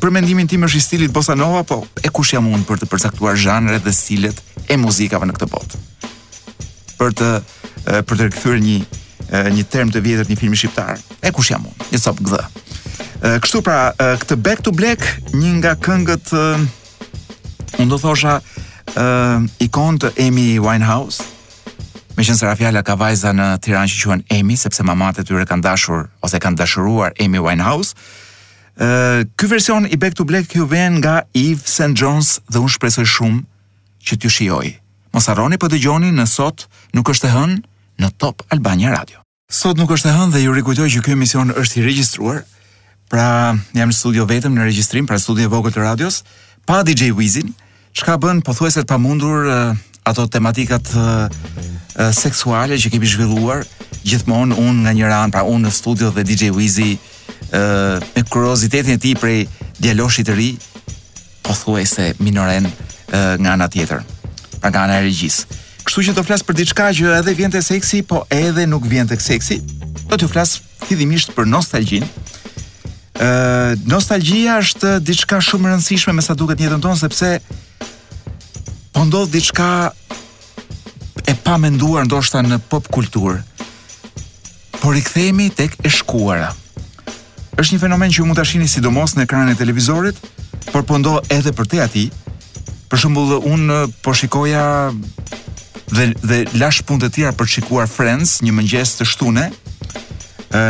për 0.02 0.14
mendimin 0.16 0.50
tim 0.50 0.64
është 0.66 0.78
i 0.78 0.82
stilit 0.82 1.12
bossa 1.14 1.36
nova, 1.38 1.62
po 1.68 1.82
e 2.02 2.10
kush 2.10 2.34
jam 2.34 2.48
unë 2.50 2.66
për 2.68 2.80
të 2.82 2.88
përcaktuar 2.89 3.38
zhanret 3.38 3.84
dhe 3.86 3.94
stilet 3.94 4.39
e 4.72 4.80
muzikave 4.82 5.28
në 5.30 5.36
këtë 5.38 5.52
botë. 5.52 5.82
Për 6.98 7.16
të 7.20 7.30
uh, 7.38 8.00
për 8.02 8.16
të 8.18 8.24
rikthyer 8.32 8.64
një 8.64 8.80
uh, 8.80 9.52
një 9.58 9.68
term 9.76 9.94
të 9.94 10.02
vjetër 10.08 10.32
një 10.32 10.39
filmi 10.42 10.58
shqiptar. 10.62 10.98
E 11.22 11.32
kush 11.36 11.52
jam 11.54 11.68
unë? 11.70 11.92
Një 11.92 12.04
sop 12.08 12.24
gdhe. 12.24 12.44
kështu 13.42 13.60
pra, 13.62 13.78
këtë 14.24 14.36
Back 14.39 14.62
to 14.66 14.72
Black, 14.74 15.00
një 15.38 15.52
nga 15.60 15.76
këngët 15.78 16.32
unë 16.34 17.89
do 17.92 17.98
thosha 18.02 18.39
uh, 18.42 18.61
uh, 18.98 19.44
ikon 19.62 20.00
të 20.02 20.12
Amy 20.26 20.48
Winehouse, 20.64 21.24
me 22.18 22.26
qënë 22.28 22.39
sëra 22.42 22.82
ka 22.84 22.96
vajza 23.00 23.32
në 23.36 23.48
Tiran 23.64 23.88
që 23.88 24.02
quen 24.06 24.24
Amy, 24.38 24.58
sepse 24.58 24.84
mamat 24.84 25.22
e 25.22 25.24
tyre 25.28 25.46
kanë 25.48 25.64
dashur, 25.66 26.10
ose 26.24 26.39
kanë 26.39 26.58
dashuruar 26.62 27.14
Amy 27.20 27.39
Winehouse, 27.39 27.96
Uh, 28.82 29.28
ky 29.38 29.46
version 29.52 29.84
i 29.86 29.98
Back 30.00 30.16
to 30.16 30.24
Black 30.26 30.56
ju 30.56 30.64
vjen 30.66 30.96
nga 31.04 31.22
Eve 31.36 31.60
St. 31.60 31.92
John's 31.94 32.39
dhe 32.50 32.58
unë 32.64 32.72
shpresoj 32.72 33.04
shumë 33.04 33.42
që 34.02 34.16
t'ju 34.18 34.30
shioj 34.32 34.70
Mos 35.12 35.28
harroni 35.30 35.60
po 35.60 35.68
dëgjoni 35.70 36.08
në 36.16 36.26
sot 36.32 36.64
nuk 36.96 37.12
është 37.12 37.28
e 37.30 37.34
hën 37.36 37.54
në 38.02 38.10
Top 38.24 38.46
Albania 38.56 38.96
Radio. 38.96 39.20
Sot 39.52 39.78
nuk 39.78 39.92
është 39.94 40.10
e 40.10 40.16
hën 40.16 40.32
dhe 40.34 40.42
ju 40.46 40.56
rikujtoj 40.56 40.88
që 40.96 41.04
ky 41.04 41.14
emision 41.18 41.52
është 41.52 41.82
i 41.82 41.84
regjistruar. 41.89 42.42
Pra, 43.12 43.28
jam 43.76 43.92
në 43.92 44.00
studio 44.00 44.26
vetëm 44.32 44.56
në 44.56 44.70
regjistrim, 44.72 45.06
pra 45.06 45.20
studio 45.20 45.52
vogël 45.52 45.76
të 45.76 45.84
radios, 45.86 46.22
pa 46.66 46.80
DJ 46.88 47.12
Wizin, 47.20 47.52
Shka 47.92 48.16
bën 48.22 48.39
pothuajse 48.46 48.82
të 48.82 48.88
pamundur 48.88 49.48
uh, 49.50 49.80
ato 50.08 50.26
tematikat 50.32 50.92
uh, 50.98 51.28
seksuale 52.16 52.78
që 52.80 52.89
kemi 52.94 53.10
zhvilluar 53.12 53.66
gjithmonë 54.08 54.56
unë 54.58 54.78
nga 54.86 54.94
një 54.98 55.10
ran, 55.12 55.34
pra 55.34 55.44
unë 55.46 55.68
në 55.68 55.72
studio 55.76 56.12
dhe 56.16 56.24
DJ 56.26 56.50
Wizi 56.56 56.94
uh, 56.96 58.00
me 58.16 58.24
kuriozitetin 58.32 58.96
e 58.96 59.02
tij 59.04 59.18
prej 59.22 59.42
djaloshit 59.82 60.30
të 60.30 60.38
ri 60.39 60.50
pothuajse 61.46 62.12
minoren 62.24 62.70
uh, 62.70 63.12
nga 63.44 63.58
ana 63.58 63.68
tjetër, 63.70 64.06
pra 64.62 64.72
nga 64.72 64.88
ana 64.88 65.02
e 65.02 65.06
regjis. 65.10 65.44
Kështu 65.84 66.04
që 66.08 66.16
do 66.16 66.24
flas 66.24 66.44
për 66.48 66.58
diçka 66.62 66.88
që 66.96 67.12
edhe 67.20 67.34
vjen 67.36 67.52
te 67.52 67.60
seksi, 67.66 68.04
po 68.08 68.24
edhe 68.32 68.66
nuk 68.70 68.86
vjen 68.88 69.10
te 69.10 69.18
seksi. 69.20 69.60
Do 70.08 70.18
të 70.22 70.30
flas 70.32 70.60
fillimisht 70.88 71.36
për 71.36 71.50
nostalgjinë. 71.52 72.08
uh, 73.20 73.74
nostalgjia 73.86 74.56
është 74.64 75.02
diçka 75.04 75.42
shumë 75.44 75.68
e 75.68 75.72
rëndësishme 75.76 76.16
me 76.16 76.22
sa 76.24 76.34
duket 76.34 76.58
në 76.60 76.66
jetën 76.70 76.84
tonë 76.88 77.00
sepse 77.04 77.30
po 78.94 79.06
ndodh 79.06 79.32
diçka 79.34 79.92
e 81.28 81.36
pamenduar 81.44 82.06
ndoshta 82.06 82.42
në 82.44 82.58
pop 82.72 82.88
kultur. 82.92 83.39
Por 84.82 84.98
i 84.98 85.02
kthehemi 85.04 85.50
tek 85.56 85.78
e 85.86 85.89
shkuara. 85.94 86.52
Është 87.60 87.76
një 87.76 87.82
fenomen 87.84 88.10
që 88.12 88.22
ju 88.22 88.26
mund 88.28 88.39
ta 88.39 88.46
shihni 88.48 88.68
sidomos 88.68 89.14
në 89.16 89.26
ekranin 89.28 89.54
e 89.56 89.60
televizorit, 89.60 90.18
por 90.72 90.84
po 90.88 90.98
ndodh 91.00 91.30
edhe 91.36 91.52
për 91.56 91.68
te 91.70 91.82
aty. 91.86 92.06
Për 92.92 93.00
shembull 93.04 93.38
un 93.39 93.72
po 94.04 94.14
shikoja 94.18 94.66
dhe 95.92 96.06
dhe 96.24 96.44
lash 96.60 96.82
punë 96.88 97.06
të 97.06 97.12
tjera 97.16 97.34
për 97.36 97.48
të 97.50 97.56
shikuar 97.58 97.88
Friends, 97.92 98.39
një 98.44 98.54
mëngjes 98.58 98.98
të 99.00 99.08
shtunë 99.08 99.46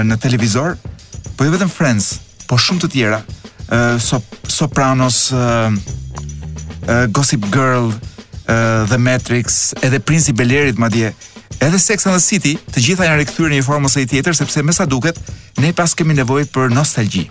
në 0.09 0.15
televizor, 0.21 0.75
po 1.37 1.45
jo 1.47 1.53
vetëm 1.55 1.71
Friends, 1.73 2.15
po 2.49 2.57
shumë 2.61 2.83
të 2.83 2.89
tjera, 2.93 3.21
so, 4.01 4.19
Sopranos, 4.51 5.21
Gossip 7.15 7.45
Girl, 7.53 7.89
Eh, 8.51 8.85
the 8.89 8.97
Matrix, 8.97 9.73
edhe 9.81 9.99
Prince 9.99 10.29
i 10.31 10.33
Belerit 10.33 10.77
madje, 10.77 11.13
edhe 11.59 11.79
Sex 11.79 12.05
and 12.07 12.17
the 12.19 12.23
City, 12.25 12.57
të 12.73 12.83
gjitha 12.83 13.05
janë 13.07 13.19
rikthyer 13.21 13.51
në 13.51 13.59
një 13.61 13.65
formë 13.67 13.87
ose 13.87 14.01
tjetër 14.11 14.35
sepse 14.35 14.63
me 14.67 14.73
sa 14.75 14.83
duket 14.91 15.15
ne 15.61 15.69
pas 15.77 15.93
kemi 15.95 16.17
nevojë 16.17 16.49
për 16.51 16.73
nostalgji. 16.75 17.23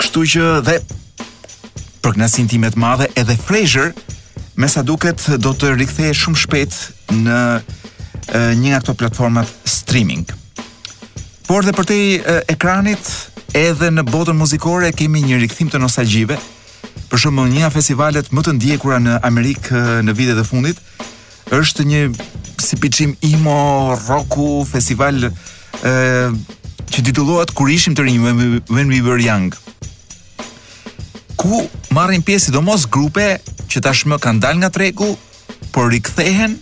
Kështu 0.00 0.22
që 0.34 0.46
dhe 0.68 0.76
për 2.04 2.14
kënaqësinë 2.14 2.52
time 2.52 2.70
të 2.76 2.80
madhe 2.82 3.08
edhe 3.18 3.34
Fresher, 3.40 3.90
me 4.54 4.70
sa 4.70 4.84
duket 4.86 5.26
do 5.42 5.50
të 5.58 5.72
rikthehet 5.80 6.20
shumë 6.20 6.42
shpejt 6.44 6.78
në 7.24 7.40
eh, 7.40 8.52
një 8.54 8.70
nga 8.70 8.78
ato 8.84 8.94
platformat 9.02 9.50
streaming. 9.74 10.22
Por 11.50 11.66
dhe 11.66 11.74
për 11.74 11.90
te 11.90 11.98
eh, 11.98 12.44
ekranit, 12.54 13.12
edhe 13.58 13.90
në 13.98 14.06
botën 14.14 14.36
muzikore 14.38 14.94
kemi 14.94 15.24
një 15.26 15.42
rikthim 15.42 15.72
të 15.74 15.82
nostalgjive, 15.82 16.38
Për 17.10 17.20
shembull, 17.24 17.50
një 17.50 17.62
nga 17.64 17.70
festivalet 17.74 18.28
më 18.34 18.44
të 18.46 18.52
ndjekura 18.56 19.00
në 19.02 19.16
Amerikë 19.26 19.82
në 20.06 20.14
vitet 20.18 20.38
e 20.38 20.44
fundit 20.46 20.80
është 21.56 21.84
një 21.90 22.00
si 22.62 22.76
pichim 22.78 23.14
imo 23.26 23.56
rocku 24.06 24.60
festival 24.70 25.24
ë 25.26 25.94
që 26.90 27.02
titullohet 27.08 27.52
Kur 27.58 27.70
ishim 27.74 27.94
të 27.98 28.06
rinj 28.06 28.22
when 28.70 28.88
we 28.92 29.00
were 29.02 29.18
young. 29.24 29.50
Ku 31.40 31.64
marrin 31.96 32.22
pjesë 32.22 32.50
sidomos 32.50 32.86
grupe 32.86 33.26
që 33.70 33.82
tashmë 33.86 34.18
kanë 34.22 34.42
dalë 34.44 34.60
nga 34.62 34.70
tregu, 34.74 35.10
por 35.74 35.90
rikthehen 35.92 36.58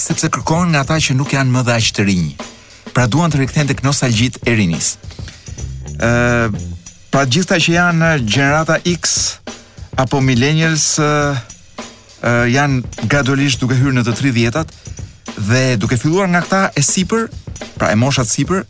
sepse 0.00 0.28
kërkohen 0.32 0.72
nga 0.72 0.84
ata 0.84 1.00
që 1.00 1.16
nuk 1.16 1.32
janë 1.36 1.52
më 1.54 1.64
dhaq 1.68 1.92
të 1.96 2.04
rinj. 2.08 2.32
Pra 2.96 3.08
duan 3.10 3.32
të 3.32 3.40
rikthehen 3.44 3.68
tek 3.70 3.80
nostalgjit 3.84 4.36
e 4.48 4.52
rinis. 4.56 4.94
Ë 5.98 6.52
Pra 7.14 7.22
gjithta 7.30 7.60
që 7.62 7.74
janë 7.76 8.06
eh, 8.10 8.22
generata 8.26 8.74
X 8.90 9.10
apo 10.02 10.18
millennials 10.18 10.96
eh, 10.98 11.42
eh, 12.26 12.46
janë 12.50 13.06
gradualisht 13.06 13.60
duke 13.62 13.76
hyrë 13.78 13.92
në 13.94 14.02
të 14.08 14.14
tri 14.18 14.32
vjetat 14.34 14.72
dhe 15.46 15.60
duke 15.78 15.94
filluar 15.94 16.26
nga 16.32 16.40
këta 16.42 16.60
e 16.74 16.82
sipër, 16.82 17.28
pra 17.78 17.92
e 17.94 17.98
moshat 18.00 18.26
sipër, 18.26 18.64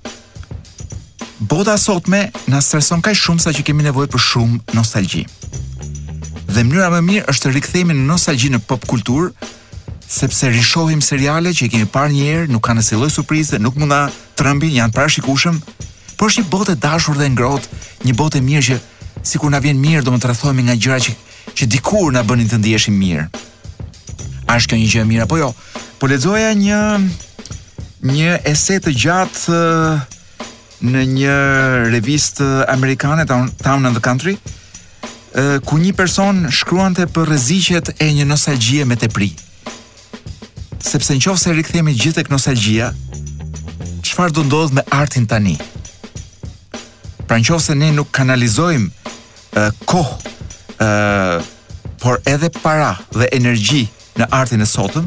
bota 1.55 1.78
sotme 1.80 2.20
na 2.53 2.61
streson 2.66 3.01
kaj 3.07 3.14
shumë 3.22 3.45
sa 3.47 3.55
që 3.57 3.64
kemi 3.70 3.86
nevojë 3.88 4.12
për 4.12 4.24
shumë 4.26 4.61
nostalgji. 4.76 5.24
Dhe 6.53 6.66
mënyra 6.68 6.90
më 6.92 7.01
mirë 7.09 7.24
është 7.32 7.47
të 7.49 7.55
rikthehemi 7.57 7.97
në 7.97 8.05
nostalgji 8.12 8.53
në 8.53 8.61
pop 8.68 8.84
kultur 8.92 9.32
sepse 10.18 10.53
rishohim 10.53 11.01
seriale 11.01 11.57
që 11.57 11.64
i 11.64 11.72
kemi 11.78 11.88
parë 11.97 12.12
një 12.12 12.28
herë, 12.28 12.53
nuk 12.53 12.68
kanë 12.68 12.84
asnjë 12.84 13.01
lloj 13.01 13.11
surprize, 13.16 13.57
nuk 13.64 13.80
mund 13.80 13.97
na 13.97 14.03
trëmbin, 14.36 14.76
janë 14.82 14.92
parashikueshëm, 15.01 15.62
por 16.17 16.31
është 16.31 16.43
një 16.45 16.51
botë 16.53 16.75
e 16.75 16.81
dashur 16.83 17.19
dhe 17.19 17.29
ngrohtë, 17.35 17.85
një 18.07 18.15
botë 18.19 18.41
e 18.41 18.45
mirë 18.45 18.65
që 18.69 18.79
sikur 19.31 19.53
na 19.53 19.61
vjen 19.65 19.81
mirë, 19.81 20.03
do 20.05 20.12
të 20.15 20.29
rrethohemi 20.31 20.65
nga 20.69 20.77
gjëra 20.79 20.99
që 21.07 21.15
që 21.59 21.69
dikur 21.71 22.11
na 22.17 22.23
bënin 22.27 22.49
të 22.51 22.59
ndiheshim 22.61 22.97
mirë. 22.99 23.27
A 24.49 24.57
është 24.59 24.71
kjo 24.75 24.79
një 24.81 24.89
gjë 24.95 25.03
e 25.05 25.09
mirë 25.11 25.25
apo 25.27 25.39
jo? 25.41 25.51
Po 26.01 26.09
lexoja 26.11 26.51
një 26.57 26.79
një 28.11 28.41
ese 28.51 28.79
të 28.85 28.95
gjatë 29.05 29.61
në 30.85 31.05
një 31.15 31.37
revistë 31.95 32.49
amerikane 32.73 33.27
Town 33.31 33.87
and 33.87 33.95
the 33.95 34.03
Country 34.05 34.35
ku 35.69 35.79
një 35.83 35.95
person 35.99 36.45
shkruante 36.53 37.07
për 37.11 37.31
rreziqet 37.33 37.95
e 38.05 38.11
një 38.19 38.27
nostalgjie 38.31 38.87
me 38.87 38.97
tepri. 39.01 39.33
Sepse 40.85 41.17
nëse 41.17 41.51
rikthehemi 41.57 41.95
gjithë 41.97 42.19
tek 42.21 42.29
nostalgjia, 42.31 42.91
çfarë 44.05 44.35
do 44.37 44.45
ndodh 44.45 44.75
me 44.77 44.85
artin 44.93 45.25
tani? 45.27 45.57
Pra 47.25 47.39
në 47.41 47.47
qovë 47.49 47.64
se 47.64 47.75
ne 47.79 47.89
nuk 47.95 48.11
kanalizojmë 48.14 48.89
uh, 48.89 49.68
kohë, 49.89 50.33
uh, 50.77 51.45
por 52.03 52.20
edhe 52.29 52.51
para 52.61 52.93
dhe 53.16 53.29
energji 53.33 53.87
në 54.20 54.29
artin 54.39 54.62
e 54.64 54.68
sotëm, 54.68 55.07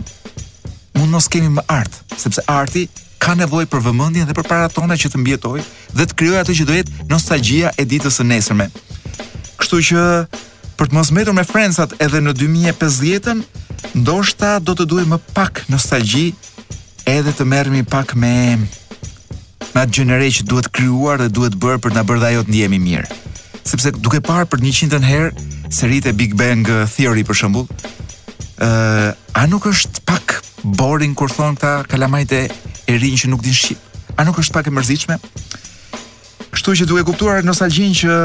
mund 0.97 1.13
nësë 1.13 1.31
kemi 1.35 1.51
më 1.59 1.63
artë, 1.69 2.01
sepse 2.17 2.41
arti 2.49 2.87
ka 3.21 3.35
nevoj 3.37 3.67
për 3.69 3.83
vëmëndin 3.85 4.25
dhe 4.29 4.35
për 4.37 4.49
para 4.49 4.69
tona 4.73 4.97
që 4.97 5.11
të 5.13 5.21
mbjetoj 5.21 5.61
dhe 5.97 6.05
të 6.09 6.17
kryoj 6.17 6.41
atë 6.41 6.57
që 6.57 6.65
dojet 6.69 6.91
nostalgia 7.11 7.71
e 7.81 7.85
ditës 7.85 8.17
e 8.23 8.27
nesërme. 8.33 8.67
Kështu 9.61 9.79
që 9.87 10.03
për 10.77 10.89
të 10.91 10.97
mos 10.97 11.13
metur 11.17 11.33
me 11.37 11.45
frensat 11.45 11.95
edhe 12.05 12.19
në 12.23 12.33
2050-ën, 12.37 13.45
ndoshta 14.01 14.55
do 14.63 14.73
të 14.77 14.85
duhet 14.89 15.09
më 15.09 15.21
pak 15.37 15.63
nostalgji 15.73 16.31
edhe 17.09 17.33
të 17.33 17.45
mermi 17.49 17.85
pak 17.89 18.13
me 18.17 18.35
me 19.77 19.83
atë 19.85 19.93
gjenerej 19.99 20.31
që 20.39 20.43
duhet 20.49 20.67
kryuar 20.73 21.19
dhe 21.21 21.27
duhet 21.37 21.53
bërë 21.61 21.77
për 21.83 21.93
në 21.93 22.01
bërë 22.09 22.21
dhe 22.21 22.27
ajo 22.31 22.43
të 22.45 22.49
ndihemi 22.51 22.77
mirë. 22.81 23.17
Sepse 23.67 23.91
duke 24.01 24.23
parë 24.25 24.47
për 24.49 24.63
një 24.65 24.71
qintën 24.73 25.03
herë, 25.05 25.27
se 25.77 25.85
e 25.93 26.13
Big 26.17 26.33
Bang 26.39 26.65
uh, 26.67 26.87
Theory 26.89 27.21
për 27.27 27.37
shëmbu, 27.39 27.61
uh, 27.61 29.11
a 29.37 29.41
nuk 29.51 29.67
është 29.69 30.01
pak 30.07 30.39
boring 30.79 31.13
kur 31.19 31.29
thonë 31.29 31.57
këta 31.59 31.73
kalamajt 31.91 32.31
e 32.31 32.41
rinjë 32.89 33.21
që 33.25 33.29
nuk 33.35 33.43
din 33.45 33.53
shqipë? 33.53 33.81
A 34.17 34.25
nuk 34.25 34.39
është 34.41 34.55
pak 34.57 34.67
e 34.67 34.73
mërzitshme? 34.73 35.19
Kështu 36.55 36.75
që 36.81 36.89
duke 36.89 37.05
kuptuar 37.11 37.45
nostalgjin 37.45 37.93
që 37.93 38.17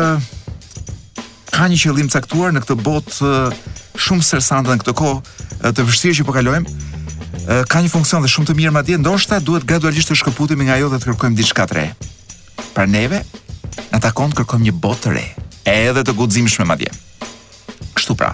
ka 1.52 1.68
një 1.68 1.82
qëllim 1.82 2.08
caktuar 2.08 2.54
në 2.56 2.64
këtë 2.64 2.78
botë 2.86 3.20
uh, 3.28 3.60
shumë 4.00 4.24
sërsantë 4.30 4.70
dhe 4.72 4.78
në 4.80 4.86
këtë 4.86 4.96
kohë 5.02 5.20
uh, 5.20 5.68
të 5.68 5.88
vështirë 5.90 6.22
që 6.22 6.28
po 6.30 6.38
kalojmë, 6.38 6.78
ka 7.68 7.78
një 7.82 7.90
funksion 7.90 8.22
dhe 8.22 8.30
shumë 8.30 8.48
të 8.50 8.54
mirë 8.58 8.72
madje, 8.74 8.98
ndoshta 9.02 9.40
duhet 9.42 9.64
gradualisht 9.66 10.12
të 10.12 10.16
shkëputemi 10.20 10.66
nga 10.68 10.76
ajo 10.78 10.90
dhe 10.92 11.00
të 11.02 11.08
kërkojmë 11.10 11.36
diçka 11.38 11.64
të 11.66 11.78
re. 11.78 11.86
Pra 12.74 12.86
neve 12.86 13.22
na 13.90 13.98
takon 14.00 14.30
të 14.30 14.42
kërkojmë 14.42 14.68
një 14.68 14.74
botë 14.84 15.04
të 15.08 15.14
re, 15.16 15.24
edhe 15.74 16.04
të 16.06 16.14
guximshme 16.18 16.66
madje. 16.68 16.92
Kështu 17.96 18.16
pra. 18.18 18.30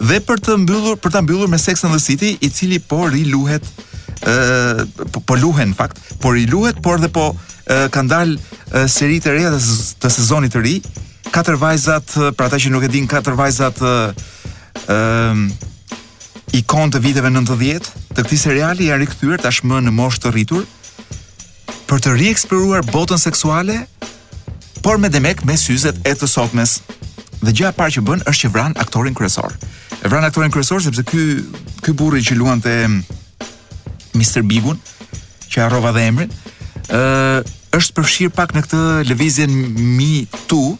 Dhe 0.00 0.20
për 0.24 0.42
të 0.44 0.58
mbyllur, 0.64 0.98
për 1.00 1.12
ta 1.14 1.22
mbyllur 1.24 1.48
me 1.52 1.58
Sex 1.60 1.84
and 1.84 1.94
the 1.96 2.00
City, 2.00 2.34
i 2.40 2.50
cili 2.50 2.80
po 2.80 3.06
riluhet 3.08 3.64
ë 4.20 4.88
po, 5.14 5.22
po 5.24 5.40
luhen 5.40 5.72
në 5.72 5.78
fakt, 5.78 6.02
po 6.20 6.34
riluhet, 6.36 6.82
por 6.84 7.00
dhe 7.00 7.08
po 7.12 7.30
kanë 7.70 8.10
dalë 8.12 8.84
seri 8.90 9.20
të 9.24 9.36
reja 9.36 9.54
të 10.02 10.10
sezonit 10.12 10.52
të 10.52 10.62
ri, 10.66 10.76
katër 11.32 11.56
vajzat, 11.60 12.16
për 12.36 12.48
ata 12.48 12.58
që 12.60 12.72
nuk 12.76 12.84
e 12.88 12.92
dinë 12.92 13.08
katër 13.12 13.36
vajzat 13.40 13.80
ë 14.90 16.60
ikon 16.60 16.90
të 16.92 17.00
viteve 17.06 17.30
90, 17.30 17.99
të 18.20 18.26
këtij 18.26 18.36
seriali 18.44 18.84
janë 18.90 19.00
rikthyer 19.00 19.40
tashmë 19.40 19.78
në 19.80 19.92
moshë 19.96 20.20
të 20.20 20.30
rritur 20.34 20.66
për 21.88 22.02
të 22.04 22.10
rieksploruar 22.18 22.82
botën 22.92 23.16
seksuale, 23.18 23.78
por 24.84 25.00
me 25.00 25.08
demek 25.08 25.40
me 25.48 25.56
syzet 25.56 25.96
e 26.06 26.12
të 26.12 26.28
sotmes. 26.28 26.74
Dhe 27.40 27.54
gjëja 27.56 27.70
e 27.72 27.76
parë 27.78 27.94
që 27.96 28.02
bën 28.10 28.20
është 28.28 28.42
që 28.44 28.50
vran 28.52 28.76
aktorin 28.84 29.16
kryesor. 29.16 29.56
E 30.04 30.12
vran 30.12 30.26
aktorin 30.28 30.52
kryesor 30.52 30.84
sepse 30.84 31.06
ky 31.08 31.22
ky 31.80 31.96
burri 31.96 32.20
që 32.20 32.36
luante 32.36 32.74
Mr 32.90 34.42
mm, 34.44 34.50
Bigun, 34.52 34.78
që 35.48 35.64
harrova 35.64 35.94
dhe 35.96 36.04
emrin, 36.10 36.36
ë 36.92 37.80
është 37.80 37.96
përfshir 37.96 38.34
pak 38.36 38.52
në 38.52 38.66
këtë 38.68 38.84
lëvizjen 39.14 39.56
Me 39.96 40.12
Too, 40.50 40.76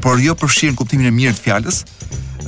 por 0.00 0.16
jo 0.24 0.32
përfshir 0.40 0.72
në 0.72 0.80
kuptimin 0.80 1.12
e 1.12 1.16
mirë 1.18 1.36
të 1.36 1.44
fjalës, 1.44 1.84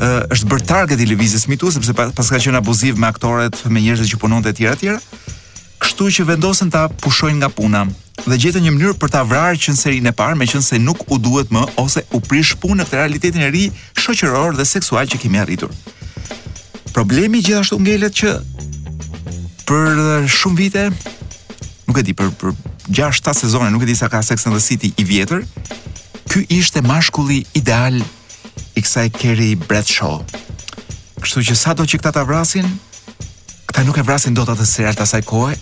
uh, 0.03 0.31
është 0.35 0.51
bërë 0.51 0.67
target 0.71 1.03
i 1.05 1.09
lëvizjes 1.13 1.47
Me 1.51 1.57
sepse 1.59 1.95
paska 1.95 2.37
ka 2.37 2.41
qenë 2.43 2.59
abuziv 2.61 2.99
me 2.99 3.07
aktoret, 3.07 3.55
me 3.71 3.81
njerëzit 3.81 4.11
që 4.13 4.21
punonte 4.21 4.49
etj 4.53 4.67
etj. 4.67 4.87
Kështu 5.83 6.09
që 6.15 6.27
vendosen 6.29 6.71
ta 6.71 6.87
pushojnë 6.89 7.41
nga 7.43 7.51
puna 7.51 7.87
dhe 8.23 8.37
gjetën 8.39 8.63
një 8.63 8.73
mënyrë 8.77 8.97
për 9.03 9.11
ta 9.11 9.23
vrarë 9.27 9.59
që 9.59 9.73
në 9.73 9.79
serinë 9.81 10.05
me 10.07 10.11
parë, 10.15 10.37
meqense 10.39 10.79
nuk 10.79 11.01
u 11.11 11.17
duhet 11.19 11.51
më 11.51 11.65
ose 11.81 12.05
u 12.15 12.21
prish 12.23 12.53
punë 12.63 12.77
në 12.81 12.85
këtë 12.87 12.99
realitetin 13.01 13.43
e 13.43 13.49
ri 13.51 13.63
shoqëror 13.99 14.55
dhe 14.59 14.67
seksual 14.69 15.09
që 15.11 15.19
kemi 15.25 15.41
arritur. 15.43 15.73
Problemi 16.95 17.41
gjithashtu 17.43 17.81
ngelet 17.83 18.15
që 18.21 18.37
për 19.67 19.89
uh, 19.89 20.31
shumë 20.31 20.59
vite, 20.63 20.85
nuk 21.89 21.99
e 21.99 22.05
di 22.07 22.15
për 22.15 22.31
për 22.41 22.55
6-7 22.95 23.35
sezone, 23.43 23.73
nuk 23.75 23.83
e 23.87 23.91
di 23.91 23.99
sa 23.99 24.09
ka 24.13 24.23
Sex 24.23 24.47
and 24.47 24.55
the 24.55 24.63
City 24.63 24.93
i 24.95 25.05
vjetër, 25.09 25.43
ky 26.31 26.47
ishte 26.61 26.85
mashkulli 26.87 27.43
ideal 27.59 27.99
i 28.77 28.83
kësaj 28.83 29.11
Kerry 29.17 29.55
Bradshaw. 29.59 30.21
Kështu 31.23 31.45
që 31.51 31.55
sa 31.59 31.75
do 31.77 31.85
që 31.87 32.01
këta 32.01 32.13
ta 32.17 32.23
vrasin, 32.27 32.67
këta 33.71 33.85
nuk 33.87 33.99
e 34.01 34.05
vrasin 34.07 34.35
do 34.35 34.45
të 34.47 34.57
të 34.59 34.67
sirar 34.69 34.97
të 34.99 35.05
asaj 35.07 35.23
kohe, 35.29 35.57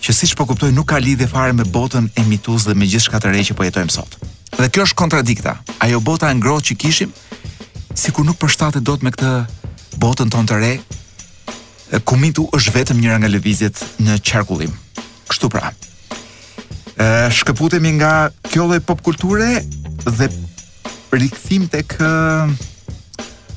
që 0.00 0.14
si 0.16 0.28
që 0.30 0.38
po 0.38 0.48
kuptoj 0.48 0.72
nuk 0.74 0.88
ka 0.94 1.00
lidhje 1.00 1.28
fare 1.30 1.52
me 1.54 1.64
botën 1.68 2.08
e 2.18 2.24
mitus 2.26 2.64
dhe 2.68 2.74
me 2.74 2.88
gjithë 2.88 3.06
shka 3.08 3.20
të 3.22 3.34
që 3.50 3.56
po 3.58 3.66
jetojmë 3.68 3.92
sot. 3.94 4.18
Dhe 4.56 4.68
kjo 4.68 4.86
është 4.88 4.98
kontradikta, 4.98 5.56
ajo 5.84 6.00
bota 6.00 6.30
e 6.32 6.36
ngrohtë 6.40 6.70
që 6.72 6.76
kishim, 6.82 7.12
si 7.94 8.12
kur 8.12 8.26
nuk 8.26 8.40
përshtate 8.40 8.80
do 8.80 8.96
të 8.98 9.04
me 9.06 9.12
këtë 9.14 9.30
botën 10.02 10.32
tonë 10.32 10.48
të 11.90 11.98
ku 12.06 12.14
kumitu 12.14 12.44
është 12.54 12.70
vetëm 12.74 13.00
njëra 13.02 13.16
nga 13.18 13.26
levizjet 13.28 13.76
në 14.06 14.20
qarkullim. 14.26 14.70
Kështu 15.30 15.48
pra, 15.50 15.72
shkëputemi 17.40 17.90
nga 17.98 18.10
kjo 18.50 18.68
dhe 18.72 18.78
popkulture 18.86 19.48
dhe 20.06 20.28
të 21.10 21.66
tek 21.70 21.94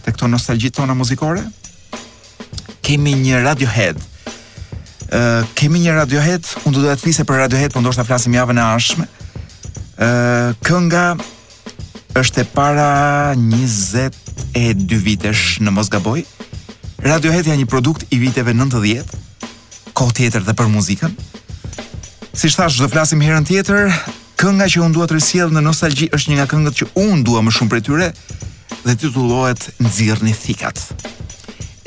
tek 0.03 0.15
këto 0.17 0.27
nostalgjit 0.27 0.73
tona 0.75 0.93
muzikore. 0.93 1.43
Kemi 2.83 3.13
një 3.13 3.43
Radiohead. 3.45 3.95
Ë 5.13 5.45
kemi 5.55 5.79
një 5.79 5.93
Radiohead, 6.01 6.43
unë 6.67 6.75
do 6.75 6.81
të 6.89 6.99
fise 6.99 7.23
për 7.23 7.39
Radiohead, 7.45 7.71
por 7.71 7.81
ndoshta 7.85 8.03
flasim 8.03 8.33
javën 8.35 8.57
e 8.59 8.63
ardhshme. 8.65 9.05
Ë 10.03 10.09
kënga 10.65 11.05
është 12.19 12.41
e 12.43 12.49
para 12.51 12.89
22 13.37 14.99
vitesh 15.05 15.43
në 15.63 15.71
Mosgaboj. 15.71 16.25
Radiohead 17.03 17.47
janë 17.47 17.63
një 17.63 17.69
produkt 17.71 18.03
i 18.11 18.19
viteve 18.19 18.53
90, 18.57 19.07
kohë 19.93 20.15
tjetër 20.19 20.43
dhe 20.49 20.53
për 20.57 20.67
muzikën. 20.73 21.15
Si 22.33 22.49
thash, 22.49 22.81
do 22.81 22.89
flasim 22.89 23.21
herën 23.21 23.45
tjetër, 23.45 23.91
kënga 24.43 24.65
që 24.67 24.81
unë 24.83 24.95
dua 24.97 25.05
të 25.07 25.15
rësjell 25.15 25.51
në 25.55 25.61
nostalgji 25.63 26.09
është 26.17 26.29
një 26.33 26.37
nga 26.41 26.45
këngët 26.51 26.75
që 26.81 26.85
unë 26.99 27.21
dua 27.27 27.39
më 27.45 27.51
shumë 27.55 27.71
për 27.71 27.81
tyre 27.87 28.07
dhe 28.83 28.95
titullohet 28.99 29.67
Nxirrni 29.85 30.33
thikat. 30.35 30.81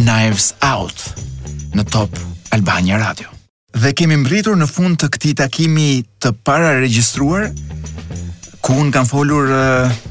Knives 0.00 0.54
out 0.64 1.02
në 1.76 1.84
Top 1.92 2.16
Albania 2.57 2.96
Radio. 3.02 3.28
Dhe 3.76 3.92
kemi 3.98 4.16
mbritur 4.22 4.57
në 4.57 4.70
fund 4.72 4.96
të 5.02 5.11
këtij 5.12 5.34
takimi 5.42 5.88
të 6.22 6.32
para 6.48 6.70
regjistruar 6.80 7.50
ku 8.64 8.78
unë 8.80 8.94
kam 8.96 9.11
folur, 9.11 9.52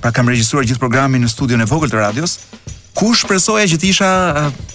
pra 0.03 0.13
kam 0.13 0.29
regjistruar 0.29 0.67
gjithë 0.69 0.83
programin 0.85 1.25
në 1.25 1.31
studion 1.33 1.65
e 1.65 1.69
vogël 1.71 1.89
të 1.89 1.97
radios, 2.03 2.37
ku 2.93 3.09
shpresoja 3.17 3.65
që 3.73 3.81
të 3.81 3.89
isha 3.89 4.11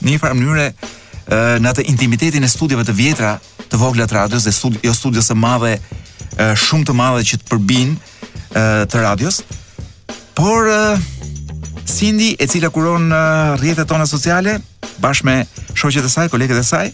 në 0.02 0.10
një 0.10 0.18
farë 0.24 0.40
mënyrë 0.40 0.66
në 1.62 1.70
atë 1.72 1.86
intimitetin 1.94 2.42
e 2.42 2.50
studieve 2.50 2.82
të 2.82 2.98
vjetra 2.98 3.36
të 3.70 3.78
vogla 3.78 4.10
të 4.10 4.18
radios 4.24 4.48
dhe 4.48 4.50
studi, 4.56 4.82
jo 4.82 4.90
studios 4.98 5.30
së 5.30 5.36
madhe 5.38 5.76
shumë 6.38 6.86
të 6.88 6.94
madhe 6.96 7.24
që 7.26 7.40
të 7.40 7.48
përbinë 7.50 8.62
të 8.92 9.00
radios. 9.04 9.40
Por 10.38 10.70
Cindy 11.90 12.34
e 12.38 12.46
cila 12.46 12.70
kuron 12.70 13.10
rrjetet 13.58 13.88
tona 13.88 14.06
sociale 14.06 14.60
bashkë 15.02 15.26
me 15.26 15.36
shoqet 15.74 16.04
e 16.06 16.10
saj, 16.10 16.28
koleget 16.30 16.60
e 16.60 16.64
saj, 16.64 16.90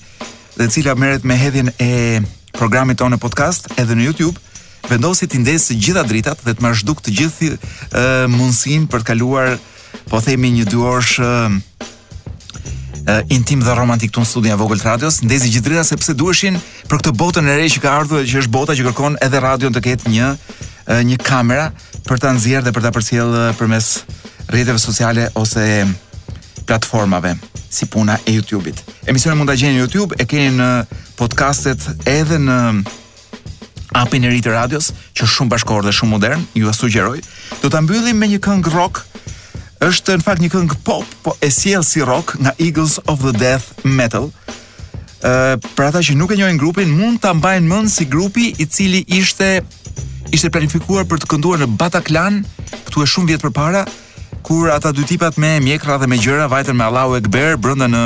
dhe 0.56 0.66
e 0.66 0.72
cila 0.72 0.94
merret 0.94 1.24
me 1.24 1.34
hedhjen 1.36 1.72
e 1.78 2.20
programit 2.56 2.98
tonë 2.98 3.18
podcast 3.20 3.66
edhe 3.80 3.96
në 3.98 4.06
YouTube, 4.08 4.38
vendosi 4.88 5.26
të 5.28 5.40
ndesë 5.42 5.76
gjitha 5.82 6.04
dritat 6.06 6.40
dhe 6.44 6.54
të 6.54 6.62
marrë 6.62 6.80
zhduk 6.80 7.00
të 7.02 7.16
gjithë 7.20 7.50
mundësin 8.32 8.86
për 8.88 9.02
të 9.02 9.10
kaluar 9.12 9.56
po 10.12 10.20
themi 10.22 10.50
një 10.54 10.66
dy 10.70 10.78
orësh 10.78 11.16
uh, 13.08 13.22
intim 13.30 13.60
dhe 13.62 13.74
romantik 13.74 14.12
të 14.12 14.20
në 14.24 14.50
e 14.52 14.56
Vogël 14.56 14.80
Radios. 14.84 15.20
Ndezi 15.22 15.50
se 15.62 15.84
sepse 15.84 16.14
duheshin 16.14 16.58
për 16.88 16.96
këtë 16.98 17.12
botën 17.16 17.46
e 17.48 17.56
re 17.56 17.66
që 17.68 17.80
ka 17.80 17.90
ardhur 17.98 18.20
dhe 18.22 18.28
që 18.30 18.38
është 18.42 18.50
bota 18.50 18.72
që 18.76 18.84
kërkon 18.86 19.16
edhe 19.22 19.38
radion 19.40 19.72
të 19.72 19.80
ketë 19.80 20.10
një 20.10 20.28
uh, 20.32 21.02
një 21.02 21.16
kamera 21.22 21.72
për 22.06 22.18
ta 22.20 22.32
nxjerrë 22.34 22.64
dhe 22.64 22.72
për 22.72 22.82
ta 22.82 22.90
përcjellë 22.90 23.54
përmes 23.58 23.86
rrjeteve 24.50 24.78
sociale 24.78 25.28
ose 25.34 25.86
platformave 26.66 27.36
si 27.70 27.86
puna 27.86 28.18
e 28.26 28.32
YouTube-it. 28.36 28.82
Emisione 29.06 29.36
mund 29.36 29.50
ta 29.50 29.54
gjeni 29.56 29.76
në 29.78 29.82
YouTube, 29.84 30.16
e 30.18 30.24
keni 30.26 30.52
në 30.56 30.68
podcastet 31.18 31.82
edhe 32.08 32.38
në 32.40 32.56
apin 33.96 34.24
e 34.24 34.30
ri 34.30 34.40
të 34.42 34.52
radios, 34.54 34.90
që 35.14 35.24
është 35.26 35.34
shumë 35.36 35.52
bashkëkohor 35.54 35.84
dhe 35.86 35.92
shumë 35.94 36.10
modern, 36.14 36.42
ju 36.58 36.68
e 36.70 36.74
sugjeroj. 36.74 37.20
Do 37.62 37.70
ta 37.72 37.80
mbyllim 37.82 38.18
me 38.20 38.26
një 38.30 38.40
këngë 38.44 38.72
rock 38.74 39.02
është 39.84 40.16
në 40.18 40.24
fakt 40.24 40.40
një 40.42 40.48
këngë 40.52 40.76
pop, 40.86 41.08
po 41.24 41.34
e 41.44 41.50
sjell 41.52 41.84
si 41.84 42.00
rock 42.04 42.36
nga 42.40 42.54
Eagles 42.62 42.96
of 43.10 43.20
the 43.20 43.32
Death 43.36 43.74
Metal. 43.84 44.30
Ëh, 45.24 45.56
për 45.76 45.84
ata 45.90 46.00
që 46.04 46.16
nuk 46.16 46.32
e 46.32 46.38
njohin 46.38 46.58
grupin, 46.60 46.92
mund 46.96 47.20
ta 47.20 47.34
mbajnë 47.36 47.68
mend 47.68 47.92
si 47.92 48.06
grupi 48.08 48.52
i 48.62 48.66
cili 48.66 49.02
ishte 49.08 49.60
ishte 50.34 50.48
planifikuar 50.50 51.06
për 51.06 51.20
të 51.22 51.28
kënduar 51.30 51.60
në 51.62 51.68
Bataclan, 51.78 52.40
këtu 52.88 53.04
është 53.04 53.12
shumë 53.12 53.28
vjet 53.30 53.44
përpara, 53.44 53.84
kur 54.46 54.70
ata 54.74 54.92
dy 54.94 55.04
tipat 55.06 55.36
me 55.42 55.54
mjekra 55.62 55.96
dhe 56.00 56.08
me 56.10 56.18
gjëra 56.22 56.46
vajtën 56.50 56.76
me 56.78 56.84
Allahu 56.88 57.16
Ekber 57.20 57.56
brenda 57.60 57.86
në 57.90 58.02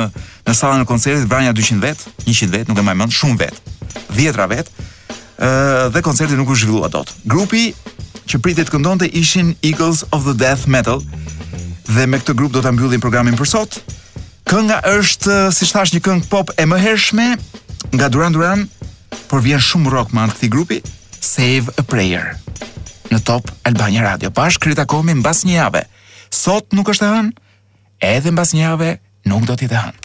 në 0.47 0.55
sallën 0.57 0.83
e 0.83 0.87
koncertit 0.89 1.27
vranja 1.29 1.53
200 1.53 1.81
vet, 1.85 2.03
100 2.25 2.51
vet, 2.53 2.67
nuk 2.69 2.77
e 2.77 2.83
mbaj 2.85 2.95
mend 2.97 3.13
shumë 3.13 3.37
vet. 3.43 3.57
Dhjetra 4.11 4.47
vet. 4.51 4.67
Ëh, 5.41 5.87
dhe 5.93 6.01
koncerti 6.05 6.35
nuk 6.37 6.49
u 6.51 6.55
zhvillua 6.57 6.89
dot. 6.91 7.13
Grupi 7.25 7.71
që 8.29 8.39
pritet 8.41 8.67
të 8.69 8.73
këndonte 8.75 9.05
ishin 9.15 9.53
Eagles 9.61 10.03
of 10.11 10.25
the 10.25 10.33
Death 10.35 10.67
Metal 10.67 10.99
dhe 11.95 12.07
me 12.07 12.19
këtë 12.21 12.33
grup 12.39 12.53
do 12.55 12.61
ta 12.63 12.71
mbyllim 12.71 13.01
programin 13.03 13.35
për 13.35 13.49
sot. 13.51 13.77
Kënga 14.47 14.79
është, 14.97 15.31
eh, 15.31 15.51
si 15.53 15.65
thash, 15.67 15.91
një 15.95 16.01
këngë 16.05 16.29
pop 16.31 16.51
e 16.59 16.63
mëhershme 16.67 17.31
nga 17.95 18.09
Duran 18.09 18.31
Duran, 18.35 18.65
por 19.27 19.41
vjen 19.43 19.59
shumë 19.59 19.91
rock 19.91 20.13
me 20.15 20.21
anë 20.23 20.33
këtij 20.37 20.49
grupi, 20.53 20.79
Save 21.21 21.69
a 21.77 21.83
Prayer. 21.83 22.31
Në 23.11 23.21
Top 23.27 23.51
Albania 23.67 24.01
Radio 24.07 24.29
bash 24.31 24.57
Krita 24.63 24.85
Komi 24.85 25.13
mbas 25.19 25.43
një 25.45 25.55
jave. 25.61 25.83
Sot 26.31 26.71
nuk 26.73 26.87
është 26.93 27.07
e 27.07 27.11
hënë, 27.11 27.31
edhe 28.13 28.31
mbas 28.31 28.53
një 28.55 28.61
jave 28.69 28.93
nuk 29.27 29.43
do 29.45 29.53
të 29.59 29.63
jetë 29.67 29.83
hënë. 29.83 30.00